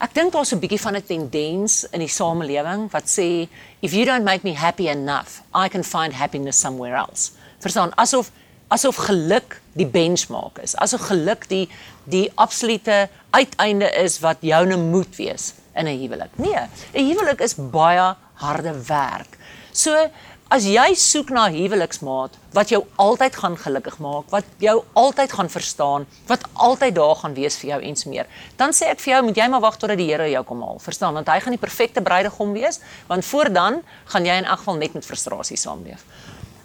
[0.00, 3.48] Ek dink daar's 'n bietjie van 'n tendens in die samelewing wat sê
[3.80, 7.32] if you don't make me happy enough, I can find happiness somewhere else.
[7.58, 8.30] Verstaan, asof
[8.68, 10.76] asof geluk die benchmark is.
[10.76, 11.68] Asof geluk die
[12.04, 16.30] die absolute uiteinde is wat joune moet wees in 'n huwelik.
[16.34, 19.38] Nee, 'n huwelik is baie harde werk.
[19.72, 20.10] So
[20.50, 25.32] As jy soek na 'n huweliksmaat wat jou altyd gaan gelukkig maak, wat jou altyd
[25.32, 28.26] gaan verstaan, wat altyd daar gaan wees vir jou en so meer,
[28.56, 30.78] dan sê ek vir jou moet jy maar wag totdat die Here jou kom haal.
[30.78, 31.14] Verstaan?
[31.14, 34.74] Want hy gaan die perfekte bruidegom wees, want voor dan gaan jy in elk geval
[34.74, 36.02] net met frustrasie saamleef.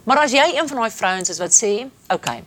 [0.03, 2.43] Maar as jy een van daai vrouens is wat sê, "Oké, okay,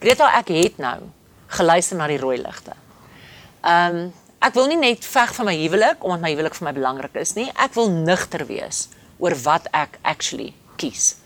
[0.00, 1.00] Greta, ek het nou
[1.46, 2.72] geluister na die rooi ligte."
[3.64, 6.72] Ehm um, ek wil nie net veg vir my huwelik omdat my huwelik vir my
[6.72, 7.50] belangrik is nie.
[7.56, 8.88] Ek wil nugter wees
[9.18, 11.16] oor wat ek actually kies.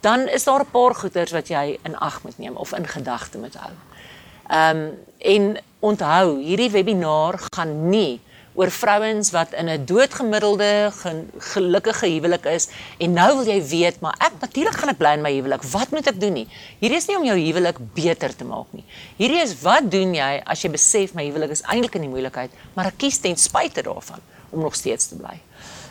[0.00, 3.38] Dan is daar 'n paar goeters wat jy in ag moet neem of in gedagte
[3.38, 3.72] moet hou.
[4.48, 8.20] Ehm um, en onthou, hierdie webinar gaan nie
[8.58, 10.90] oor vrouens wat in 'n doodgemiddelde
[11.38, 12.68] gelukkige huwelik is
[12.98, 15.62] en nou wil jy weet, maar ek natuurlik gaan ek bly in my huwelik.
[15.62, 16.48] Wat moet ek doen nie?
[16.80, 18.84] Hierdie is nie om jou huwelik beter te maak nie.
[19.16, 22.50] Hierdie is wat doen jy as jy besef my huwelik is eintlik in die moeilikheid,
[22.74, 24.20] maar ek kies ten spyte daarvan
[24.50, 25.40] om nog steeds te bly.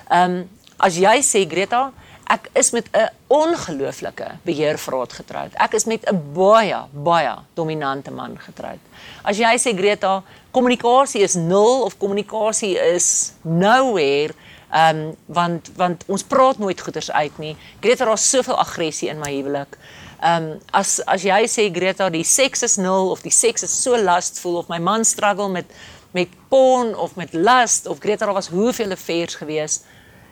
[0.10, 1.91] Ehm um, as jy sê Greta,
[2.30, 5.51] ek is met 'n ongelooflike beheervraat getroud.
[5.55, 8.80] Ek is met 'n baie baie dominante man getroud.
[9.23, 14.34] As jy sê Greta, kommunikasie is nul of kommunikasie is nowhere,
[14.71, 17.55] ehm um, want want ons praat nooit goeders uit nie.
[17.80, 19.78] Greta, daar's soveel aggressie in my huwelik.
[20.21, 23.82] Ehm um, as as jy sê Greta, die seks is nul of die seks is
[23.84, 25.65] so lustful of my man struggle met
[26.11, 29.82] met porn of met lust of Greta, daar was hoeveel affairs gewees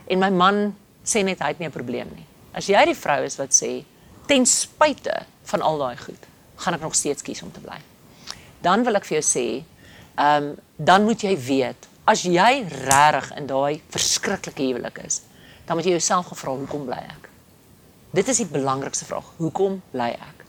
[0.07, 0.75] en my man
[1.05, 2.25] sê net hy het nie 'n probleem nie.
[2.53, 3.83] As jy die vrou is wat sê
[4.27, 6.23] ten spyte van al daai goed,
[6.55, 7.77] gaan ek nog steeds kies om te bly.
[8.61, 9.63] Dan wil ek vir jou sê,
[10.17, 15.21] ehm um, dan moet jy weet, as jy regtig in daai verskriklike huwelik is,
[15.65, 17.29] dan moet jy jouself gevra hoekom bly ek?
[18.15, 19.27] Dit is die belangrikste vraag.
[19.37, 20.43] Hoekom bly ek?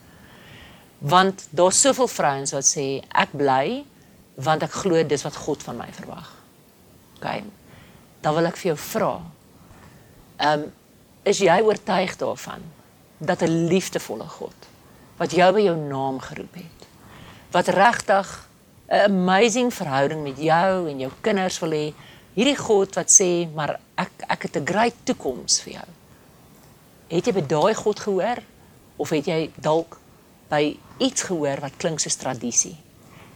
[0.98, 3.84] Want daar's soveel vrouens wat sê ek bly
[4.36, 6.28] want ek glo dis wat God van my verwag.
[7.16, 7.42] OK.
[8.20, 9.10] Dan wil ek vir jou vra,
[10.36, 10.72] Ehm um,
[11.26, 12.62] is jy oortuig daarvan
[13.18, 14.54] dat 'n liefdevolle God
[15.16, 16.80] wat jou by jou naam geroep het,
[17.50, 18.48] wat regtig
[18.88, 21.94] 'n amazing verhouding met jou en jou kinders wil hê,
[22.34, 25.88] hierdie God wat sê, "Maar ek ek het 'n great toekoms vir jou."
[27.08, 28.38] Het jy by daai God gehoor
[28.96, 29.98] of het jy dalk
[30.48, 32.76] by iets gehoor wat klink soos tradisie?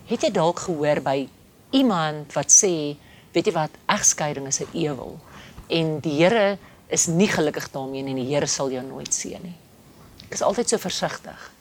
[0.06, 1.28] Het jy dalk gehoor by
[1.70, 2.96] iemand wat sê,
[3.32, 5.18] "Weet jy wat, egskeiding is 'n ewel."
[5.68, 6.58] En die Here
[6.90, 9.56] is nie gelukkig daarmee en die Here sal jou nooit seën nie.
[10.26, 11.52] Ek is altyd so versigtig.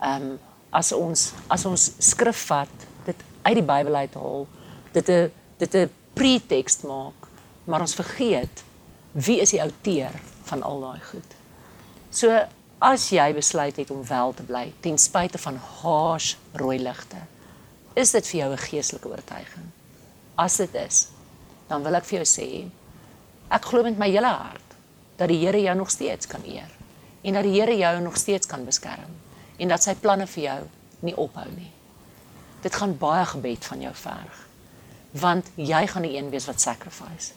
[0.00, 0.38] Ehm um,
[0.70, 4.46] as ons as ons skrif vat, dit uit die Bybel uithaal,
[4.92, 7.26] dit 'n dit 'n pretekst maak,
[7.64, 8.62] maar ons vergeet
[9.12, 10.14] wie is die outeur
[10.44, 11.34] van al daai goed.
[12.10, 12.46] So
[12.78, 17.20] as jy besluit het om wel te bly ten spyte van haars rooi ligte,
[17.94, 19.70] is dit vir jou 'n geestelike oortuiging.
[20.36, 21.08] As dit is,
[21.68, 22.70] dan wil ek vir jou sê
[23.50, 24.69] ek glo met my hele hart
[25.20, 26.70] dat die Here jou nog steeds kan eer
[27.20, 29.12] en dat die Here jou nog steeds kan beskerm
[29.60, 30.60] en dat sy planne vir jou
[31.04, 31.68] nie ophou nie.
[32.64, 34.38] Dit gaan baie gebed van jou verg.
[35.20, 37.32] Want jy gaan die een wees wat sacrifice.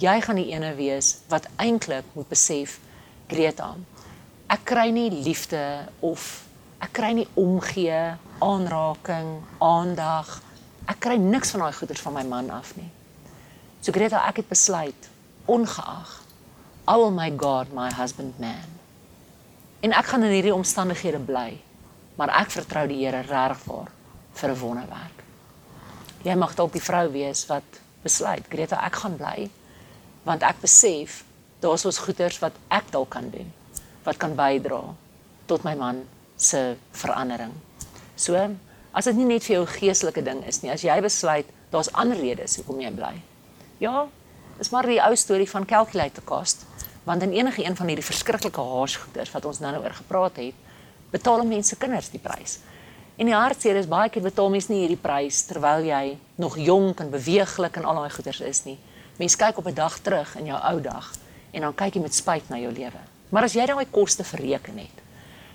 [0.00, 2.78] Jy gaan die ene wees wat eintlik moet besef
[3.28, 3.74] Greta,
[4.52, 5.60] ek kry nie liefde
[6.04, 6.44] of
[6.84, 10.34] ek kry nie omgee, aanraking, aandag.
[10.88, 12.88] Ek kry niks van daai goeders van my man af nie.
[13.80, 15.08] So Greta, ek het besluit
[15.48, 16.21] ongeag
[16.88, 18.66] I will make God my husband man.
[19.80, 21.60] En ek gaan in hierdie omstandighede bly,
[22.18, 23.90] maar ek vertrou die Here regtig
[24.34, 25.18] vir 'n wonderwerk.
[26.24, 27.62] Jy mag dalk die vrou wees wat
[28.02, 29.50] besluit, Greta, ek gaan bly
[30.24, 31.24] want ek besef
[31.60, 33.52] daar's ons goeders wat ek dalk kan doen
[34.04, 34.94] wat kan bydra
[35.46, 37.52] tot my man se verandering.
[38.16, 38.34] So,
[38.92, 42.18] as dit nie net vir jou geestelike ding is nie, as jy besluit daar's ander
[42.18, 43.22] redes hoekom jy bly.
[43.78, 44.08] Ja,
[44.58, 46.66] is maar die ou storie van calculate cost
[47.04, 50.54] want in enige een van hierdie verskriklike haarsgoeders wat ons nou oor gepraat het,
[51.10, 52.58] betaal mense kinders die prys.
[53.16, 57.02] En die hartseer is baie keer betaal mense nie hierdie prys terwyl jy nog jonk
[57.04, 58.78] en beweeglik en al daai goeders is nie.
[59.18, 61.12] Mense kyk op 'n dag terug in jou ou dag
[61.52, 63.02] en dan kyk jy met spyt na jou lewe.
[63.28, 64.98] Maar as jy daai koste bereken het,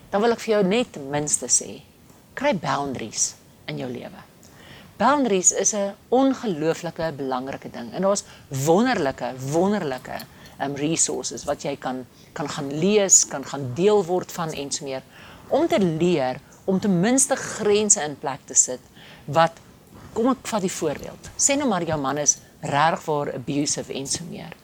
[0.10, 1.82] dan wil ek vir jou net ten minste sê,
[2.34, 3.36] kry boundaries
[3.66, 4.22] in jou lewe.
[4.98, 10.26] Boundaries is 'n ongelooflike belangrike ding en daar's wonderlike, wonderlike
[10.64, 12.06] um resources wat jy kan
[12.38, 15.02] kan gaan lees, kan gaan deel word van en so meer
[15.50, 18.82] om te leer om ten minste grense in plek te sit
[19.26, 19.60] wat
[20.14, 21.30] kom ek vat die voorbeeld.
[21.38, 24.56] Sê nou maar jou man is regtig vir abusive en so meer.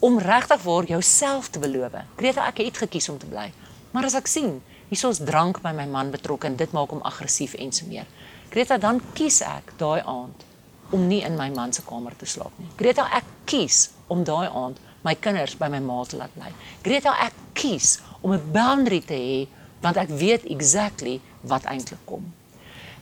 [0.00, 1.96] Om regtig vir jouself te beloof.
[2.18, 3.50] Greta, ek het gekies om te bly.
[3.92, 4.58] Maar as ek sien,
[4.90, 8.08] hiersoos drank by my man betrokke en dit maak hom aggressief en so meer.
[8.50, 10.46] Greta, dan kies ek daai aand
[10.90, 12.68] om nie in my man se kamer te slaap nie.
[12.78, 16.50] Greta, ek kies om daai aand my kinders by my ma te laat bly.
[16.82, 19.48] Greta, ek kies om 'n boundary te hê
[19.80, 22.32] want ek weet exactly wat eintlik kom.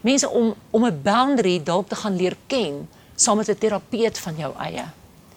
[0.00, 4.36] Mense om om 'n boundary dalk te gaan leer ken saam met 'n terapeut van
[4.36, 4.84] jou eie.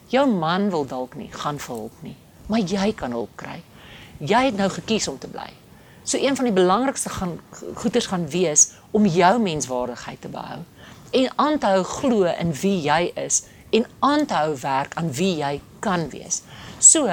[0.07, 2.15] Jou man wil dalk nie gaan vir hulp nie,
[2.45, 3.63] maar jy kan hulp kry.
[4.19, 5.49] Jy het nou gekies om te bly.
[6.03, 7.39] So een van die belangrikste gaan
[7.73, 10.59] goeders gaan wees om jou menswaardigheid te behou
[11.11, 15.11] en aan te hou glo in wie jy is en aan te hou werk aan
[15.13, 16.41] wie jy kan wees.
[16.81, 17.07] So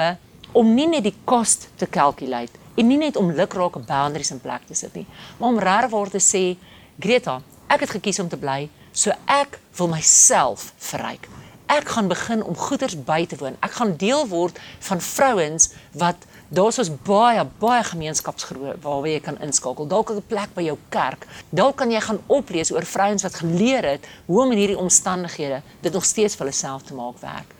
[0.51, 4.65] om nie net die koste te calculate en nie net om lukrake boundaries in plek
[4.67, 5.05] te sit nie,
[5.37, 6.57] maar om regwaar te sê
[6.99, 7.39] Greta,
[7.69, 8.63] Ek het gekies om te bly,
[8.97, 11.27] so ek wil myself verryk.
[11.69, 13.59] Ek gaan begin om goeders by te woon.
[13.61, 15.67] Ek gaan deel word van vrouens
[16.01, 19.85] wat daar's ons baie baie gemeenskapsgroepe waar jy kan inskakel.
[19.85, 21.27] Dalk 'n plek by jou kerk.
[21.53, 25.61] Dalk kan jy gaan oplees oor vrouens wat geleer het hoe om in hierdie omstandighede
[25.81, 27.53] dit nog steeds vir hulle self te maak werk.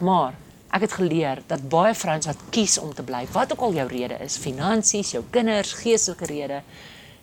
[0.00, 0.34] Maar
[0.70, 3.88] ek het geleer dat baie vrouens wat kies om te bly, wat ook al jou
[3.88, 6.62] rede is, finansies, jou kinders, geestelike rede,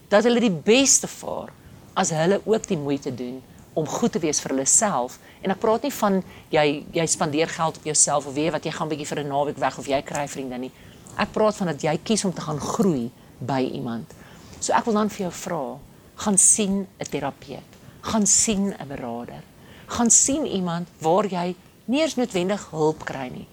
[0.09, 1.51] dat hulle die beste vaar
[1.93, 3.41] as hulle ook die moeite doen
[3.73, 5.17] om goed te wees vir hulle self.
[5.41, 6.19] En ek praat nie van
[6.53, 9.57] jy jy spandeer geld op jouself of weet wat jy gaan bietjie vir 'n naweek
[9.57, 10.71] weg of jy kry vriende nie.
[11.17, 14.13] Ek praat van dat jy kies om te gaan groei by iemand.
[14.59, 15.77] So ek wil dan vir jou vra,
[16.15, 17.69] gaan sien 'n terapeut,
[18.01, 19.43] gaan sien 'n beraader,
[19.87, 23.47] gaan sien iemand waar jy nie eens noodwendig hulp kry nie.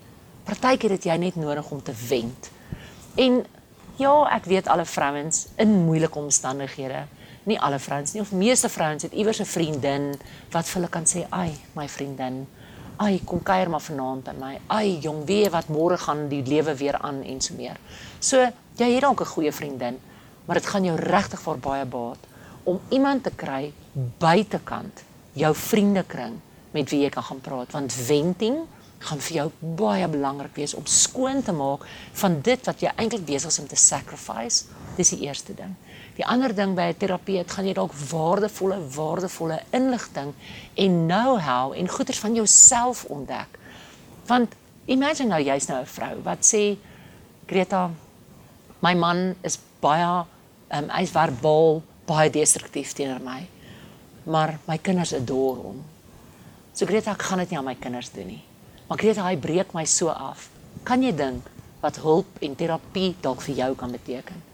[0.44, 2.50] Partykeer het jy net nodig om te wend.
[3.16, 3.44] En
[3.96, 7.04] ja, ek weet alle vrouens in moeilike omstandighede,
[7.44, 10.14] nie alle vrouens nie, of meeste vrouens het iewers 'n vriendin
[10.50, 12.46] wat vir hulle kan sê, "Ai, my vriendin,
[13.00, 14.58] Ai, kom kuier maar vanaand by my.
[14.66, 17.78] Ai, jong, weet wat môre gaan die lewe weer aan en so meer.
[18.18, 18.36] So,
[18.76, 19.96] jy het dalk 'n goeie vriendin,
[20.44, 22.18] maar dit gaan jou regtig vir baie baat
[22.64, 23.72] om iemand te kry
[24.18, 25.02] buitekant
[25.32, 26.40] jou vriendekring
[26.70, 28.62] met wie jy kan gaan praat, want venting
[29.00, 29.46] gaan vir jou
[29.80, 31.86] baie belangrik wees om skoon te maak
[32.20, 34.66] van dit wat jy eintlik besig is om te sacrifice.
[34.98, 35.72] Dis die eerste ding.
[36.18, 40.34] Die ander ding by 'n terapeut gaan jy dalk waardevolle waardevolle inligting
[40.74, 43.58] en know-how en goeders van jouself ontdek.
[44.26, 44.54] Want
[44.86, 46.76] imagine nou jy's nou 'n vrou wat sê
[47.46, 47.90] Greta
[48.80, 50.24] my man is baie
[50.70, 53.46] um, hy's verbaal baie destruktief teenoor my.
[54.24, 55.84] Maar my kinders adore hom.
[56.80, 58.42] So Greta ek gaan dit nie aan my kinders doen nie.
[58.88, 60.48] Maar Greta hy breek my so af.
[60.88, 61.50] Kan jy dink
[61.82, 64.48] wat hulp en terapie dalk vir jou kan beteken?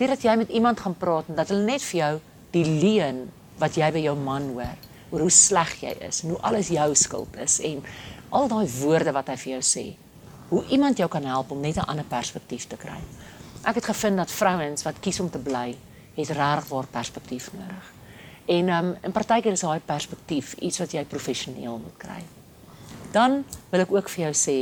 [0.00, 2.12] deurdat jy met iemand gaan praat en dat hulle net vir jou
[2.54, 3.26] die leuen
[3.60, 6.86] wat jy by jou man hoor oor hoe sleg jy is en hoe alles jou
[6.96, 7.82] skuld is en
[8.38, 9.84] al daai woorde wat hy vir jou sê
[10.48, 12.96] hoe iemand jou kan help om net 'n ander perspektief te kry
[13.68, 15.76] ek het gevind dat vrouens wat kies om te bly
[16.16, 17.92] het regtig waar perspektief nodig
[18.50, 22.20] en um, in partykeer is daai perspektief iets wat jy professioneel moet kry
[23.12, 24.58] dan wil ek ook vir jou sê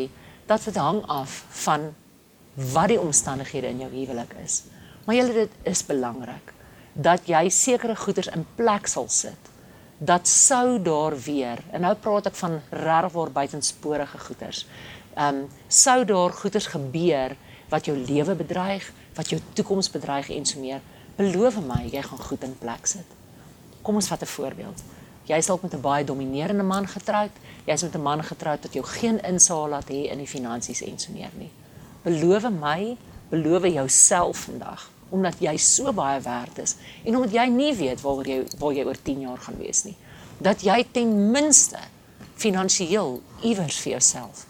[0.49, 1.91] dat dit hang af van
[2.73, 4.63] wat die omstandighede in jou huwelik is.
[5.05, 6.55] Maar julle dit is belangrik
[6.99, 9.53] dat jy sekere goeders in plek sal sit.
[9.99, 14.65] Dat sou daar weer, en nou praat ek van regtig waar buitensporige goeders.
[15.15, 17.37] Ehm um, sou daar goeders gebeur
[17.69, 20.81] wat jou lewe bedreig, wat jou toekoms bedreig en so meer.
[21.17, 23.18] Beloof my, jy gaan goed in plek sit.
[23.89, 24.83] Kom ons vat 'n voorbeeld.
[25.25, 27.31] Jy is dalk met 'n baie dominerende man getroud.
[27.65, 30.99] Jy's met 'n man getroud wat jou geen insaag laat hê in die finansies en
[30.99, 31.51] so meer nie.
[32.03, 32.97] Beloof my,
[33.29, 36.75] beloof jouself vandag omdat jy so baie werd is
[37.05, 39.97] en omdat jy nie weet waar jy waar jy oor 10 jaar gaan wees nie.
[40.39, 41.79] Dat jy ten minste
[42.35, 44.47] finansiëel iewers vir jouself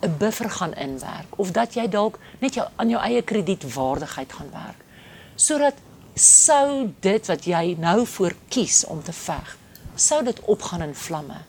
[0.00, 4.50] 'n buffer gaan inwerk of dat jy dalk net jou aan jou eie kredietwaardigheid gaan
[4.50, 4.84] werk.
[5.34, 5.74] Sodat
[6.14, 9.56] sou dit wat jy nou voor kies om te veg,
[9.94, 11.40] sou dit opgaan in vlamme.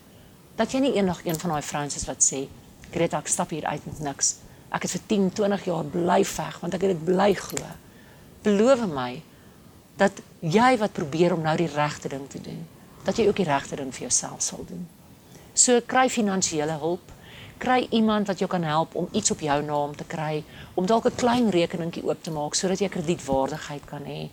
[0.56, 2.48] Dat jy nie eendag een van daai vrouens is wat sê,
[2.92, 4.36] "Greta, ek stap hier uit met niks.
[4.72, 7.66] Ek het vir 10, 20 jaar bly veg want ek het dit bly glo."
[8.44, 9.22] beloof my
[10.00, 12.64] dat jy wat probeer om nou die regte ding te doen,
[13.06, 14.88] dat jy ook die regte ding vir jouself sal doen.
[15.54, 17.13] So kry finansiële hulp,
[17.64, 21.06] kry iemand wat jou kan help om iets op jou naam te kry, om dalk
[21.06, 24.30] 'n klein rekeningkie oop te maak sodat jy kredietwaardigheid kan hê.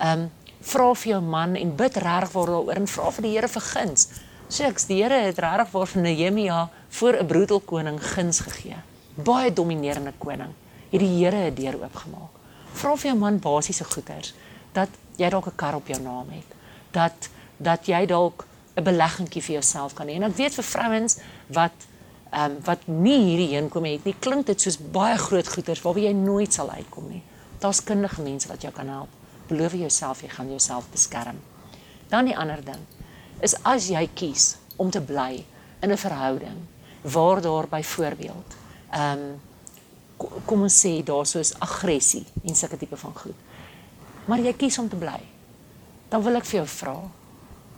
[0.00, 0.30] Um
[0.60, 3.62] vra vir jou man en bid regtig vir daaroor en vra vir die Here vir
[3.62, 4.08] guns.
[4.48, 8.76] Seks, die Here het regtig vir van Nehemia voor 'n broedel koning guns gegee.
[9.14, 10.54] Baie dominerende koning.
[10.90, 12.34] Het die Here 'n deur oopgemaak
[12.74, 14.34] vra vir jou man basiese goeders
[14.74, 14.90] dat
[15.20, 16.50] jy dalk 'n kar op jou naam het
[16.90, 18.46] dat dat jy dalk
[18.76, 21.72] 'n beleggingkie vir jouself kan hê en ek weet vir vrouens wat
[22.34, 25.82] ehm um, wat nie hierdie heen kom het nie klink dit soos baie groot goeders
[25.86, 27.22] waarby jy nooit sal uitkom nie
[27.62, 31.40] daar's kundige mense wat jou kan help beloof jouself jy gaan jouself beskerm
[32.10, 32.82] dan die ander ding
[33.40, 35.44] is as jy kies om te bly
[35.80, 36.60] in 'n verhouding
[37.02, 38.56] waar daar byvoorbeeld
[38.90, 39.40] ehm um,
[40.18, 43.36] kom ons sê daar soos aggressie en sulke tipe van goed.
[44.30, 45.18] Maar jy kies om te bly.
[46.08, 46.96] Dan wil ek vir jou vra,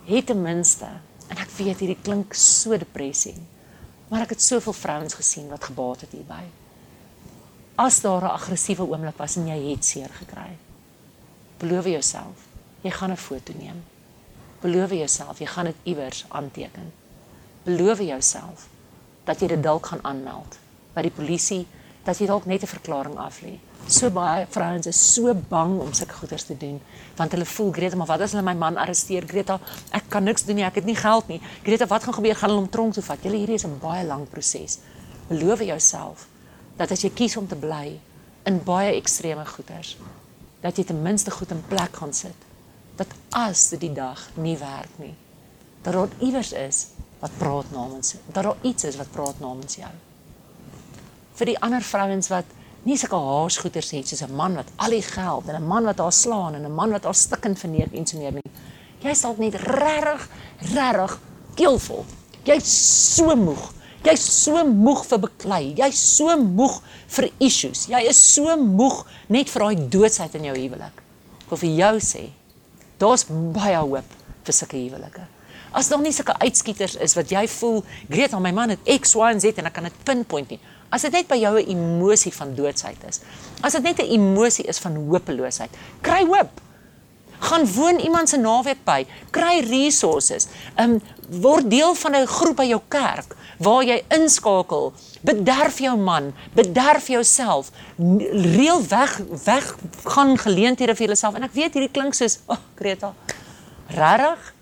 [0.07, 0.87] het ten minste
[1.27, 3.35] en ek weet hierdie klink so depressie,
[4.07, 6.43] maar ek het soveel vrouens gesien wat gebaat het hierby.
[7.75, 10.57] As daar 'n aggressiewe oomblik was en jy het seer gekry,
[11.57, 12.47] beloof jouself,
[12.81, 13.83] jy gaan 'n foto neem.
[14.61, 16.93] Beloof jouself, jy gaan dit iewers aanteken.
[17.63, 18.67] Beloof jouself
[19.23, 20.57] dat jy dit dalk gaan aanmeld
[20.93, 21.67] by die polisie
[22.07, 23.57] dat jy dalk net 'n verklaring af lê.
[23.87, 26.81] So baie vrouens is so bang om sulke goeders te doen
[27.15, 29.25] want hulle voel Greta, maar wat as hulle my man arresteer?
[29.27, 29.59] Greta,
[29.91, 31.41] ek kan niks doen nie, ek het nie geld nie.
[31.63, 32.35] Greta, wat gaan gebeur?
[32.35, 33.23] Gaan hulle hom tronk toe vat?
[33.23, 34.79] Julle hierdie is 'n baie lang proses.
[35.29, 36.27] Beloof jouself
[36.77, 37.99] dat as jy kies om te bly
[38.45, 39.97] in baie ekstreme goeders,
[40.61, 42.35] dat jy ten minste goed in plek gaan sit.
[42.95, 45.15] Dat as dit die dag nie werk nie,
[45.81, 46.87] dat daar iewers is
[47.19, 48.21] wat praat namens jou.
[48.31, 49.91] Dat daar iets is wat praat namens jou.
[51.37, 52.49] Vir die ander vrouens wat
[52.87, 55.99] nie sulke haarsgoeters het soos 'n man wat al die geld en 'n man wat
[55.99, 58.51] haar slaan en 'n man wat haar stikkend verneek en so meer nie.
[59.03, 60.29] Jy sal net regtig,
[60.73, 61.19] regtig
[61.55, 62.05] keelvol.
[62.43, 63.73] Jy's so moeg.
[64.03, 65.73] Jy's so moeg vir beklei.
[65.75, 67.85] Jy's so moeg vir issues.
[67.85, 71.01] Jy is so moeg net vir daai doodsheid in jou huwelik.
[71.43, 72.29] Ek wil vir jou sê,
[72.97, 74.05] daar's baie hoop
[74.43, 75.27] vir sulke huwelike.
[75.73, 79.31] As daar nie sulke uitskieters is wat jy voel, Greta, my man het X, Y
[79.31, 80.59] en Z en ek kan dit pinpoint nie.
[80.89, 83.19] As dit net by jou 'n emosie van doodsheid is.
[83.61, 85.69] As dit net 'n emosie is van hopeloosheid,
[86.01, 86.61] kry hoop.
[87.39, 90.47] Gaan woon iemand se naweek by, kry resources.
[90.75, 94.93] Um word deel van 'n groep by jou kerk waar jy inskakel.
[95.21, 97.71] Bederf jou man, bederf jouself.
[98.57, 101.35] Reël weg weg gaan geleenthede vir jouself.
[101.35, 103.13] En ek weet hierdie klink soos, "Ag, oh, Greta,
[103.87, 104.53] regtig?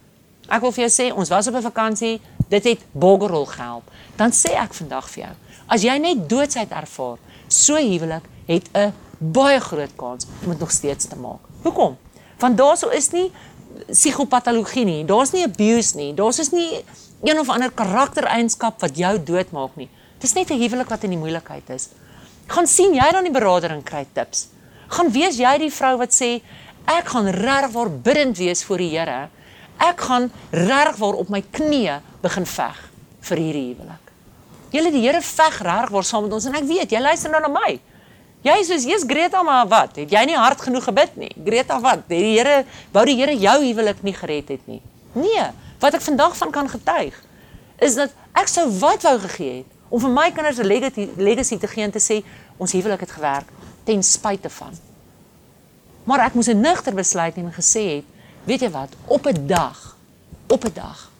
[0.47, 3.89] Ek wil vir jou sê, ons was op 'n vakansie, dit het boggerol gehelp.
[4.15, 5.33] Dan sê ek vandag vir jou,
[5.67, 7.17] as jy net doodsheid ervaar,
[7.47, 11.39] so huwelik het 'n baie groot kans om dit nog steeds te maak.
[11.63, 11.97] Hoekom?
[12.37, 13.31] Want daarso is nie
[13.89, 15.05] psigopatologie nie.
[15.05, 16.13] Daar's nie abuse nie.
[16.13, 16.83] Daar's is nie
[17.23, 19.89] een of ander karaktereienskap wat jou doodmaak nie.
[20.19, 21.89] Dis net 'n huwelik wat in die moeilikheid is.
[22.47, 24.47] Gaan sien jy dan die beradering kry tips.
[24.87, 26.41] Gaan wees jy die vrou wat sê
[26.85, 29.29] ek gaan regtig waar bidend wees voor die Here
[29.77, 32.79] Ek gaan reg waar op my knieë begin veg
[33.29, 34.13] vir hierdie huwelik.
[34.73, 37.41] Julle die Here veg reg waar saam met ons en ek weet jy luister nou
[37.45, 37.75] na my.
[38.45, 39.95] Jy sê jy's Greta maar wat?
[39.97, 41.31] Het jy nie hard genoeg gebid nie?
[41.45, 42.03] Greta wat?
[42.05, 42.57] Het die Here
[42.93, 44.81] wou die Here jou huwelik nie gered het nie?
[45.15, 45.47] Nee,
[45.81, 47.15] wat ek vandag van kan getuig
[47.83, 51.57] is dat ek sou wat wou gegee het om vir my kinders 'n legacy, legacy
[51.57, 52.23] te gee en te sê
[52.57, 53.47] ons huwelik het gewerk
[53.83, 54.73] ten spyte van.
[56.03, 58.05] Maar ek moes 'n nugter besluit neem en gesê het
[58.45, 59.97] weet jy wat, op 'n dag,
[60.47, 61.14] op 'n dag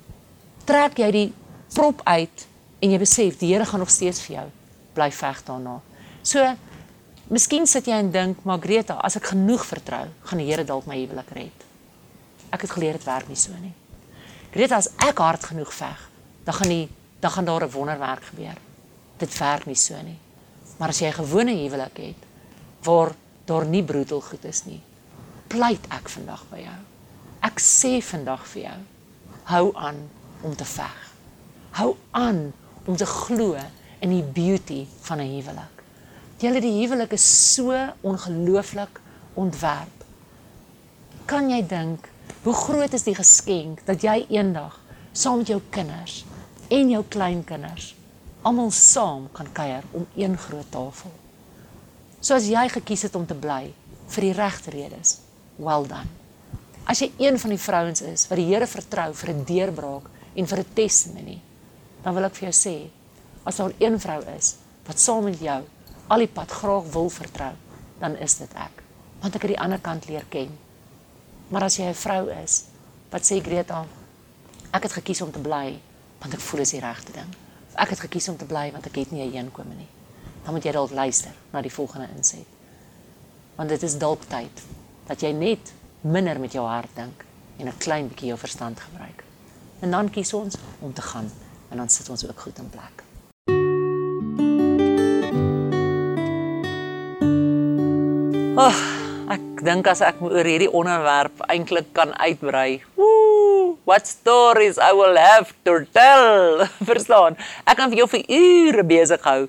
[0.66, 1.34] trek jy die
[1.74, 2.48] prop uit
[2.82, 4.48] en jy besef die Here gaan nog steeds vir jou
[4.96, 5.80] bly veg daarna.
[6.24, 6.44] So
[7.30, 10.98] miskien sit jy en dink, Margreta, as ek genoeg vertrou, gaan die Here dalk my
[11.00, 11.66] huwelik red.
[12.54, 13.74] Ek het geleer dit werk nie so nie.
[14.54, 16.06] Greta, as ek hard genoeg veg,
[16.46, 16.86] dan gaan die
[17.20, 18.58] dan gaan daar 'n wonderwerk gebeur.
[19.18, 20.20] Dit werk nie so nie.
[20.78, 22.22] Maar as jy 'n gewone huwelik het
[22.84, 23.16] waar
[23.46, 24.82] daar nie broedel goed is nie,
[25.48, 26.80] pleit ek vandag by jou.
[27.42, 28.78] Ek sê vandag vir jou,
[29.44, 30.10] hou aan
[30.46, 31.02] om te veg.
[31.80, 32.54] Hou aan
[32.86, 33.58] om te glo
[34.00, 35.84] in die beauty van 'n huwelik.
[36.38, 39.02] Julle die huwelik is so ongelooflik
[39.34, 40.04] ontwerp.
[41.26, 42.10] Kan jy dink
[42.44, 44.80] hoe groot is die geskenk dat jy eendag
[45.12, 46.26] saam met jou kinders
[46.70, 47.96] en jou kleinkinders
[48.46, 51.12] almal saam kan kuier om een groot tafel.
[52.20, 53.72] So as jy gekies het om te bly
[54.14, 55.18] vir die regte redes,
[55.58, 56.12] well done.
[56.86, 60.48] As jy een van die vrouens is wat die Here vertrou vir 'n deurbraak en
[60.48, 61.42] vir 'n testimony,
[62.04, 62.90] dan wil ek vir jou sê,
[63.44, 64.56] as daar een vrou is
[64.86, 65.64] wat saam met jou
[66.08, 67.54] al die pad graag wil vertrou,
[68.00, 68.84] dan is dit ek,
[69.22, 70.50] want ek het die ander kant leer ken.
[71.50, 72.66] Maar as jy 'n vrou is
[73.10, 73.86] wat sê Greta,
[74.72, 75.80] ek het gekies om te bly
[76.20, 77.30] want ek voel is die regte ding.
[77.70, 79.88] Of ek het gekies om te bly want ek het nie 'n heenkome nie.
[80.44, 82.46] Dan moet jy dalk luister na die volgende inset.
[83.56, 84.62] Want dit is dalk tyd
[85.08, 87.26] dat jy net minder met jou hart dink
[87.58, 89.25] en 'n klein bietjie jou verstand gebruik.
[89.86, 91.32] En dan kies ons om te gaan
[91.70, 93.04] en dan sit ons ook goed in plek.
[98.58, 98.80] Oh,
[99.30, 102.82] ek dink as ek oor hierdie onderwerp eintlik kan uitbrei.
[102.98, 106.66] Woo, what stories I will have to tell.
[106.90, 107.38] Verstaan?
[107.70, 109.42] Ek kan vir jou vir ure besig hou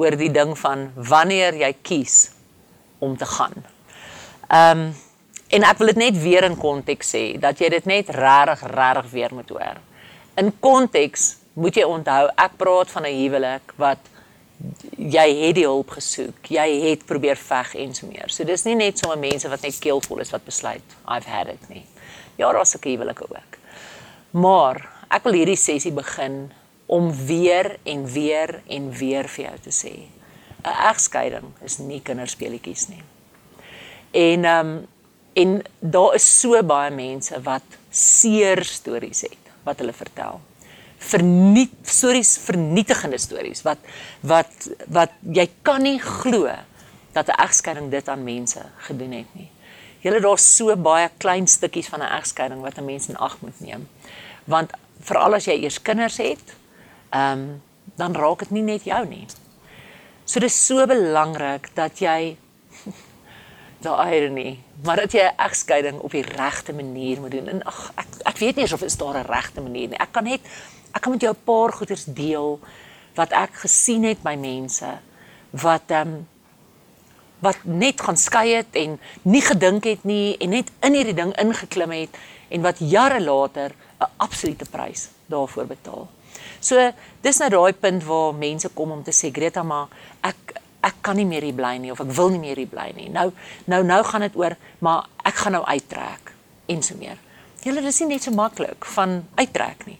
[0.00, 2.30] oor die ding van wanneer jy kies
[2.96, 3.60] om te gaan.
[4.48, 4.92] Ehm um,
[5.52, 9.10] En ek wil dit net weer in konteks sê dat jy dit net regtig regtig
[9.12, 9.80] weer moet hoor.
[10.40, 11.26] In konteks
[11.60, 14.00] moet jy onthou ek praat van 'n huwelik wat
[14.96, 16.46] jy het die hulp gesoek.
[16.46, 18.30] Jy het probeer veg en so meer.
[18.30, 21.68] So dis nie net sommer mense wat net keelvol is wat besluit I've had it
[21.68, 21.84] nie.
[22.36, 23.58] Ja, daar's ook huwelike ook.
[24.30, 26.52] Maar ek wil hierdie sessie begin
[26.86, 29.92] om weer en weer en weer vir jou te sê.
[30.64, 33.02] 'n Egskeiding is nie kinderspeletjies nie.
[34.10, 34.86] En ehm um,
[35.32, 40.40] En daar is so baie mense wat seer stories het wat hulle vertel
[41.02, 43.80] verniet stories, vernietigende stories wat
[44.26, 46.50] wat wat jy kan nie glo
[47.12, 49.50] dat 'n egskeiding dit aan mense gedoen het nie.
[50.00, 53.60] Julle daar's so baie klein stukkies van 'n egskeiding wat 'n mens in ag moet
[53.60, 53.88] neem.
[54.44, 56.54] Want veral as jy eers kinders het,
[57.10, 57.62] ehm um,
[57.96, 59.26] dan raak dit nie net jou nie.
[60.24, 62.36] So dis so belangrik dat jy
[63.82, 67.48] daai ironie, maar dat jy 'n egskeiding op die regte manier moet doen.
[67.48, 69.98] En ag ek ek weet nie of is daar 'n regte manier nie.
[69.98, 70.40] Ek kan net
[70.92, 72.60] ek kan met jou 'n paar goeders deel
[73.14, 74.98] wat ek gesien het by mense
[75.50, 76.26] wat ehm um,
[77.42, 81.32] wat net gaan skei het en nie gedink het nie en net in hierdie ding
[81.42, 82.18] ingeklim het
[82.48, 86.08] en wat jare later 'n absolute prys daarvoor betaal.
[86.60, 89.88] So dis nou daai punt waar mense kom om te sê Greta maar
[90.20, 90.41] ek
[90.82, 93.08] ek kan nie meer hier bly nie of ek wil nie meer hier bly nie.
[93.12, 93.30] Nou
[93.70, 96.32] nou nou gaan dit oor maar ek gaan nou uittrek
[96.72, 97.18] en so meer.
[97.62, 99.98] Julle dis nie net so maklik van uittrek nie.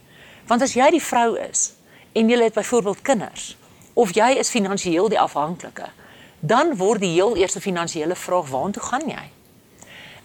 [0.50, 1.72] Want as jy die vrou is
[2.18, 3.52] en jy het byvoorbeeld kinders
[3.94, 5.90] of jy is finansiëel die afhanklike
[6.42, 9.26] dan word die heel eerste finansiële vraag waartoe gaan jy?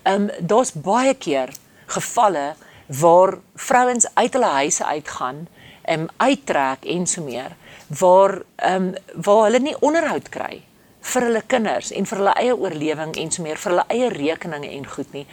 [0.07, 1.53] Ehm um, daar's baie keer
[1.85, 2.55] gevalle
[2.87, 5.47] waar vrouens uit hulle huise uitgaan
[5.81, 7.53] en um, uittrek en so meer
[7.87, 10.63] waar ehm um, waar hulle nie onderhoud kry
[11.01, 14.69] vir hulle kinders en vir hulle eie oorlewing en so meer vir hulle eie rekeninge
[14.69, 15.27] en goed nie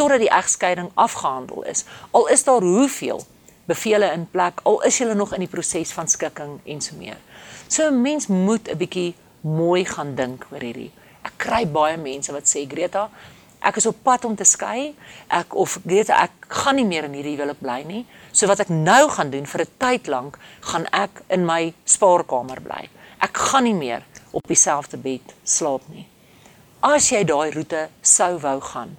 [0.00, 1.84] totdat die egskeiding afgehandel is.
[2.10, 3.20] Al is daar hoeveel
[3.68, 7.18] bevele in plek, al is jy nog in die proses van skikking en so meer.
[7.68, 10.90] So 'n mens moet 'n bietjie mooi gaan dink oor hierdie.
[11.22, 13.10] Ek kry baie mense wat sê Greta,
[13.60, 14.94] ek is op pad om te skei.
[15.28, 18.04] Ek of Greta, ek gaan nie meer in hierdie huwelik bly nie.
[18.32, 22.60] So wat ek nou gaan doen vir 'n tyd lank, gaan ek in my spaarkamer
[22.60, 22.88] bly.
[23.20, 26.06] Ek gaan nie meer op dieselfde bed slaap nie.
[26.80, 28.96] As jy daai roete sou wou gaan,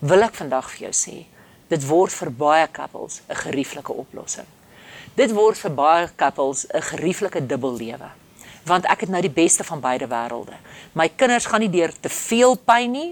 [0.00, 1.26] wil ek vandag vir jou sê,
[1.68, 4.46] dit word vir baie couples 'n gerieflike oplossing.
[5.16, 8.10] Dit word vir baie couples 'n gerieflike dubbellewe
[8.64, 10.54] want ek het nou die beste van beide wêrelde.
[10.92, 13.10] My kinders gaan nie deur te veel pyn nie.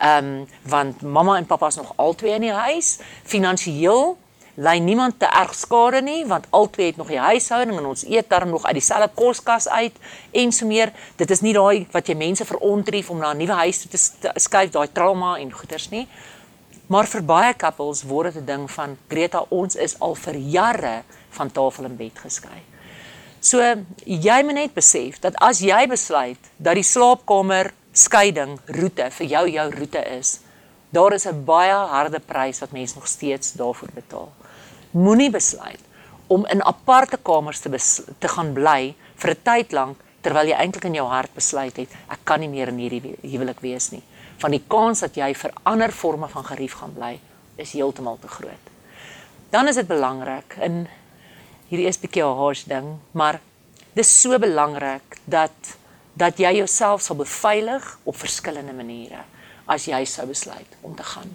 [0.00, 2.98] Ehm um, want mamma en pappa is nog albei in die huis.
[3.24, 4.16] Finansiëel
[4.54, 8.28] lei niemand te erg skade nie want albei het nog die huishouding en ons eet
[8.28, 9.96] darm nog uit dieselfde koskas uit
[10.32, 10.92] en so meer.
[11.16, 14.32] Dit is nie daai wat jy mense verontrief om na 'n nuwe huis toe te
[14.40, 16.08] skuif, daai trauma en goeters nie.
[16.86, 21.02] Maar vir baie couples word dit 'n ding van Greta, ons is al vir jare
[21.30, 22.62] van tafel en bed geskei.
[23.40, 23.58] So
[24.04, 29.44] jy moet net besef dat as jy besluit dat die slaapkamer skeiding roete vir jou
[29.50, 30.40] jou roete is,
[30.90, 34.32] daar is 'n baie harde prys wat mense nog steeds daarvoor betaal.
[34.90, 35.80] Moenie besluit
[36.26, 37.70] om in aparte kamers te
[38.18, 41.88] te gaan bly vir 'n tyd lank terwyl jy eintlik in jou hart besluit het
[42.08, 44.02] ek kan nie meer in hierdie huwelik wees nie.
[44.38, 47.18] Van die kans dat jy vir ander forme van gerief gaan bly
[47.56, 48.66] is heeltemal te groot.
[49.50, 50.88] Dan is dit belangrik in
[51.68, 53.40] hierdie is 'n bietjie 'n harsh ding, maar
[53.94, 55.76] dis so belangrik dat
[56.12, 59.22] dat jy jouself sal beveilig op verskillende maniere
[59.70, 61.30] as jy sou besluit om te gaan.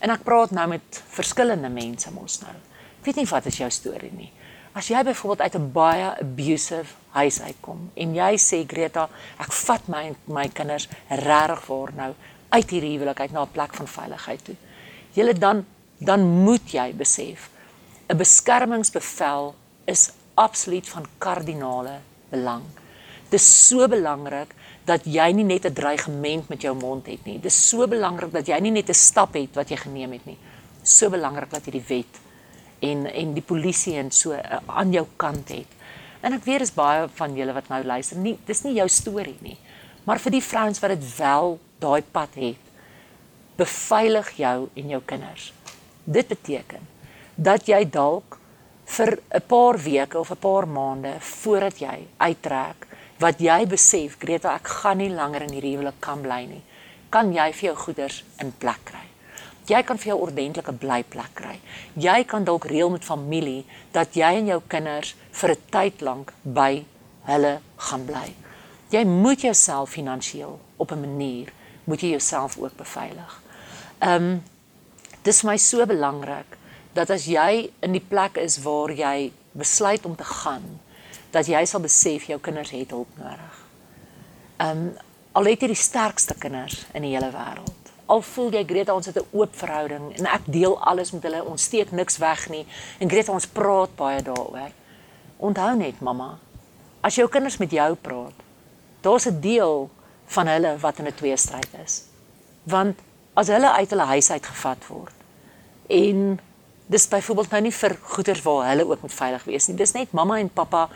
[0.00, 2.54] En ek praat nou met verskillende mense mos nou.
[3.00, 4.30] Ek weet nie wat is jou storie nie.
[4.78, 9.08] As jy byvoorbeeld uit 'n baie abusive huis uitkom en jy sê Greta,
[9.40, 12.14] ek vat my my kinders regtig voor nou
[12.48, 14.56] uit hierdie huwelik uit na 'n plek van veiligheid toe.
[15.12, 15.66] Julle dan
[15.98, 17.50] dan moet jy besef
[18.08, 19.54] 'n beskermingsbevel
[19.84, 21.98] is absoluut van kardinale
[22.30, 22.62] belang.
[23.28, 24.54] Dit is so belangrik
[24.88, 27.36] dat jy nie net 'n dreigement met jou mond het nie.
[27.36, 30.26] Dit is so belangrik dat jy nie net 'n stap het wat jy geneem het
[30.26, 30.38] nie.
[30.82, 32.20] So belangrik dat jy die wet
[32.80, 35.66] en en die polisie en so uh, aan jou kant het.
[36.20, 38.16] En ek weet dis baie van julle wat nou luister.
[38.16, 39.58] Nie dis nie jou storie nie.
[40.04, 42.64] Maar vir die vrouens wat dit wel daai pad het,
[43.56, 45.52] beveilig jou en jou kinders.
[46.04, 46.80] Dit beteken
[47.34, 48.38] dat jy dalk
[48.86, 52.87] vir 'n paar weke of 'n paar maande voordat jy uittrek
[53.18, 56.62] wat jy besef Greta ek gaan nie langer in hierdie huwelik kan bly nie.
[57.10, 59.04] Kan jy vir jou goeders in plek kry?
[59.68, 61.58] Jy kan vir jou ordentlike blyplek kry.
[62.00, 66.32] Jy kan dalk reël met familie dat jy en jou kinders vir 'n tyd lank
[66.42, 66.84] by
[67.28, 68.34] hulle gaan bly.
[68.90, 71.52] Jy moet jouself finansiëel op 'n manier
[71.84, 73.42] moet jy jouself ook beveilig.
[73.98, 74.42] Ehm um,
[75.22, 76.56] dis my so belangrik
[76.92, 80.80] dat as jy in die plek is waar jy besluit om te gaan,
[81.30, 83.60] dat jy sal besef jou kinders het hulp nodig.
[84.64, 84.88] Um
[85.38, 87.92] al het jy die sterkste kinders in die hele wêreld.
[88.10, 91.44] Al voel jy Greta ons het 'n oop verhouding en ek deel alles met hulle,
[91.44, 92.66] ons steek niks weg nie
[92.98, 94.72] en Greta ons praat baie daaroor.
[95.36, 96.38] Onthou net mamma,
[97.00, 98.34] as jou kinders met jou praat,
[99.00, 99.90] daar's 'n deel
[100.26, 102.02] van hulle wat in 'n tweestryd is.
[102.64, 102.98] Want
[103.34, 105.14] as hulle uit hulle huis uit gevat word
[105.86, 106.40] en
[106.86, 109.76] dis byvoorbeeld nou nie vir goeders waar hulle ook moet veilig wees nie.
[109.76, 110.88] Dis net mamma en pappa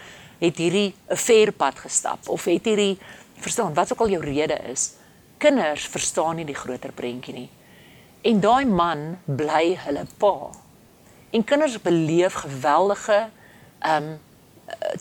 [0.42, 2.98] het hierdie 'n verpad gestap of het hierdie
[3.38, 4.92] verstaan wat ook al jou rede is.
[5.38, 7.50] Kinders verstaan nie die groter prentjie nie.
[8.22, 10.50] En daai man bly hulle pa.
[11.30, 13.28] En kinders beleef geweldige
[13.86, 14.18] um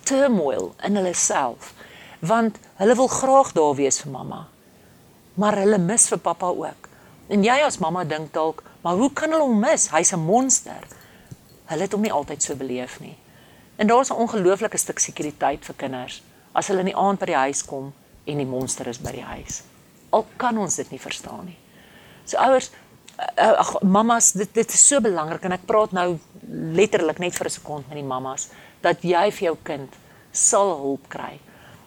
[0.03, 1.73] turmoil in hulle self
[2.19, 4.47] want hulle wil graag daar wees vir mamma.
[5.33, 6.89] Maar hulle mis vir pappa ook.
[7.27, 9.89] En jy as mamma dink dalk, maar hoe kan hulle hom mis?
[9.89, 10.87] Hy's 'n monster.
[11.65, 13.17] Hulle het hom nie altyd so beleef nie.
[13.81, 17.35] En daar's 'n ongelooflike stuk sekuriteit vir kinders as hulle in die aand by die
[17.35, 17.93] huis kom
[18.23, 19.63] en die monster is by die huis.
[20.09, 21.57] Al kan ons dit nie verstaan nie.
[22.23, 22.69] So ouers,
[23.15, 27.35] eh, eh, ag mamas, dit dit is so belangrik en ek praat nou letterlik net
[27.35, 28.49] vir 'n sekond met die mamas
[28.81, 29.93] dat jy vir jou kind
[30.31, 31.39] sal hulp kry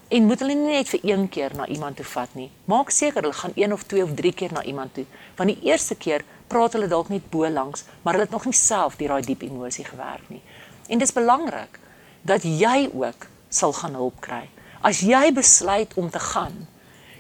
[0.09, 2.51] en moet hulle nie net vir een keer na iemand toe vat nie.
[2.65, 5.05] Maak seker hulle gaan een of twee of drie keer na iemand toe.
[5.37, 8.55] Want die eerste keer praat hulle dalk net bo langs, maar hulle het nog nie
[8.55, 10.43] self deur daai diep emosie gewerk nie.
[10.89, 11.83] En dit is belangrik
[12.25, 14.49] dat jy ook sal gaan hulp kry.
[14.85, 16.67] As jy besluit om te gaan,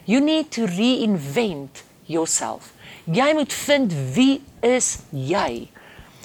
[0.05, 2.73] you need to reinvent yourself.
[3.05, 5.69] Jy moet vind wie is jy?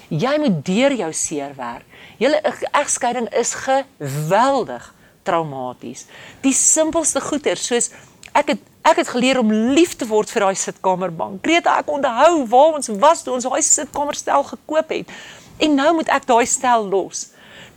[0.10, 1.86] Jy moet deur jou seer werk.
[2.20, 2.40] Julle
[2.76, 4.94] egskeiding is geweldig
[5.24, 6.08] traumaties.
[6.44, 7.92] Die simpelste goeder soos
[8.34, 11.42] ek het ek het geleer om lief te word vir daai sitkamerbank.
[11.44, 15.12] Greta, ek onthou waar ons was toe ons daai sitkamerstel gekoop het.
[15.60, 17.28] En nou moet ek daai stel los.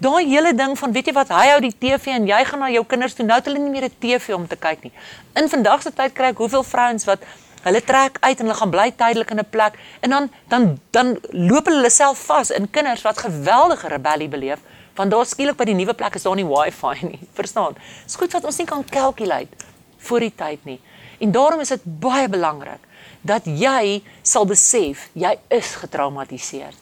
[0.02, 2.70] Daai hele ding van weet jy wat hy hou die TV en jy gaan na
[2.72, 4.92] jou kinders toe nou het hulle nie meer 'n TV om te kyk nie.
[5.38, 7.20] In vandag se tyd kry ek hoeveel vrouens wat
[7.62, 11.18] hulle trek uit en hulle gaan bly tydelik in 'n plek en dan dan dan
[11.30, 14.58] loop hulle self vas in kinders wat geweldige rebellie beleef
[14.96, 17.20] want daar skielik by die nuwe plek is daar nie wifi nie.
[17.38, 17.76] Verstaan?
[18.04, 19.54] Dis goed wat ons nie kan calculate
[19.98, 20.80] voor die tyd nie.
[21.20, 22.82] En daarom is dit baie belangrik
[23.20, 26.74] dat jy sal besef jy is getraumatiseer.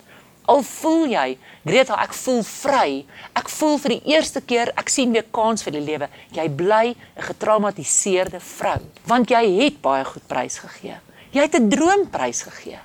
[0.50, 1.26] Al voel jy,
[1.62, 3.04] Greta, ek voel vry.
[3.38, 6.08] Ek voel vir die eerste keer ek sien weer kans vir die lewe.
[6.34, 10.96] Jy bly 'n getraumatiseerde vrou want jy het baie goed prys gegee.
[11.32, 12.78] Jy het 'n droomprys gegee.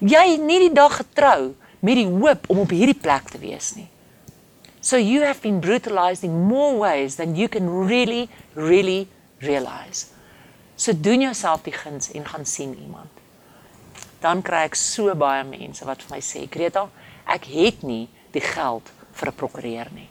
[0.00, 3.74] Jy het nie die dag getrou met die hoop om op hierdie plek te wees
[3.76, 3.88] nie.
[4.80, 9.08] So you have been brutalized in more ways than you can really, really
[9.40, 10.06] realize.
[10.76, 13.23] So doen jouself die guns en gaan sien iemand.
[14.24, 16.86] Dan kry ek so baie mense wat vir my sê, Greta,
[17.28, 20.08] ek het nie die geld vir 'n prokureur nie.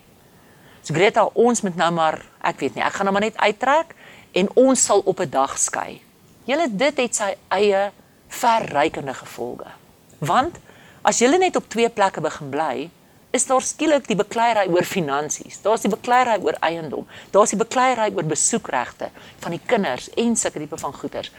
[0.83, 3.95] So Greta, ons moet nou maar, ek weet nie, ek gaan nou maar net uittrek
[4.33, 6.01] en ons sal op 'n dag skei.
[6.45, 7.91] Julle dit het sy eie
[8.27, 9.71] verrykende gevolge.
[10.19, 10.59] Want
[11.01, 12.89] as jy net op twee plekke begin bly,
[13.33, 15.61] is daar skielik die bekleierery oor finansies.
[15.61, 17.07] Daar's die bekleierery oor eiendom.
[17.31, 19.09] Daar's die bekleierery oor besoekregte
[19.39, 21.29] van die kinders en sulke tipe van goeder.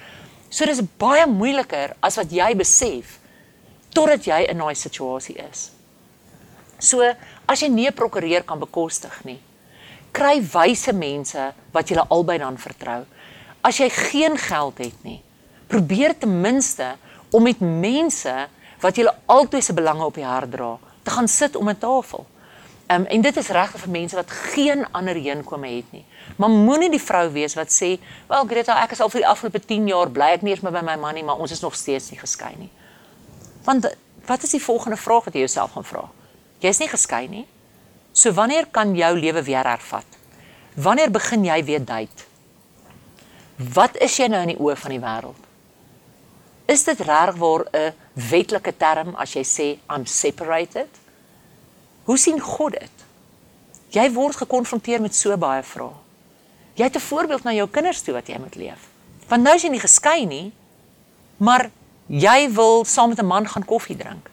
[0.55, 3.17] So dis baie moeiliker as wat jy besef
[3.95, 5.71] totdat jy in daai situasie is.
[6.79, 9.41] So as jy nie 'n prokureur kan bekostig nie,
[10.13, 13.03] kry wyse mense wat jy albei dan vertrou.
[13.63, 15.23] As jy geen geld het nie,
[15.69, 16.97] probeer ten minste
[17.33, 18.49] om met mense
[18.81, 22.27] wat jy altyd se belange op die hart dra te gaan sit om 'n tafel.
[22.87, 26.05] Ehm um, en dit is regtig vir mense wat geen ander heenkome het nie.
[26.37, 27.99] Maar moenie die vrou wees wat sê,
[28.29, 30.73] "Wel Greta, ek is al vir die afgelope 10 jaar bly ek nie eens meer
[30.73, 32.71] by my man nie, maar ons is nog steeds nie geskei nie."
[33.65, 33.97] Want
[34.27, 36.11] wat is die volgende vraag wat jy jouself gaan vra?
[36.59, 37.47] Jy is nie geskei nie.
[38.13, 40.07] So wanneer kan jou lewe weer hervat?
[40.75, 42.25] Wanneer begin jy weer date?
[43.57, 45.45] Wat is jy nou in die oë van die wêreld?
[46.67, 50.89] Is dit reg waar 'n wetlike term as jy sê I'm separated?
[52.05, 53.05] Hoe sien God dit?
[53.95, 55.95] Jy word gekonfronteer met so baie vrae.
[56.75, 58.89] Jy het 'n voorbeeld na jou kinders toe wat jy moet leef.
[59.29, 60.53] Want nou is jy nie geskei nie,
[61.37, 61.71] maar
[62.07, 64.31] jy wil saam met 'n man gaan koffie drink.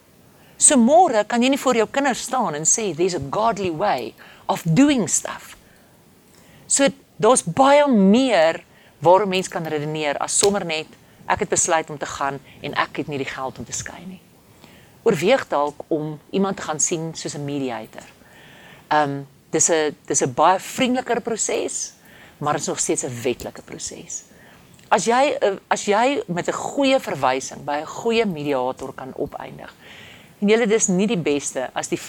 [0.58, 4.14] So môre kan jy nie voor jou kinders staan en sê there's a godly way
[4.46, 5.58] of doing stuff.
[6.68, 6.88] So
[7.18, 8.64] daar's baie meer
[9.00, 10.88] waarom mens kan redeneer as sommer net
[11.26, 14.06] ek het besluit om te gaan en ek het nie die geld om te skei
[14.06, 14.22] nie.
[15.04, 18.04] Oorweeg dalk om iemand te gaan sien soos 'n mediator.
[18.90, 21.94] Um dis 'n dis 'n baie vriendeliker proses,
[22.38, 24.24] maar dit is nog steeds 'n wetlike proses.
[24.88, 25.38] As jy
[25.68, 29.74] as jy met 'n goeie verwysing by 'n goeie mediator kan opeindig.
[30.40, 32.00] En julle dis nie die beste as die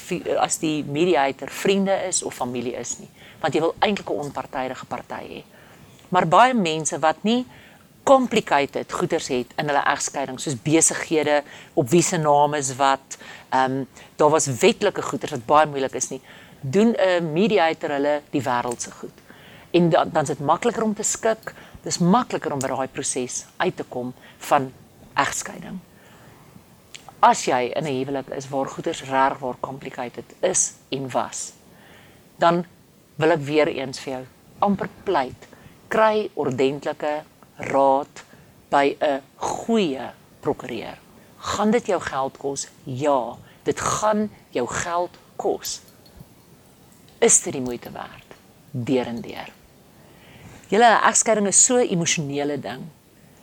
[0.40, 3.08] as die mediator vriende is of familie is nie,
[3.40, 5.42] want jy wil eintlik 'n onpartydige party hê.
[6.08, 7.46] Maar baie mense wat nie
[8.02, 11.42] complicated goeders het in hulle egskeiding soos besighede
[11.78, 13.18] op wie se name is wat.
[13.50, 16.20] Ehm um, daar was wetlike goeders wat baie moeilik is nie.
[16.60, 19.18] Doen 'n mediator hulle die wêreld se goed.
[19.70, 21.54] En dan dan is dit makliker om te skik.
[21.82, 24.72] Dis makliker om by daai proses uit te kom van
[25.14, 25.78] egskeiding.
[27.20, 31.52] As jy in 'n huwelik is waar goeders reg waar complicated is en was,
[32.36, 32.64] dan
[33.14, 34.24] wil ek weer eens vir jou
[34.58, 35.48] amper pleit.
[35.88, 37.22] Kry ordentlike
[37.70, 38.24] raad
[38.68, 40.10] by 'n goeie
[40.40, 40.98] prokureur.
[41.38, 42.68] Gaan dit jou geld kos?
[42.82, 45.80] Ja, dit gaan jou geld kos.
[47.18, 48.28] Is dit die moeite werd?
[48.70, 49.52] Deur en deur.
[50.68, 52.82] Julle egskeiding is so 'n emosionele ding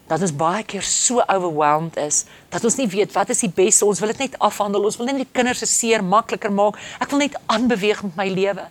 [0.08, 3.86] dat ons baie keer so overwhelmed is dat ons nie weet wat is die beste.
[3.86, 4.84] Ons wil dit net afhandel.
[4.84, 6.80] Ons wil net die kinders se seer makliker maak.
[7.00, 8.66] Ek wil net aanbeweeg met my lewe.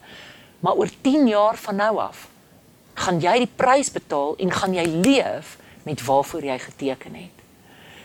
[0.61, 2.27] Maar oor 10 jaar van nou af
[2.99, 5.57] gaan jy die prys betaal en gaan jy leef
[5.89, 7.45] met waarvoor jy geteken het.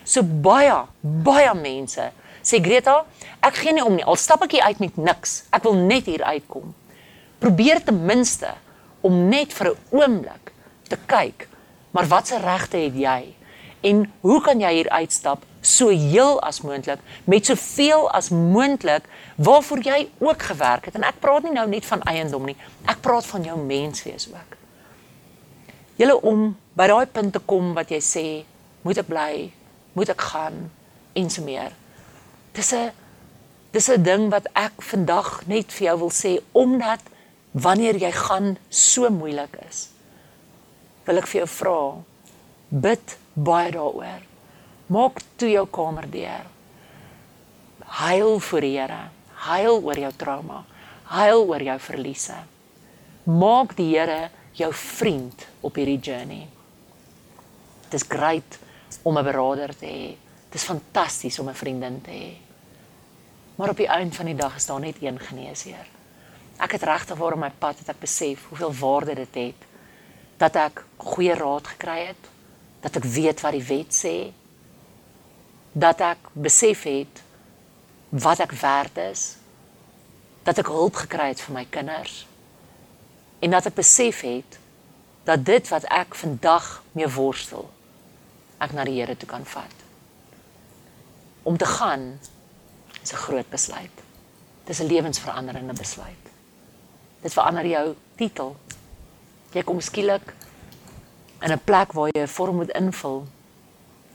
[0.03, 2.11] So baie, baie mense
[2.43, 3.03] sê Greta,
[3.43, 4.03] ek gee nie om nie.
[4.03, 5.43] Al stap ek hier uit met niks.
[5.55, 6.73] Ek wil net hier uitkom.
[7.39, 8.51] Probeer ten minste
[9.03, 10.51] om net vir 'n oomblik
[10.87, 11.47] te kyk,
[11.91, 13.35] maar watse regte het jy?
[13.81, 19.03] En hoe kan jy hier uitstap so heel as moontlik met soveel as moontlik
[19.35, 20.95] waarvoor jy ook gewerk het?
[20.95, 22.55] En ek praat nie nou net van eiendom nie.
[22.85, 24.62] Ek praat van jou menswees ook.
[26.03, 28.27] Julle om by daai punt te kom wat jy sê,
[28.83, 29.33] moet ek bly,
[29.95, 30.65] moet ek gaan?
[31.13, 31.71] en so meer.
[32.53, 32.91] Dis 'n
[33.71, 37.01] dis 'n ding wat ek vandag net vir jou wil sê omdat
[37.51, 39.89] wanneer jy gaan so moeilik is
[41.05, 42.03] wil ek vir jou vra
[42.69, 44.21] bid baie daaroor.
[44.87, 46.45] Maak toe jou kamer deur.
[47.85, 49.09] Huil vir die Here.
[49.33, 50.65] Huil oor jou trauma.
[51.05, 52.37] Huil oor jou verliese.
[53.25, 56.47] Maak die Here jou vriend op hierdie journey.
[57.89, 58.59] Dit is great
[59.01, 60.15] om 'n beraader te hê.
[60.49, 62.37] Dit is fantasties om 'n vriendin te hê.
[63.55, 65.87] Maar op die einde van die dag is daar net een geneesheer.
[66.57, 69.61] Ek het regtig waar op my pad het ek besef hoeveel waarde dit het
[70.37, 72.29] dat ek goeie raad gekry het
[72.81, 74.17] dat ek weet wat die wet sê
[75.71, 77.23] dat ek besef het
[78.09, 79.37] wat ek werd is
[80.43, 82.25] dat ek hulp gekry het vir my kinders
[83.43, 84.59] en dat ek besef het
[85.27, 87.67] dat dit wat ek vandag mee worstel
[88.63, 89.83] ek na die Here toe kan vat
[91.43, 92.19] om te gaan
[93.03, 93.97] is 'n groot besluit.
[94.63, 96.23] Dis 'n lewensveranderende besluit.
[97.21, 98.55] Dit verander jou titel.
[99.51, 100.33] Jy kom skielik
[101.41, 103.27] in 'n plek waar jy 'n vorm moet invul.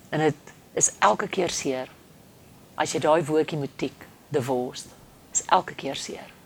[0.09, 0.35] En dit
[0.73, 1.89] is elke keer seer.
[2.75, 4.85] As jy daai woordjie moet tik, divorce,
[5.33, 6.38] is elke keer seer.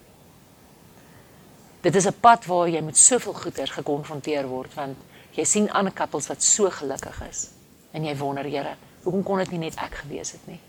[1.83, 4.97] Dit is 'n pad waar jy met soveel goeters gekonfronteer word want
[5.31, 7.49] jy sien ander koppels wat so gelukkig is
[7.93, 10.61] en jy wonder, Here, hoekom kon dit nie net ek gewees het nie?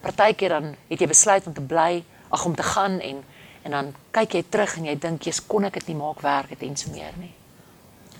[0.00, 3.24] Partykeer dan het jy besluit om te bly, ag om te gaan en
[3.62, 6.50] en dan kyk jy terug en jy dink jy's kon ek dit nie maak werk
[6.50, 7.34] het en so meer nie.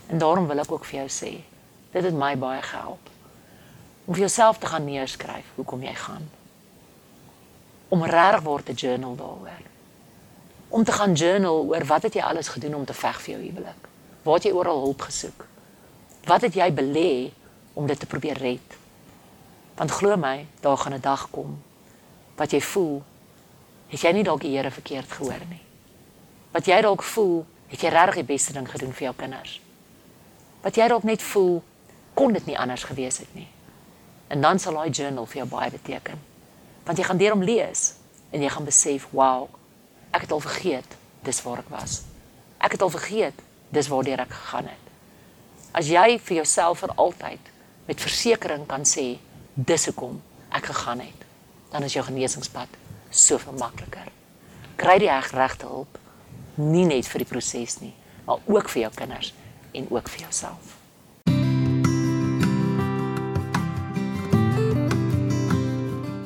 [0.07, 1.31] En daarom wil ek ook vir jou sê,
[1.91, 3.09] dit het my baie gehelp
[4.05, 6.29] om vir jouself te gaan neerskryf hoekom jy gaan.
[7.89, 9.68] Om reg word te journal daaroor.
[10.69, 13.43] Om te gaan journal oor wat het jy alles gedoen om te veg vir jou
[13.43, 13.87] huwelik?
[14.23, 15.45] Waar het jy oral hulp gesoek?
[16.29, 17.31] Wat het jy belê
[17.73, 18.75] om dit te probeer red?
[19.75, 21.57] Want glo my, daar gaan 'n dag kom
[22.35, 23.01] wat jy voel
[23.89, 25.61] het jy nie dalk die Here verkeerd gehoor nie.
[26.53, 29.59] Wat jy dalk voel, het jy regtig die beste ding gedoen vir jou kinders.
[30.63, 31.61] Wat jy dalk net voel,
[32.13, 33.47] kon dit nie anders gewees het nie.
[34.29, 36.21] En dan sal daai journal vir jou baie beteken.
[36.85, 37.93] Want jy gaan deur hom lees
[38.29, 39.49] en jy gaan besef, "Wow,
[40.11, 42.01] ek het al vergeet dis waar ek was.
[42.57, 44.85] Ek het al vergeet dis waar ek gegaan het."
[45.71, 47.39] As jy vir jouself vir altyd
[47.85, 49.19] met versekering kan sê,
[49.53, 51.25] "Dis hoekom ek gegaan het,"
[51.71, 52.67] dan is jou genesingspad
[53.09, 54.07] soveel makliker.
[54.75, 55.97] Kry die regte hulp
[56.55, 57.93] nie net vir die proses nie,
[58.25, 59.33] maar ook vir jou kinders
[59.71, 60.77] en ook vir jouself.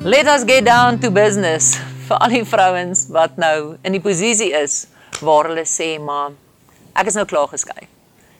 [0.04, 1.78] Let us get down to business
[2.08, 4.86] vir al die vrouens wat nou in die posisie is
[5.20, 6.34] waar hulle sê maar
[6.94, 7.88] ek is nou klaar geskei.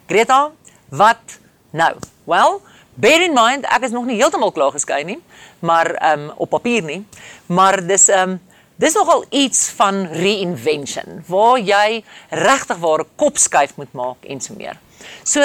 [0.08, 0.52] Greta,
[0.90, 1.38] wat
[1.72, 1.94] nou?
[2.28, 2.60] Well,
[2.94, 5.20] bear in mind ek is nog nie heeltemal klaar geskei nie
[5.64, 7.06] maar ehm um, op papier nie.
[7.46, 8.40] Maar dis ehm um,
[8.76, 14.40] dis nogal iets van reinvention waar jy regtig waar 'n kop skuif moet maak en
[14.40, 14.76] so meer.
[15.22, 15.40] So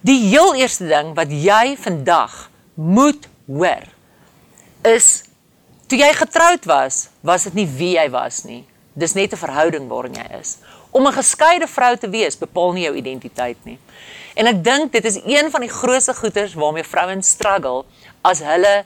[0.00, 3.86] die heel eerste ding wat jy vandag moet hoor
[4.82, 5.22] is
[5.92, 8.62] toe jy getroud was, was dit nie wie jy was nie.
[8.96, 10.56] Dis net 'n verhouding waarin jy is.
[10.90, 13.78] Om 'n geskeide vrou te wees bepaal nie jou identiteit nie.
[14.34, 17.84] En ek dink dit is een van die grootste goeters waarmee vrouens struggle
[18.22, 18.84] as hulle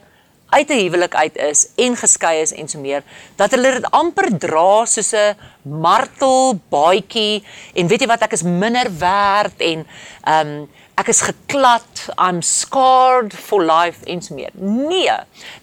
[0.49, 3.03] uit 'n huwelik uit is en geskei is en so meer
[3.35, 7.43] dat hulle dit amper dra soos 'n martel baadjie
[7.73, 9.87] en weet jy wat ek is minder werd en
[10.23, 11.87] ehm um, ek is geklad,
[12.17, 14.51] I'm scarred for life en so meer.
[14.57, 15.13] Nee,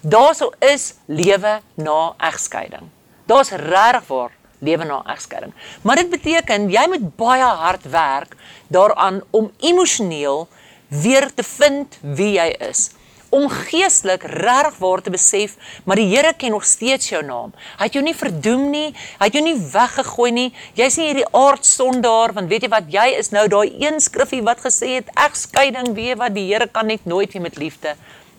[0.01, 2.87] daarso is lewe na egskeiding.
[3.27, 4.31] Daar's regtig waar
[4.63, 5.53] lewe na egskeiding.
[5.81, 8.35] Maar dit beteken jy moet baie hard werk
[8.67, 10.47] daaraan om emosioneel
[10.87, 12.89] weer te vind wie jy is
[13.35, 17.53] om geestelik regtig waar te besef, maar die Here ken nog steeds jou naam.
[17.77, 18.87] Hy het jou nie verdoem nie,
[19.19, 20.49] hy het jou nie weggegooi nie.
[20.79, 24.63] Jy's nie hierdie aardsondaar want weet jy wat, jy is nou daai een skriffie wat
[24.63, 27.95] gesê het egskeiding, weet wat die Here kan net nooit weer met liefde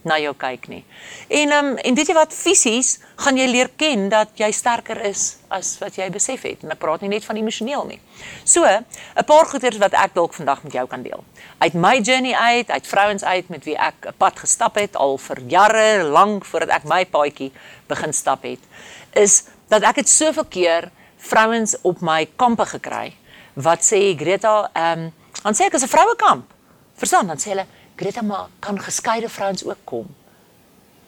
[0.07, 0.83] na jou kyk nie.
[1.29, 5.37] En um, en weet jy wat fisies gaan jy leer ken dat jy sterker is
[5.53, 6.63] as wat jy besef het.
[6.65, 8.01] En ek praat nie net van emosioneel nie.
[8.45, 11.25] So, 'n paar goeters wat ek dalk vandag met jou kan deel.
[11.59, 15.19] Uit my journey uit, uit vrouens uit met wie ek 'n pad gestap het al
[15.19, 17.53] vir jare lank voordat ek my paadjie
[17.87, 18.61] begin stap het,
[19.13, 23.15] is dat ek het soveel keer vrouens op my kampe gekry
[23.55, 25.13] wat sê Greta, ehm, um,
[25.43, 26.45] dan sê ek as 'n vrouekamp.
[26.97, 27.67] Verstaan, dan sê hulle
[27.97, 30.07] Greta maar kan geskeide vrouens ook kom.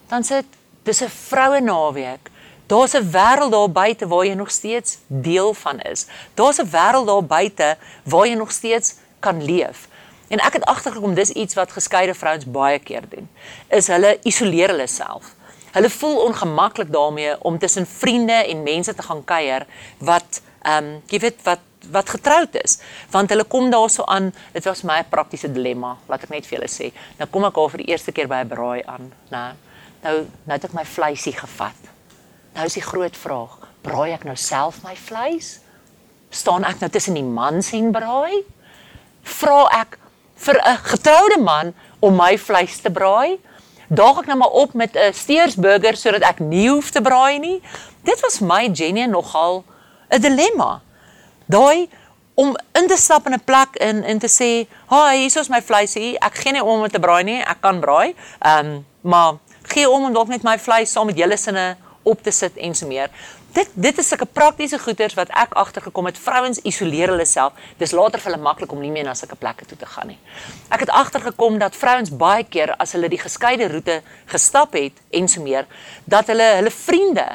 [0.07, 0.45] Dan sê dit
[0.83, 2.29] dis 'n vroue naweek.
[2.67, 6.05] Daar's 'n wêreld daar buite waar jy nog steeds deel van is.
[6.33, 9.87] Daar's 'n wêreld daar buite waar jy nog steeds kan leef.
[10.27, 13.29] En ek het agtergekom dis iets wat geskeide vrouens baie keer doen.
[13.67, 15.33] Is hulle isoleer hulle self.
[15.71, 19.65] Hulle voel ongemaklik daarmee om tussen vriende en mense te gaan kuier
[19.97, 21.59] wat ehm um, jy weet wat
[21.91, 22.79] wat getroud is
[23.11, 26.69] want hulle kom daarso aan dit was my praktiese dilemma laat ek net vir julle
[26.71, 26.91] sê.
[27.19, 29.45] Nou kom ek al vir die eerste keer by 'n braai aan nê
[30.03, 31.79] nou nou het ek my vleisie gevat.
[32.55, 35.59] Nou is die groot vraag braai ek nou self my vleis?
[36.29, 38.43] Staan ek nou tussen die mans en braai?
[39.23, 39.99] Vra ek
[40.35, 43.39] vir 'n getroude man om my vleis te braai?
[43.89, 47.61] Daag ek nou maar op met 'n steersburger sodat ek nie hoef te braai nie?
[48.03, 49.63] Dit was my Jenny nogal
[50.11, 50.81] 'n dilemma
[51.49, 51.89] daai
[52.39, 55.61] om in te stap in 'n plek in en te sê, "Haai, hier is my
[55.61, 56.17] vleisie.
[56.19, 57.41] Ek gee nie om om te braai nie.
[57.41, 61.17] Ek kan braai." Ehm, um, maar gee om om dalk net my vleis saam met
[61.17, 63.09] julle sinne op te sit en so meer.
[63.51, 66.17] Dit dit is sulke praktiese goeders wat ek agtergekom het.
[66.17, 67.53] Vrouens isoleer hulle self.
[67.77, 70.19] Dis later vir hulle maklik om nie meer na sulke plekke toe te gaan nie.
[70.69, 75.27] Ek het agtergekom dat vrouens baie keer as hulle die geskeide roete gestap het en
[75.27, 75.65] so meer,
[76.05, 77.25] dat hulle hulle vriende,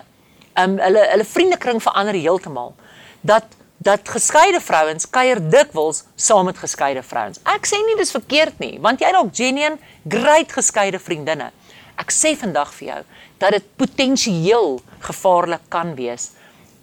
[0.55, 2.74] ehm um, hulle hulle vriendekring verander heeltemal.
[3.20, 3.45] Dat
[3.85, 7.40] dat geskeide vrouens kuier dikwels saam met geskeide vrouens.
[7.44, 9.77] Ek sê nie dis verkeerd nie, want jy ook genuen
[10.09, 11.51] great geskeide vriendinne.
[12.01, 13.02] Ek sê vandag vir jou
[13.43, 16.32] dat dit potensieel gevaarlik kan wees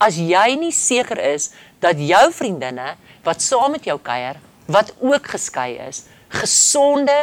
[0.02, 1.52] as jy nie seker is
[1.84, 2.96] dat jou vriendinne
[3.26, 4.40] wat saam met jou kuier,
[4.72, 7.18] wat ook geskei is, gesonde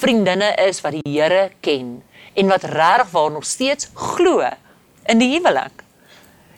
[0.00, 2.00] vriendinne is wat die Here ken
[2.38, 4.42] en wat regtig waar nog steeds glo
[5.10, 5.84] in die huwelik.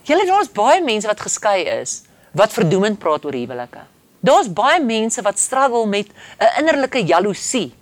[0.09, 2.03] Julle daar's baie mense wat geskei is
[2.33, 3.85] wat verdoemend praat oor huwelike.
[4.23, 7.73] Daar's baie mense wat struggle met 'n innerlike jaloesie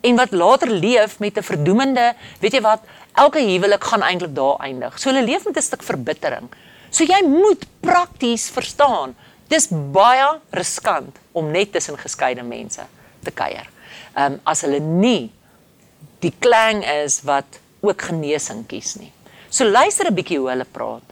[0.00, 2.80] en wat later leef met 'n verdoemende, weet jy wat,
[3.14, 4.98] elke huwelik gaan eintlik daar eindig.
[4.98, 6.48] So hulle leef met 'n stuk verbittering.
[6.90, 9.14] So jy moet prakties verstaan,
[9.48, 12.80] dis baie riskant om net tussen geskeide mense
[13.22, 13.68] te kuier.
[14.16, 15.30] Ehm um, as hulle nie
[16.20, 19.12] die klang is wat ook genesing kies nie.
[19.48, 21.02] So luister 'n bietjie hoe hulle praat.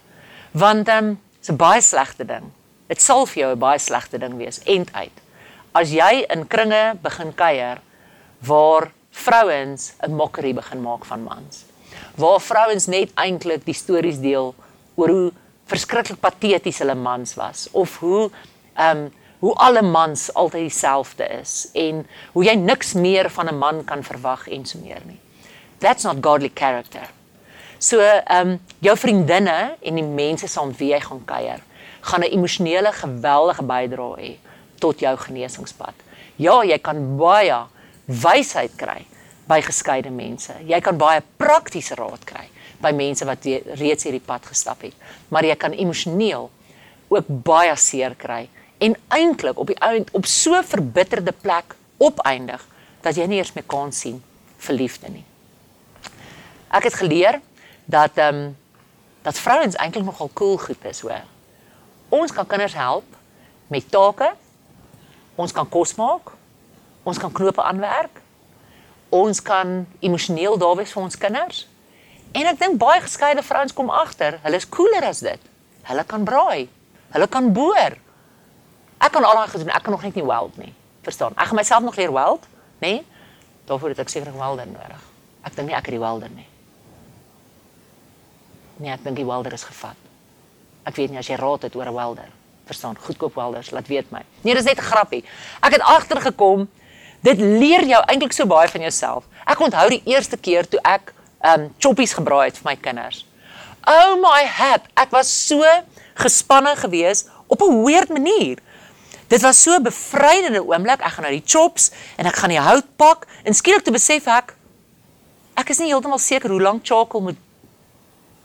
[0.51, 2.53] Want ehm um, dis 'n baie slegte ding
[2.91, 5.17] Dit sal vir jou 'n baie slegte ding wees end uit.
[5.73, 7.79] As jy in kringe begin kuier
[8.43, 11.65] waar vrouens 'n mokkery begin maak van mans.
[12.17, 14.55] Waar vrouens net eintlik die stories deel
[14.97, 15.33] oor hoe
[15.67, 18.31] verskriklik pateties hulle mans was of hoe
[18.75, 23.59] ehm um, hoe alle mans altyd dieselfde is en hoe jy niks meer van 'n
[23.59, 25.21] man kan verwag en so meer nie.
[25.79, 27.09] That's not godly character.
[27.79, 31.61] So ehm um, jou vriendinne en die mense saam wie jy gaan kuier
[32.01, 34.37] gaan 'n emosionele geweldige bydrae hê
[34.79, 35.95] tot jou genesingspad.
[36.37, 37.67] Ja, jy kan baie
[38.05, 39.07] wysheid kry
[39.47, 40.55] by geskeide mense.
[40.67, 42.49] Jy kan baie praktiese raad kry
[42.81, 43.45] by mense wat
[43.81, 44.95] reeds hierdie pad gestap het.
[45.29, 46.51] Maar jy kan emosioneel
[47.09, 48.49] ook baie seer kry
[48.79, 52.63] en eintlik op die eind op so verbitterde plek opeindig
[53.05, 54.23] dat jy nie eers meer kan sien
[54.59, 55.25] vir liefde nie.
[56.71, 57.41] Ek het geleer
[57.85, 58.57] dat ehm um,
[59.21, 61.27] dat vrouens eintlik nogal cool goed is, hoor.
[62.11, 63.07] Ons kan kinders help
[63.71, 64.33] met take.
[65.39, 66.35] Ons kan kos maak.
[67.07, 68.21] Ons kan knope aanwerk.
[69.15, 71.65] Ons kan emosioneel daar wees vir ons kinders.
[72.35, 75.49] En ek dink baie geskeide vrouens kom agter, hulle is cooler as dit.
[75.89, 76.69] Hulle kan braai.
[77.15, 77.97] Hulle kan boer.
[79.01, 80.71] Ek kan al daai gedoen, ek kan nog net nie weld nie.
[81.07, 81.35] Verstaan?
[81.35, 82.47] Ek gaan myself nog leer weld,
[82.83, 83.01] nê?
[83.01, 83.07] Nee?
[83.67, 85.03] Daarvoor het ek seker 'n welder nodig.
[85.43, 86.47] Ek dink nie ek het die welder nie.
[88.77, 90.10] Nee, ek dink die welder is gevat.
[90.85, 92.29] Ek weet nie as jy raad het oor 'n welder.
[92.67, 94.23] Verstaan, goedkoop welders, laat weet my.
[94.43, 95.25] Nee, dis net 'n grappie.
[95.61, 96.69] Ek het agtergekom
[97.21, 99.27] Dit leer jou eintlik so baie van jouself.
[99.45, 101.13] Ek onthou die eerste keer toe ek
[101.45, 103.25] um choppies gebraai het vir my kinders.
[103.89, 105.65] Oh my hat, ek was so
[106.21, 108.59] gespanne geweest op 'n weird manier.
[109.29, 111.01] Dit was so 'n bevrydende oomblik.
[111.01, 114.27] Ek gaan nou die chops en ek gaan die hout pak en skielik te besef
[114.27, 114.57] ek
[115.57, 117.37] ek is nie heeltemal seker hoe lank charcoal moet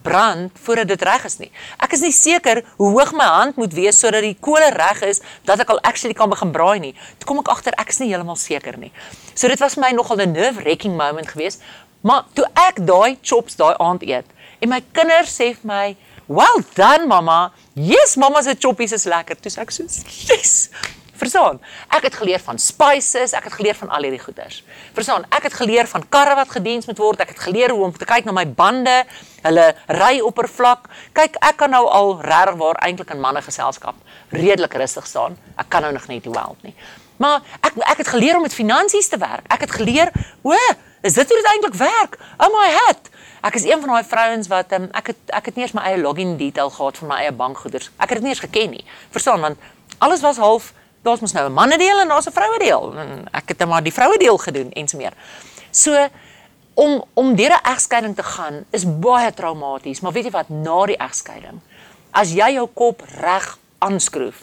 [0.06, 1.50] brand voordat dit reg is nie.
[1.82, 5.22] Ek is nie seker hoe hoog my hand moet wees sodat die kolle reg is
[5.50, 6.94] dat ek al actually kan begin braai nie.
[7.18, 8.92] Toe kom ek agter ek is nie heeltemal seker nie.
[9.34, 11.62] So dit was vir my nogal 'n nerve-wracking moment geweest.
[12.06, 14.30] Maar toe ek daai chops daai aand eet
[14.62, 15.96] en my kinders sê vir my,
[16.28, 17.52] "Well done mamma.
[17.74, 19.84] Yes, mamma se choppies is lekker." Toe sê ek so,
[20.30, 20.70] "Yes."
[21.16, 21.62] Verstaan?
[21.96, 24.64] Ek het geleer van spices, ek het geleer van al hierdie goeders.
[24.94, 25.24] Verstaan?
[25.30, 27.24] Ek het geleer van karre wat gediens moet word.
[27.24, 28.98] Ek het geleer hoe om te kyk na my bande,
[29.46, 30.90] hulle ryoppervlak.
[31.16, 33.96] Kyk, ek kan nou al regtig waar eintlik in manne geselskap
[34.36, 35.38] redelik rustig staan.
[35.56, 36.76] Ek kan nou nog net nie wel nie.
[37.22, 39.48] Maar ek ek het geleer om met finansies te werk.
[39.48, 40.12] Ek het geleer,
[40.44, 40.56] o,
[41.02, 42.18] is dit hoe dit eintlik werk?
[42.38, 43.12] Oh my hat.
[43.46, 45.86] Ek is een van daai vrouens wat um, ek het ek het nie eens my
[45.86, 47.92] eie login detail gehad van my eie bankgoeders.
[47.96, 48.86] Ek het dit nie eens geken nie.
[49.14, 49.42] Verstaan?
[49.46, 49.58] Want
[50.04, 50.74] alles was half
[51.06, 52.94] daar's mos nou 'n manne deel en daar's 'n vroue deel.
[53.32, 55.14] Ek het net maar die vroue deel gedoen en so meer.
[55.72, 56.08] So
[56.74, 60.86] om om deur 'n egskeiding te gaan is baie traumaties, maar weet jy wat, na
[60.86, 61.60] die egskeiding,
[62.12, 64.42] as jy jou kop reg aanskroef,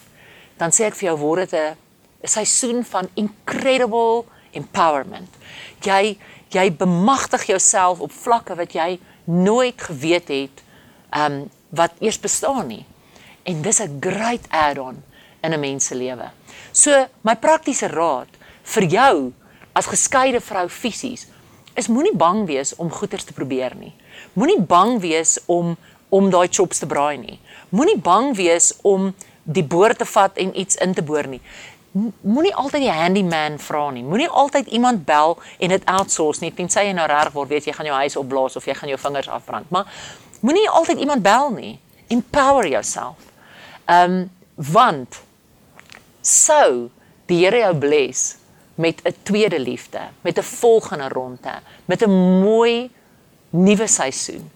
[0.57, 1.77] dan sê ek vir jou word dit 'n
[2.29, 5.31] seisoen van incredible empowerment.
[5.81, 6.19] Jy
[6.49, 10.63] jy bemagtig jouself op vlakke wat jy nooit geweet het
[11.17, 12.85] um wat eers bestaan nie.
[13.43, 15.03] En dis 'n great add-on
[15.41, 16.31] in 'n mens se lewe.
[16.73, 18.29] So my praktiese raad
[18.75, 19.33] vir jou
[19.73, 21.27] as geskeide vrou fisies
[21.75, 23.95] is moenie bang wees om goeters te probeer nie.
[24.37, 25.77] Moenie bang wees om
[26.13, 27.39] om daai chops te braai nie.
[27.73, 31.41] Moenie bang wees om die boor te vat en iets in te boor nie.
[32.21, 34.05] Moenie altyd die handyman vra nie.
[34.05, 37.75] Moenie altyd iemand bel en dit outsource nie tensy jy nou reg word weet jy
[37.79, 39.73] gaan jou huis opblaas of jy gaan jou vingers afbrand.
[39.73, 39.89] Maar
[40.45, 41.75] moenie altyd iemand bel nie.
[42.13, 43.33] Empower yourself.
[43.89, 45.23] Ehm um, want
[46.23, 46.89] sou
[47.27, 48.37] die Here jou bless
[48.75, 52.91] met 'n tweede liefde, met 'n volgende ronde, met 'n mooi
[53.51, 54.51] nuwe seisoen,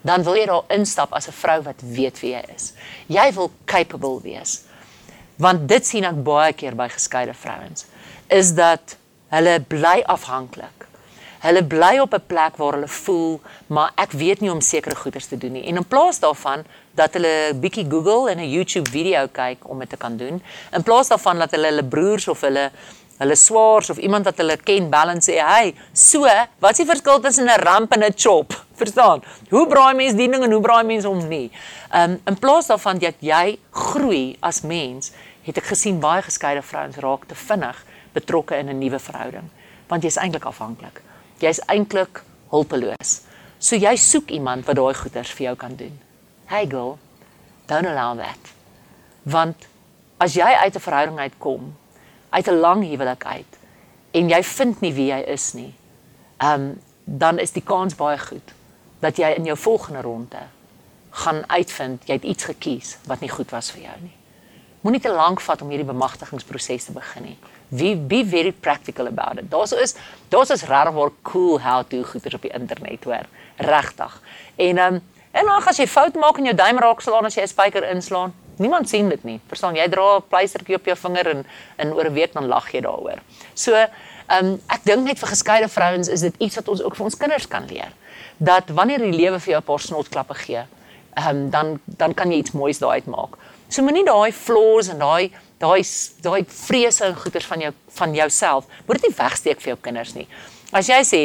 [0.00, 2.72] dan wil jy daar instap as 'n vrou wat weet wie jy is.
[3.06, 4.62] Jy wil capable wees.
[5.36, 7.84] Want dit sien ek baie keer by geskeide vrouens,
[8.26, 8.96] is dat
[9.28, 10.86] hulle bly afhanklik
[11.46, 15.26] Hulle bly op 'n plek waar hulle voel, maar ek weet nie om sekere goeders
[15.26, 15.66] te doen nie.
[15.66, 16.64] En in plaas daarvan
[16.94, 20.42] dat hulle bietjie Google en 'n YouTube video kyk om dit te kan doen,
[20.72, 22.70] in plaas daarvan dat hulle hulle broers of hulle
[23.18, 26.20] hulle swaars of iemand wat hulle ken bel en sê, "Hey, so,
[26.58, 29.22] wat is die verskil tussen 'n ramp en 'n chop?" Verstaan?
[29.50, 31.50] Hoe braai mens die ding en hoe braai mens hom nie?
[31.94, 35.12] Um in plaas daarvan dat jy groei as mens,
[35.42, 39.48] het ek gesien baie geskeide vrouens raak te vinnig betrokke in 'n nuwe verhouding,
[39.88, 41.05] want jy's eintlik afhanklik
[41.42, 42.22] jy's eintlik
[42.52, 43.20] hulpeloos.
[43.58, 45.94] So jy soek iemand wat daai goeders vir jou kan doen.
[46.46, 46.98] Hey girl,
[47.66, 48.52] don't allow that.
[49.22, 49.66] Want
[50.18, 51.76] as jy uit 'n verhouding uitkom,
[52.30, 53.52] uit 'n lang huwelik uit
[54.12, 55.74] en jy vind nie wie jy is nie,
[56.38, 58.52] um, dan is die kans baie goed
[59.00, 60.42] dat jy in jou volgende ronde
[61.10, 64.16] gaan uitvind jy het iets gekies wat nie goed was vir jou nie.
[64.80, 69.38] Moenie te lank vat om hierdie bemagtigingsproses te begin nie wie be very practical about
[69.38, 69.50] it.
[69.50, 69.94] Daar's is
[70.28, 73.26] daar's is regwaar cool how to goeders op die internet hoor.
[73.56, 74.22] Regtig.
[74.56, 75.02] En ehm um,
[75.36, 77.84] en dan as jy fout maak en jou duim raak slaan as jy 'n spyker
[77.90, 79.40] inslaan, niemand sien dit nie.
[79.48, 82.72] Verstaan jy dra 'n pleistertjie op jou vinger en in oor 'n week dan lag
[82.72, 83.18] jy daaroor.
[83.54, 86.96] So ehm um, ek dink net vir geskeide vrouens is dit iets wat ons ook
[86.96, 87.92] vir ons kinders kan leer.
[88.36, 90.64] Dat wanneer die lewe vir jou 'n paar snotklappe gee,
[91.16, 93.36] ehm um, dan dan kan jy iets moois daai uitmaak.
[93.68, 95.82] So moenie daai flaws en daai daai
[96.24, 100.14] daai vrese en goeters van jou van jouself moet dit nie wegsteek vir jou kinders
[100.14, 100.26] nie.
[100.72, 101.20] As jy sê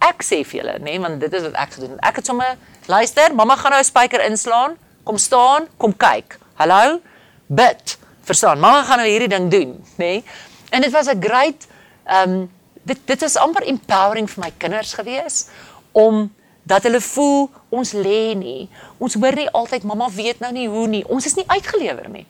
[0.00, 2.00] ek sê vir julle, nê, nee, want dit is wat ek gedoen het.
[2.08, 2.56] Ek het sommer
[2.86, 4.78] luister, mamma gaan nou 'n spyker inslaan.
[5.04, 6.38] Kom staan, kom kyk.
[6.54, 7.00] Hallo?
[7.46, 7.98] Bid.
[8.24, 8.60] Verstaan?
[8.60, 9.96] Mamma gaan nou hierdie ding doen, nê?
[9.96, 10.24] Nee?
[10.70, 11.66] En dit was 'n great
[12.04, 12.50] ehm um,
[12.82, 15.48] dit dit was amper empowering vir my kinders gewees
[15.92, 16.32] om
[16.62, 18.68] dat hulle voel ons lê nie.
[18.98, 21.04] Ons hoor nie altyd mamma weet nou nie hoe nie.
[21.08, 22.26] Ons is nie uitgelewer nie.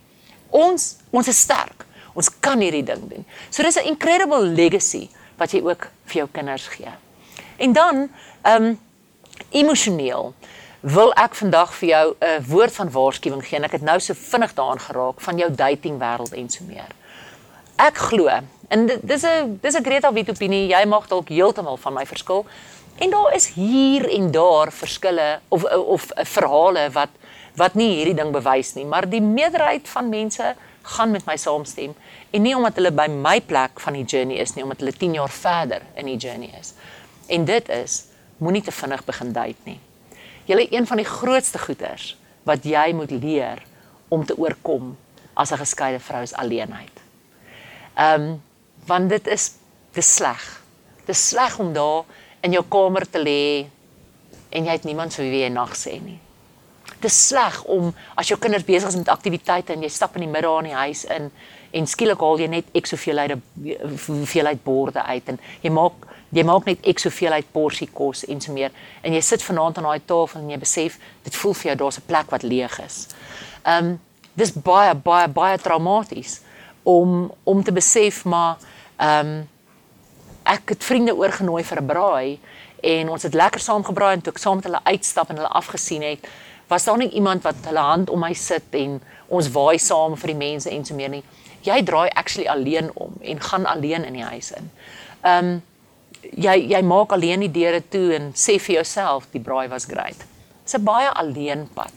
[0.55, 1.85] Ons ons is sterk.
[2.15, 3.27] Ons kan hierdie ding doen.
[3.51, 6.93] So dis 'n incredible legacy wat jy ook vir jou kinders gee.
[7.59, 8.09] En dan
[8.43, 8.79] ehm um,
[9.51, 10.35] emosioneel
[10.81, 14.15] wil ek vandag vir jou 'n woord van waarskuwing gee en ek het nou so
[14.15, 16.91] vinnig daaraan geraak van jou dating wêreld en so meer.
[17.77, 18.29] Ek glo
[18.69, 22.47] en dis 'n dis 'n Greta Wit opinie, jy mag dalk heeltemal van my verskil.
[22.99, 27.09] En daar is hier en daar verskille of of, of verhale wat
[27.61, 30.55] wat nie hierdie ding bewys nie, maar die meerderheid van mense
[30.95, 31.95] gaan met my saamstem
[32.31, 35.15] en nie omdat hulle by my plek van die journey is nie, omdat hulle 10
[35.21, 36.75] jaar verder in die journey is.
[37.33, 38.05] En dit is
[38.43, 39.79] moenie te vinnig begin date nie.
[40.45, 43.63] Julle een van die grootste goeters wat jy moet leer
[44.13, 44.97] om te oorkom
[45.35, 47.01] as 'n geskeide vrou is alleenheid.
[47.95, 48.43] Ehm um,
[48.87, 49.53] want dit is
[49.93, 50.63] dis sleg.
[51.07, 52.05] Dis sleg om daar
[52.41, 53.67] in jou kamer te lê
[54.51, 56.21] en jy het niemand vir wie jy nag sê nie.
[57.05, 60.33] Dis sleg om as jou kinders besig is met aktiwiteite en jy stap in die
[60.33, 61.31] middag in die huis in
[61.75, 63.35] en skielik haal jy net ek soveel uit
[64.07, 68.25] hoeveel uit borde uit en jy maak jy maak net ek soveel uit porsie kos
[68.31, 71.57] en so meer en jy sit vanaand aan daai tafel en jy besef dit voel
[71.61, 73.09] vir jou daar's 'n plek wat leeg is.
[73.67, 73.99] Um,
[74.35, 76.41] dis baie baie baie traumaties
[76.83, 78.57] om om te besef maar
[78.99, 79.49] um,
[80.45, 82.39] ek het vriende oorgenooi vir 'n braai
[82.83, 85.57] en ons het lekker saam gebraai en toe ek saam met hulle uitstap en hulle
[85.61, 86.27] afgesien het
[86.69, 90.33] was daar nie iemand wat hulle hand om my sit en ons waai saam vir
[90.33, 91.25] die mense en so meer nie
[91.63, 94.71] jy draai actually alleen om en gaan alleen in die huis in
[95.23, 95.63] ehm um,
[96.33, 100.25] jy jy maak alleen die deure toe en sê vir jouself die braai was great.
[100.65, 101.95] Dis 'n baie alleen pad.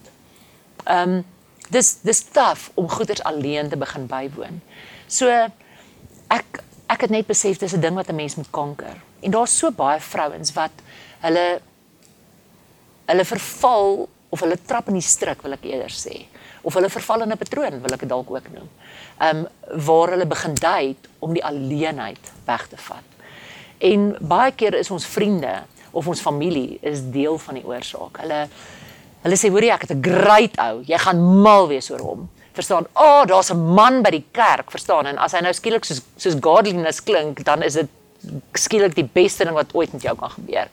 [0.86, 1.26] Ehm um,
[1.70, 4.62] dis dis taaf om goeders alleen te begin bywoon.
[5.08, 5.30] So
[6.28, 8.96] ek ek het net besef dis 'n ding wat 'n mens moet kanker.
[9.22, 10.72] En daar's so baie vrouens wat
[11.20, 11.62] hulle
[13.06, 16.26] hulle verval of hulle trap in die struik wil ek eerder sê
[16.68, 18.70] of hulle verval in 'n patroon wil ek dit dalk ook noem.
[19.20, 19.48] Ehm um,
[19.86, 23.08] waar hulle begin date om die alleenheid weg te vat.
[23.78, 28.18] En baie keer is ons vriende of ons familie is deel van die oorsaak.
[28.22, 28.48] Hulle
[29.22, 32.30] hulle sê hoorie ek het 'n great ou, jy gaan mal wees oor hom.
[32.54, 32.86] Verstaan?
[32.94, 35.06] O, oh, daar's 'n man by die kerk, verstaan?
[35.06, 37.90] En as hy nou skielik soos soos godliness klink, dan is dit
[38.54, 40.68] skielik die beste ding wat ooit met jou kan gebeur.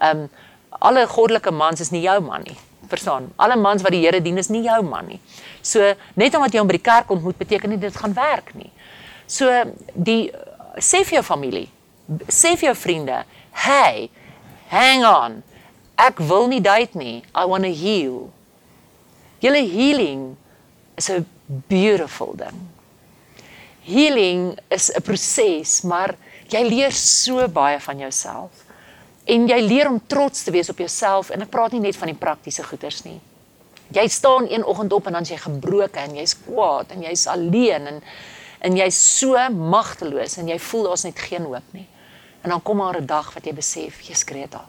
[0.00, 0.30] Ehm um,
[0.78, 2.56] alle goddelike mans is nie jou man nie.
[2.94, 3.30] Verstaan?
[3.36, 5.20] Alle mans wat die Here dien is nie jou man nie.
[5.62, 8.70] So net omdat jy hom by die kerk ontmoet beteken nie dit gaan werk nie.
[9.26, 9.50] So
[9.94, 10.30] die
[10.78, 11.68] sê vir jou familie,
[12.28, 14.10] sê vir jou vriende, "Hey,
[14.68, 15.42] hang on.
[15.96, 17.22] Ek wil nie date nie.
[17.34, 18.30] I want to heal."
[19.40, 20.36] Julle healing
[20.96, 21.26] is 'n
[21.68, 22.68] beautiful ding.
[23.82, 26.14] Healing is 'n proses, maar
[26.48, 28.63] jy leer so baie van jouself.
[29.24, 32.10] En jy leer om trots te wees op jouself en ek praat nie net van
[32.12, 33.20] die praktiese goeders nie.
[33.94, 37.86] Jy staan een oggend op en dan jy gebroken en jy's kwaad en jy's alleen
[37.86, 38.02] en
[38.64, 41.84] en jy's so magteloos en jy voel daar's net geen hoop nie.
[42.44, 44.68] En dan kom maar 'n dag wat jy besef, jy's Greta.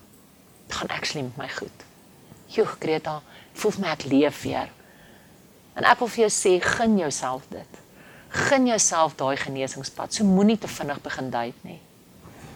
[0.68, 1.86] Dit gaan actually met my goed.
[2.48, 3.22] Joe, Greta,
[3.54, 4.70] voel my ek leef weer.
[5.76, 7.82] En ek wil vir jou sê, gun jouself dit.
[8.30, 10.14] Gun jouself daai genesingspad.
[10.14, 11.80] So moenie te vinnig begin date nie.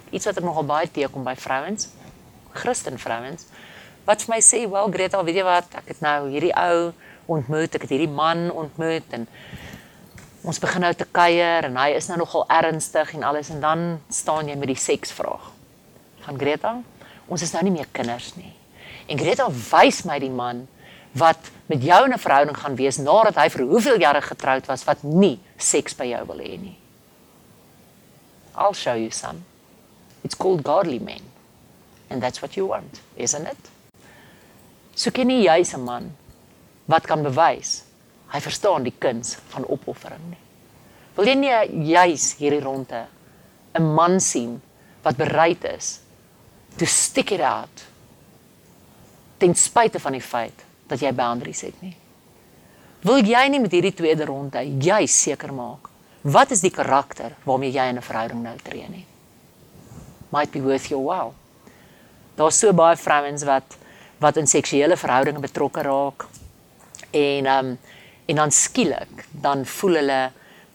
[0.09, 1.89] Iets wat ek nogal baie teekom by vrouens,
[2.53, 3.45] Christen vrouens,
[4.05, 5.75] wat vir my sê, "Wel Greta, weet jy wat?
[5.75, 6.93] Ek het nou hierdie ou
[7.25, 9.27] ontmoet, ek het hierdie man ontmoet en
[10.43, 13.99] ons begin nou te kuier en hy is nou nogal ernstig en alles en dan
[14.09, 15.51] staan jy met die seksvraag.
[16.25, 16.81] Van Greta,
[17.27, 18.53] ons is nou nie meer kinders nie.
[19.07, 20.67] En Greta wys my die man
[21.17, 25.03] wat met jou 'n verhouding gaan wees nadat hy vir hoeveel jare getroud was wat
[25.03, 26.77] nie seks by jou wil hê nie.
[28.55, 29.48] I'll show you some.
[30.23, 31.21] It's called godly men.
[32.09, 33.69] And that's what you want, isn't it?
[34.95, 36.15] So ken jy 'n man
[36.87, 37.83] wat kan bewys
[38.33, 40.41] hy verstaan die kuns van opoffering nie.
[41.15, 43.07] Wil jy nie juis hierdie ronde
[43.73, 44.61] 'n man sien
[45.03, 45.99] wat bereid is
[46.77, 47.85] to stick it out
[49.37, 51.95] ten spyte van die feit dat jy boundaries het nie.
[53.01, 55.89] Wil jy nie met hierdie tweede ronde jy seker maak
[56.21, 59.05] wat is die karakter waarmee jy in 'n verhouding nou tree nie?
[60.29, 61.33] Might be worth your while.
[62.35, 63.77] Daar's so baie vrouens wat
[64.19, 66.25] wat in seksuele verhoudinge betrokke raak
[67.15, 67.77] en um,
[68.25, 70.19] en dan skielik dan voel hulle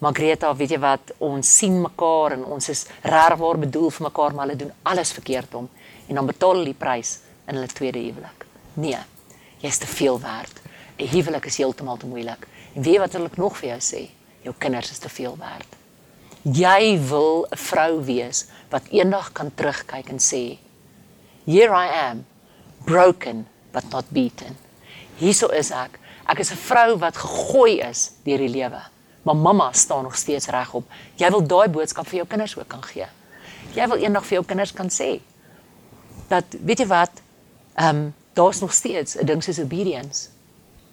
[0.05, 4.49] Margreta, weet jy wat, ons sien mekaar en ons is regwaar bedoel vir mekaar, maar
[4.49, 5.69] hulle doen alles verkeerd om
[6.09, 7.19] en dan betaal hulle die prys
[7.49, 8.45] in hulle tweede huwelik.
[8.81, 8.99] Nee,
[9.63, 10.61] jy's te veel werd.
[10.99, 12.47] 'n Huwelik is heeltemal te moeilik.
[12.75, 14.03] En weet wat wil ek nog vir jou sê?
[14.43, 15.67] Jou kinders is te veel werd.
[16.43, 20.59] Jy wil 'n vrou wees wat eendag kan terugkyk en sê,
[21.47, 22.27] "Here I am,
[22.85, 24.59] broken but not beaten."
[25.17, 28.81] Hierso is ek Ek is 'n vrou wat gegooi is deur die lewe.
[29.23, 30.85] Maar mamma staan nog steeds regop.
[31.15, 33.07] Jy wil daai boodskap vir jou kinders ook kan gee.
[33.75, 35.21] Jy wil eendag vir jou kinders kan sê
[36.29, 37.11] dat weet jy wat?
[37.75, 40.29] Ehm um, daar's nog steeds 'n ding soos obedience.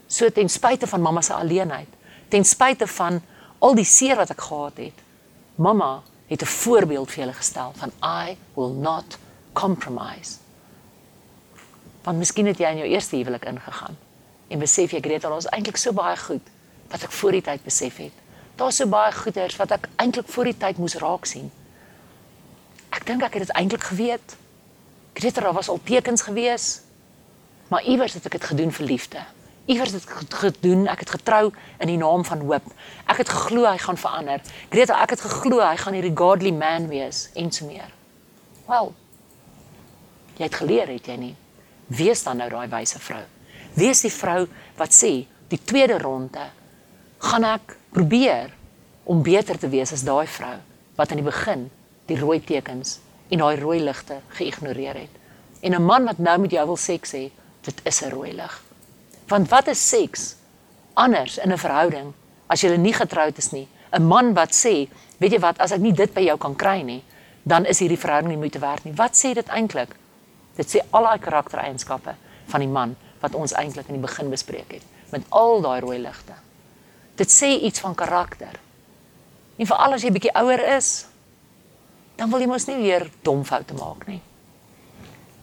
[0.08, 1.88] So ten spyte van mamma se alleenheid,
[2.28, 3.22] ten spyte van
[3.60, 4.94] al die seer wat ek gehad het,
[5.56, 6.02] mamma
[6.32, 9.18] het 'n voorbeeld vir julle gestel van I will not
[9.54, 10.32] compromise.
[12.02, 13.98] Want miskien het jy in jou eerste huwelik ingegaan
[14.48, 16.48] en besef jy Greta, daar's eintlik so baie goed
[16.88, 18.12] wat ek voor die tyd besef het.
[18.56, 21.52] Daar's so baie goeders wat ek eintlik voor die tyd moes raak sien.
[22.90, 24.36] Ek dink ek het dit eintlik geweet.
[25.14, 26.82] Greter daar was al tekens gewees.
[27.68, 29.20] Maar iewers het ek dit gedoen vir liefde.
[29.70, 32.66] Iewers ek gedoen, ek het getrou in die naam van hoop.
[33.06, 34.42] Ek het geglo hy gaan verander.
[34.70, 37.92] Greta, ek het geglo hy gaan hierdie godly man wees en so meer.
[38.68, 38.90] Wel.
[40.40, 41.36] Jy het geleer, het jy nie?
[41.94, 43.22] Wees dan nou daai wyse vrou.
[43.78, 44.48] Wees die vrou
[44.80, 46.48] wat sê, die tweede ronde
[47.22, 48.50] gaan ek probeer
[49.04, 50.58] om beter te wees as daai vrou
[50.98, 51.68] wat aan die begin
[52.10, 52.98] die rooi tekens
[53.30, 55.14] en daai rooi ligte geïgnoreer het.
[55.62, 57.30] En 'n man wat nou met jou wil seks hê,
[57.62, 58.64] dit is 'n rooi lig.
[59.32, 60.36] Want wat is seks
[61.00, 62.14] anders in 'n verhouding
[62.48, 63.68] as jy nie getroud is nie?
[63.92, 66.82] 'n Man wat sê, weet jy wat, as ek nie dit by jou kan kry
[66.82, 67.04] nie,
[67.44, 68.94] dan is hierdie verhouding nie moeite werd nie.
[68.94, 69.96] Wat sê dit eintlik?
[70.56, 72.16] Dit sê al daai karaktereienskappe
[72.48, 76.00] van die man wat ons eintlik in die begin bespreek het met al daai rooi
[76.00, 76.34] ligte.
[77.16, 78.60] Dit sê iets van karakter.
[79.58, 81.06] En veral as jy bietjie ouer is,
[82.16, 84.22] dan wil jy mos nie weer dom foute maak nie.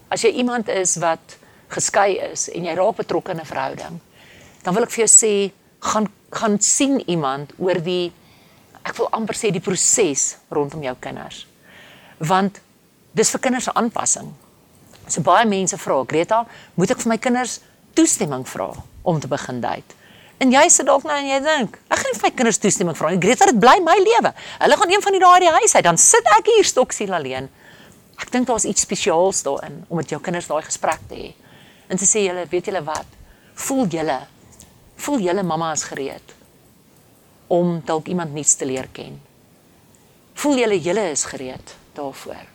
[0.09, 1.37] As jy iemand is wat
[1.69, 3.99] geskei is en jy raak betrokke in 'n verhouding,
[4.63, 8.11] dan wil ek vir jou sê, gaan gaan sien iemand oor die
[8.85, 11.45] ek wil amper sê die proses rondom jou kinders.
[12.17, 12.61] Want
[13.17, 14.29] dis vir kinders se aanpassing.
[15.09, 16.43] So baie mense vra, Greta,
[16.75, 17.59] moet ek vir my kinders
[17.97, 18.69] toestemming vra
[19.03, 19.97] om te begin date?
[20.39, 22.95] En jy sit dalk nou en jy dink, ek gaan nie vir my kinders toestemming
[22.95, 23.19] vra nie.
[23.19, 24.31] Greta, dit bly my lewe.
[24.61, 27.13] Hulle gaan een van die dae uit die huis uit, dan sit ek hier stoksiel
[27.17, 27.49] alleen.
[28.21, 31.29] Ek dink daar's iets spesiaals daarin om met jou kinders daai gesprek te hê
[31.89, 33.17] en te sê julle, weet julle wat?
[33.67, 34.19] Voel julle
[34.99, 36.35] voel julle mamma is gereed
[37.47, 39.15] om dalk iemand nuuts te leer ken.
[40.37, 42.45] Voel julle julle is gereed daarvoor.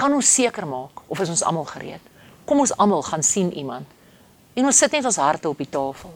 [0.00, 2.02] Kan ons seker maak of is ons almal gereed?
[2.48, 3.86] Kom ons almal gaan sien iemand.
[4.58, 6.10] En ons sit net ons harte op die tafel.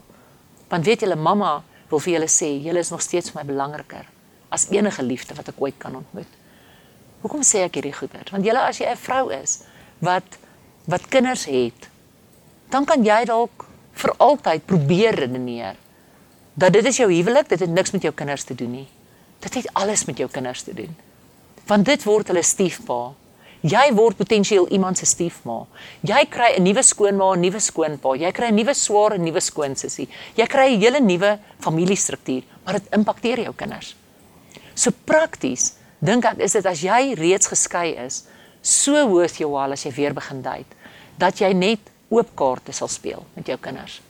[0.68, 1.60] Want weet julle mamma
[1.90, 4.09] wil vir julle sê, julle is nog steeds vir my belangriker
[4.51, 6.32] as enige liefde wat ek ooit kan ontmoet.
[7.22, 8.24] Hoekom sê ek hierdie goeie?
[8.32, 9.62] Want julle as jy 'n vrou is
[10.01, 10.38] wat
[10.86, 11.88] wat kinders het,
[12.70, 13.66] dan kan jy dalk
[13.97, 15.76] vir altyd probeer redeneer
[16.56, 18.86] dat dit is jou huwelik, dit het niks met jou kinders te doen nie.
[19.44, 20.94] Dit het alles met jou kinders te doen.
[21.68, 23.12] Want dit word hulle stiefpa.
[23.66, 25.66] Jy word potensieel iemand se stiefma.
[26.01, 28.16] Jy kry 'n nuwe skoonma, 'n nuwe skoonpa.
[28.16, 30.09] Jy kry 'n nuwe swaar 'n nuwe skoonsussie.
[30.34, 33.97] Jy kry 'n hele nuwe familiestruktuur, maar dit impakteer jou kinders.
[34.74, 38.24] So prakties dink ek is dit as jy reeds geskei is,
[38.62, 40.76] so worth your while as jy weer begin date,
[41.18, 44.01] dat jy net oop kaarte sal speel met jou kinders.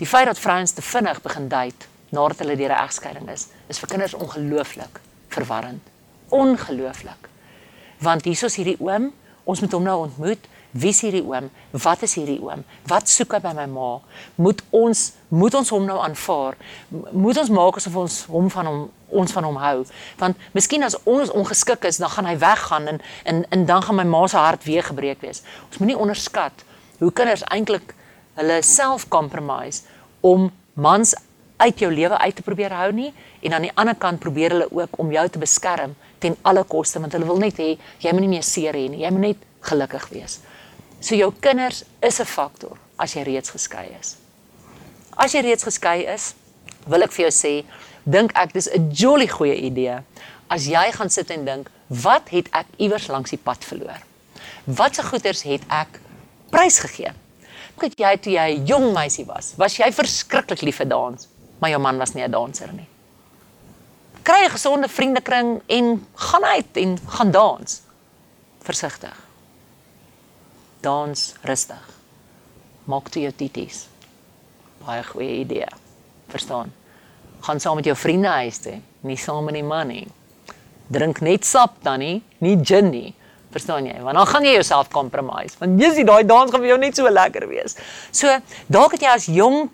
[0.00, 3.78] Die feit dat vrouens te vinnig begin date nadat hulle deur 'n egskeiding is, is
[3.78, 5.82] vir kinders ongelooflik verwarrend.
[6.28, 7.28] Ongelooflik.
[7.98, 9.12] Want hier is hierdie oom,
[9.44, 10.46] ons moet hom nou ontmoet.
[10.70, 11.48] Wie is hierdie oom?
[11.74, 12.62] Wat is hierdie oom?
[12.86, 13.90] Wat soek hy by my ma?
[14.38, 16.56] Moet ons moet ons hom nou aanvaar?
[16.90, 18.80] Moet ons maak asof ons hom van hom
[19.10, 19.80] ons van hom hou?
[20.20, 23.98] Want miskien as ons ongeskik is, dan gaan hy weggaan en en en dan gaan
[23.98, 25.42] my ma se hart weer gebreek wees.
[25.66, 26.64] Ons moenie onderskat
[27.00, 27.94] hoe kinders eintlik
[28.38, 29.82] hulle self compromise
[30.20, 31.16] om mans
[31.60, 33.10] uit jou lewe uit te probeer hou nie
[33.42, 37.00] en aan die ander kant probeer hulle ook om jou te beskerm ten alle koste
[37.02, 39.46] want hulle wil net hê jy moet nie meer seer hê nie jy moet net
[39.66, 40.38] gelukkig wees.
[41.00, 44.16] So jou kinders is 'n faktor as jy reeds geskei is.
[45.16, 46.34] As jy reeds geskei is,
[46.86, 47.64] wil ek vir jou sê,
[48.04, 50.02] dink ek dis 'n jolly goeie idee
[50.50, 51.70] as jy gaan sit en dink,
[52.02, 54.02] wat het ek iewers langs die pad verloor?
[54.66, 56.00] Watse goeders het ek
[56.50, 57.12] prysgegee.
[57.80, 61.28] Kyk jy toe jy 'n jong meisie was, was jy verskriklik lief vir dans,
[61.60, 62.88] maar jou man was nie 'n danser nie.
[64.22, 67.82] Kry 'n gesonde vriendekring en gaan uit en gaan dans.
[68.62, 69.19] Versigtig.
[70.80, 71.88] Dans rustig.
[72.88, 73.84] Maak toe jou titties.
[74.80, 75.68] Baie goeie idee.
[76.32, 76.72] Verstaan?
[77.44, 80.06] Gaan saam met jou vriende huis toe, nie saam met die man nie.
[80.88, 83.10] Drink net sap dan nie, nie gin nie.
[83.50, 83.96] Verstaan jy?
[84.04, 85.58] Want dan gaan jy jouself compromise.
[85.58, 87.76] Want jy sien daai dans gaan vir jou net so lekker wees.
[88.14, 88.30] So,
[88.70, 89.64] dalk het jy as jong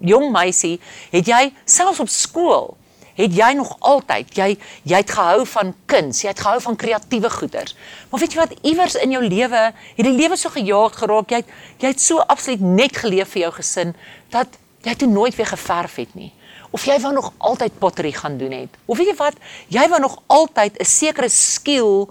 [0.00, 0.78] jong meisie,
[1.12, 2.74] het jy selfs op skool
[3.16, 4.48] het jy nog altyd jy
[4.84, 7.76] jy het gehou van kuns, jy het gehou van kreatiewe goeders.
[8.10, 11.42] Maar weet jy wat iewers in jou lewe het die lewe so gejaag geraak, jy
[11.42, 13.94] het, jy het so absoluut net geleef vir jou gesin
[14.34, 16.32] dat jy toe nooit weer geverf het nie.
[16.70, 18.78] Of jy wou nog altyd pottery gaan doen het.
[18.86, 19.36] Of weet jy wat,
[19.72, 22.06] jy wou nog altyd 'n sekere skill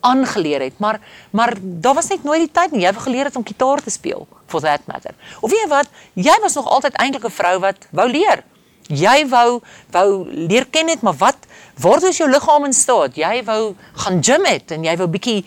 [0.00, 1.00] aangeleer het, maar
[1.30, 2.80] maar daar was net nooit die tyd nie.
[2.80, 5.14] Jy het geleer het om gitaar te speel for that matter.
[5.40, 8.44] Of weet jy wat, jy was nog altyd eintlik 'n vrou wat wou leer.
[8.92, 9.62] Jy wou
[9.94, 11.46] wou leer ken het, maar wat
[11.80, 13.16] word is jou liggaam in staat?
[13.16, 13.74] Jy wou
[14.04, 15.44] gaan gym het en jy wou bietjie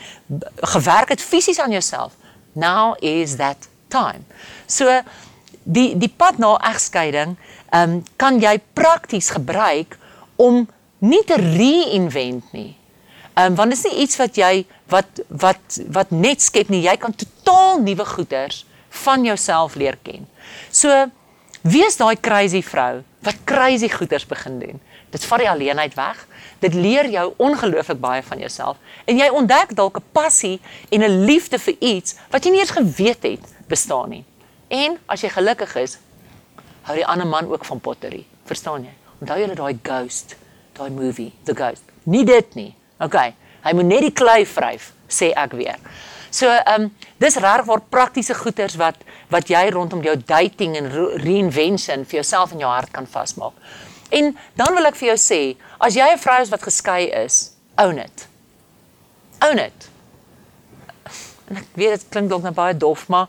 [0.74, 2.18] gewerk het fisies aan jouself.
[2.54, 4.26] Now is that time.
[4.66, 4.90] So
[5.64, 7.36] die die pad na egskeiding,
[7.70, 9.98] ehm um, kan jy prakties gebruik
[10.36, 10.66] om
[11.00, 12.74] nie te reinvent nie.
[13.36, 16.82] Ehm um, want dit is nie iets wat jy wat wat wat net skep nie.
[16.88, 18.66] Jy kan totaal nuwe goeders
[19.06, 20.26] van jouself leer ken.
[20.72, 20.90] So
[21.72, 24.80] wees daai crazy vrou wat crazy goeders begin doen.
[25.12, 26.28] Dit vat die alleenheid weg.
[26.60, 31.26] Dit leer jou ongelooflik baie van jouself en jy ontdek dalk 'n passie en 'n
[31.26, 34.26] liefde vir iets wat jy nie eens geweet het bestaan nie.
[34.68, 35.98] En as jy gelukkig is,
[36.82, 38.26] hou die ander man ook van pottery.
[38.46, 38.94] Verstaan jy?
[39.20, 40.36] Onthou jy daai ghost,
[40.74, 41.84] daai movie, The Ghost.
[42.04, 42.76] Nie dit nie.
[43.00, 43.16] OK.
[43.64, 45.80] Hy moet net die klei vryf, sê ek weer.
[46.30, 48.96] So, ehm um, dis regwaar praktiese goeders wat
[49.30, 50.90] wat jy rondom jou dating en
[51.24, 53.54] reinvention vir jouself in jou hart kan vasmaak.
[54.10, 55.42] En dan wil ek vir jou sê,
[55.80, 58.28] as jy 'n vrou is wat geskei is, own it.
[59.44, 59.90] Own it.
[61.48, 63.28] En ek weet dit klink dalk net baie dof, maar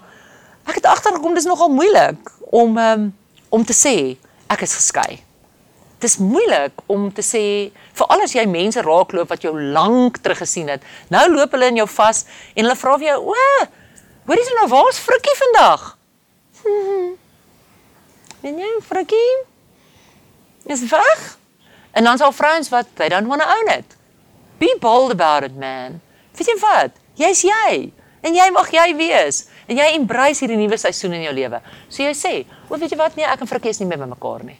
[0.66, 3.14] ek het agtergekom dis nogal moeilik om um,
[3.48, 4.16] om te sê
[4.48, 5.27] ek is geskei.
[5.98, 7.44] Dis moeilik om te sê
[7.98, 10.84] veral as jy mense raakloop wat jou lank terug gesien het.
[11.10, 13.66] Nou loop hulle in jou vas en hulle vra vir jou: "O,
[14.26, 15.88] hoor jy nou waar's Frikkie vandag?"
[18.40, 19.34] En jy, Frikkie?
[20.70, 21.38] Is weg?
[21.90, 23.96] En dan sal vrouens wat they don't want to own it.
[24.58, 26.00] Be bold about it, man.
[26.38, 26.94] Weet jy wat?
[27.18, 27.90] Jy's jy.
[28.22, 29.46] En jy mag jy wees.
[29.66, 31.60] En jy embrace hierdie nuwe seisoen in jou lewe.
[31.88, 33.16] So jy sê, "O, weet jy wat?
[33.16, 34.58] Nee, ek en Frikkie is nie meer by mekaar nie."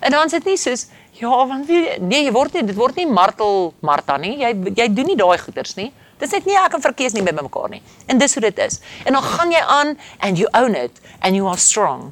[0.00, 0.86] En dan sit nie soos
[1.20, 4.38] ja, want wie nee, jy word nie dit word nie martel Martha nie.
[4.40, 5.90] Jy jy doen nie daai goeters nie.
[6.20, 7.82] Dit sê nie ek en verkeers nie by mekaar nie.
[8.08, 8.80] En dis hoe dit is.
[9.08, 12.10] En dan gaan jy aan and you own it and you are strong.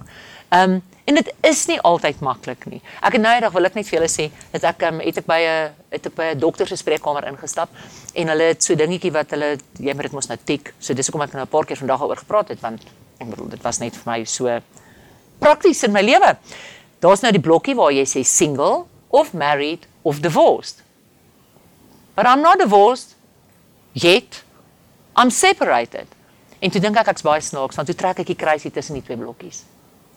[0.53, 2.83] Um en dit is nie altyd maklik nie.
[3.01, 5.25] Ek het nou eendag wil ek net vir julle sê dat ek um, het ek
[5.25, 7.71] by 'n het ek by 'n dokter se spreekkamer ingestap
[8.13, 10.75] en hulle het so dingetjie wat hulle jy moet dit mos nou tik.
[10.79, 12.85] So dis hoekom ek nou 'n paar keer vandag daaroor gepraat het want
[13.21, 14.61] ek bedoel dit was net vir my so
[15.41, 16.37] prakties in my lewe.
[17.01, 20.83] Daar's nou die blokkie waar jy sê single of married of divorced.
[22.15, 23.15] But I'm not divorced
[23.93, 24.43] yet.
[25.17, 26.07] I'm separated.
[26.59, 29.05] En toe dink ek ek's baie snaaks, want toe trek ek die kruisie tussen die
[29.07, 29.63] twee blokkies.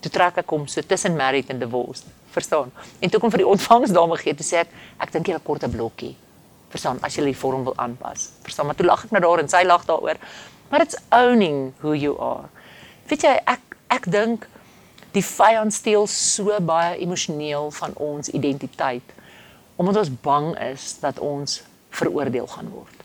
[0.02, 2.08] Toe trek ek hom so tussen married en divorced.
[2.34, 2.72] Verstaan?
[3.00, 4.74] En toe kom vir die ontvangsdame gee, toe sê ek
[5.06, 6.16] ek dink jy 'n korte blokkie.
[6.74, 6.98] Verstaan?
[7.06, 8.32] As jy die vorm wil aanpas.
[8.42, 8.72] Verstaan?
[8.72, 10.18] Maar toe lag ek net daar en sy lag daaroor.
[10.72, 12.50] But it's owning who you are.
[13.12, 14.48] Weet jy, ek ek dink
[15.16, 19.18] die vyand steel so baie emosioneel van ons identiteit
[19.82, 22.98] omdat ons bang is dat ons veroordeel gaan word.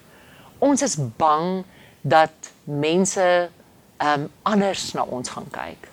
[0.58, 1.64] Ons is bang
[2.04, 3.50] dat mense
[4.02, 5.88] um, anders na ons gaan kyk.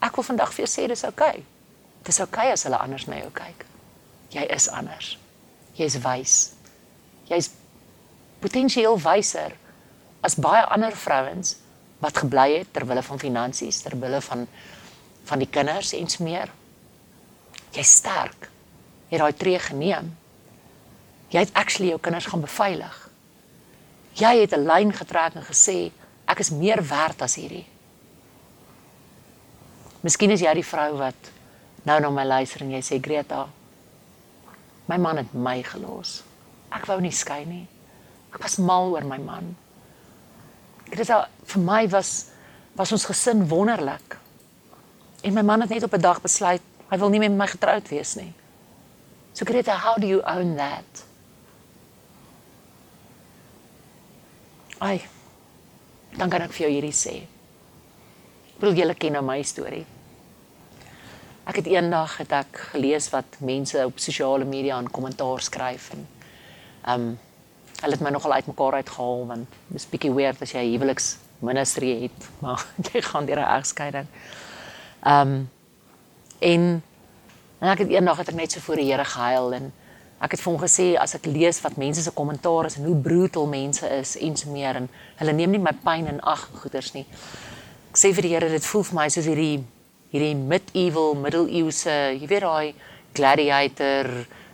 [0.00, 1.42] Ek wil vandag vir jou sê dis oukei.
[1.42, 1.44] Okay.
[2.08, 3.66] Dis oukei okay as hulle anders na jou kyk.
[4.32, 5.12] Jy is anders.
[5.76, 6.36] Jy's wys.
[7.28, 7.50] Jy's
[8.40, 9.54] potensieel wyser
[10.24, 11.56] as baie ander vrouens
[11.98, 14.46] wat gebly het ter wille van finansies, ter wille van
[15.28, 16.48] van die kinders en so meer.
[17.76, 18.46] Jy's sterk.
[19.10, 20.06] Jy het daai tree geneem.
[21.28, 22.96] Jy het actually jou kinders gaan beveilig.
[24.16, 25.90] Jy het 'n lyn getrek en gesê
[26.26, 27.66] ek is meer werd as hierdie.
[30.00, 31.32] Miskien is jy die vrou wat
[31.82, 33.48] nou na my luister en jy sê Greta,
[34.86, 36.22] my man het my gelos.
[36.70, 37.66] Ek wou nie skei nie.
[38.32, 39.56] Ek was mal oor my man.
[40.90, 42.30] Greta, vir my was
[42.78, 44.14] was ons gesin wonderlik.
[45.26, 47.46] En my man het net op 'n dag besluit hy wil nie meer met my
[47.46, 48.32] getroud wees nie.
[49.32, 51.04] So Greta, how do you own that?
[54.78, 55.02] Ai.
[56.16, 57.26] Dan kan ek vir jou hierdie sê.
[58.58, 59.86] Wil julle ken nou my storie?
[61.48, 66.06] Ek het eendag het ek gelees wat mense op sosiale media in kommentaar skryf en
[66.84, 67.18] ehm um,
[67.80, 72.28] hulle het my nogal uitmekaar uitgehaal want dis bietjie weird as jy huweliks ministerie het,
[72.42, 74.06] maar jy gaan deur 'n egskeiding.
[75.04, 75.50] Ehm um,
[76.38, 76.82] en
[77.60, 79.72] en ek het eendag het ek net so voor die Here gehuil en
[80.20, 82.96] ek het vir hom gesê as ek lees wat mense se kommentaar is en hoe
[82.96, 86.94] brutal mense is en so meer en hulle neem nie my pyn in ag goeters
[86.94, 87.06] nie.
[87.90, 89.64] Ek sê vir die Here dit voel vir my soos hierdie
[90.12, 92.74] hierdie medieval middeleeuse, jy weet daai
[93.14, 94.08] gladiator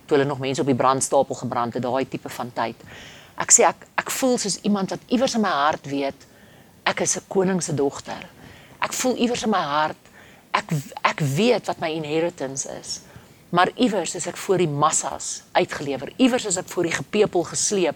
[0.05, 2.75] toe hulle nog mense op die brandstapel gebrand het, daai tipe van tyd.
[3.37, 6.27] Ek sê ek ek voel soos iemand wat iewers in my hart weet
[6.85, 8.29] ek is 'n koning se dogter.
[8.81, 9.97] Ek voel iewers in my hart
[10.53, 10.71] ek
[11.03, 13.01] ek weet wat my inheritance is.
[13.49, 16.11] Maar iewers is ek voor die massas uitgelewer.
[16.17, 17.95] Iewers is ek voor die gepepel gesleep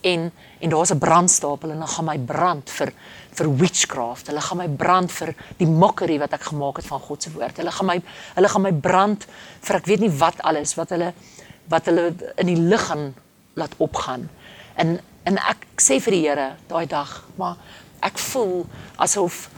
[0.00, 2.92] en en daar's 'n brandstapel en dan gaan my brand vir
[3.32, 4.26] vir witchcraft.
[4.26, 7.56] Hulle gaan my brand vir die mockery wat ek gemaak het van God se woord.
[7.56, 8.02] Hulle gaan my
[8.34, 9.26] hulle gaan my brand
[9.60, 11.12] vir ek weet nie wat alles wat hulle
[11.68, 13.14] wat hulle in die lig gaan
[13.54, 14.28] laat opgaan.
[14.80, 14.98] En
[15.28, 17.58] en ek sê vir die Here daai dag, maar
[18.02, 18.64] ek voel
[19.04, 19.48] asof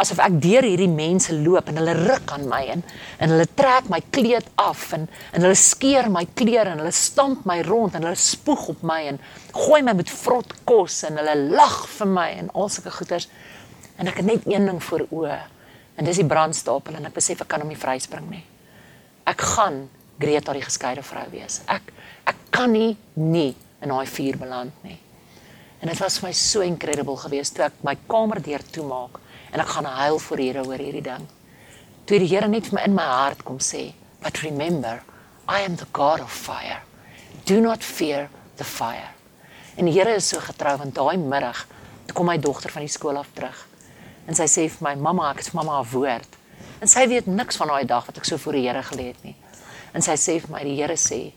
[0.00, 2.82] asof ek deur hierdie mense loop en hulle ruk aan my en
[3.22, 7.44] en hulle trek my kleed af en en hulle skeer my klere en hulle stamp
[7.46, 9.20] my rond en hulle spoeg op my en
[9.52, 13.28] gooi my met vrot kos en hulle lag vir my en al sulke goeters
[13.98, 15.38] en ek het net een ding voor oë
[15.96, 18.42] en dis die brandstapel en ek besef ek kan hom nie vryspring nie.
[19.30, 19.84] Ek gaan
[20.18, 21.60] Greta die geskeide vrou wees.
[21.70, 21.90] Ek
[22.30, 23.52] ek kan nie nie
[23.84, 24.98] in daai vuur beland nie.
[25.84, 29.18] En dit was vir my so incredible geweest toe ek my kamer deur toemaak
[29.52, 31.26] en ek gaan huil die Here oor hierdie ding.
[32.08, 33.92] Toe die Here net vir my in my hart kom sê,
[34.22, 35.02] "But remember,
[35.48, 36.80] I am the God of fire.
[37.44, 39.12] Do not fear the fire."
[39.76, 41.66] En die Here is so getrou want daai middag
[42.06, 43.66] toe kom my dogter van die skool af terug.
[44.26, 46.36] En sy sê vir my, "Mamma, ek het vir mamma 'n woord."
[46.80, 49.24] En sy weet niks van daai dag wat ek so voor die Here gelê het
[49.24, 49.36] nie.
[49.92, 51.32] En sy sê vir my, "Die Here sê,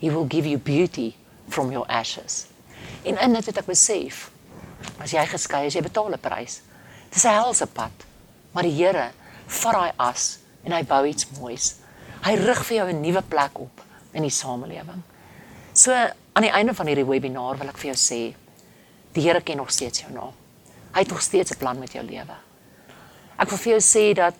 [0.00, 1.14] He will give you beauty
[1.52, 2.46] from your ashes."
[3.02, 4.30] En in dit het ek besef,
[5.02, 6.60] as jy geskei is, jy betaal 'n prys.
[7.10, 7.90] Dis 'n helse pad.
[8.52, 9.10] Maar die Here
[9.46, 11.74] vat daai as en hy bou iets moois.
[12.22, 15.02] Hy rig vir jou 'n nuwe plek op in die samelewing.
[15.72, 15.92] So
[16.32, 18.34] aan die einde van hierdie webinar wil ek vir jou sê,
[19.12, 20.32] die Here ken nog steeds jou naam.
[20.92, 22.36] Hy het nog steeds 'n plan met jou lewe.
[23.38, 24.34] Ek wil vir jou sê dat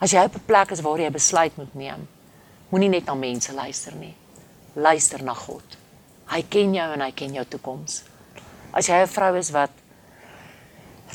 [0.00, 2.08] as jy op 'n plek is waar jy besluit moet neem,
[2.68, 4.14] moenie net na mense luister nie.
[4.74, 5.76] Luister na God.
[6.26, 8.02] Hy ken jou en hy ken jou toekoms.
[8.72, 9.70] As jy 'n vrou is wat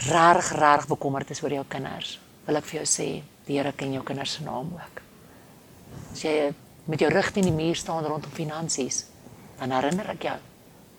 [0.07, 3.94] regtig regtig bekommerd is oor jou kinders, wil ek vir jou sê, die Here ken
[3.94, 5.02] jou kinders se naam ook.
[6.11, 6.53] As jy
[6.86, 9.06] met jou rug teen die muur staan rondom finansies,
[9.60, 10.38] dan herinner ek jou,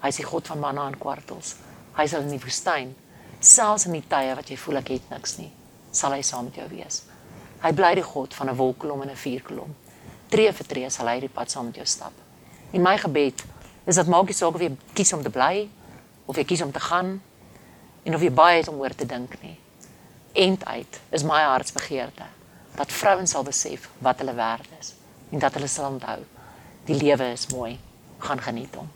[0.02, 1.56] hy is die God van manna en kwartels.
[1.96, 2.94] Hy sal in die woestyn,
[3.40, 5.50] selfs in die tye wat jy voel ek het niks nie,
[5.92, 7.02] sal hy saam met jou wees.
[7.60, 9.74] Hy bly die God van 'n wolkkolom en 'n vuurkolom.
[10.30, 12.12] Tree vir tree sal hy die pad saam met jou stap.
[12.72, 13.42] En my gebed
[13.84, 15.68] is dat maak nie saak of jy kies om te bly
[16.26, 17.16] of jy kies om te gaan
[18.04, 19.56] en of jy baie het om oor te dink nie.
[20.32, 22.28] End uit is my hartsbegeerte
[22.76, 24.94] dat vrouens sal besef wat hulle werd is
[25.30, 26.20] en dat hulle sal onthou
[26.88, 27.78] die lewe is mooi,
[28.18, 28.88] gaan geniet hom.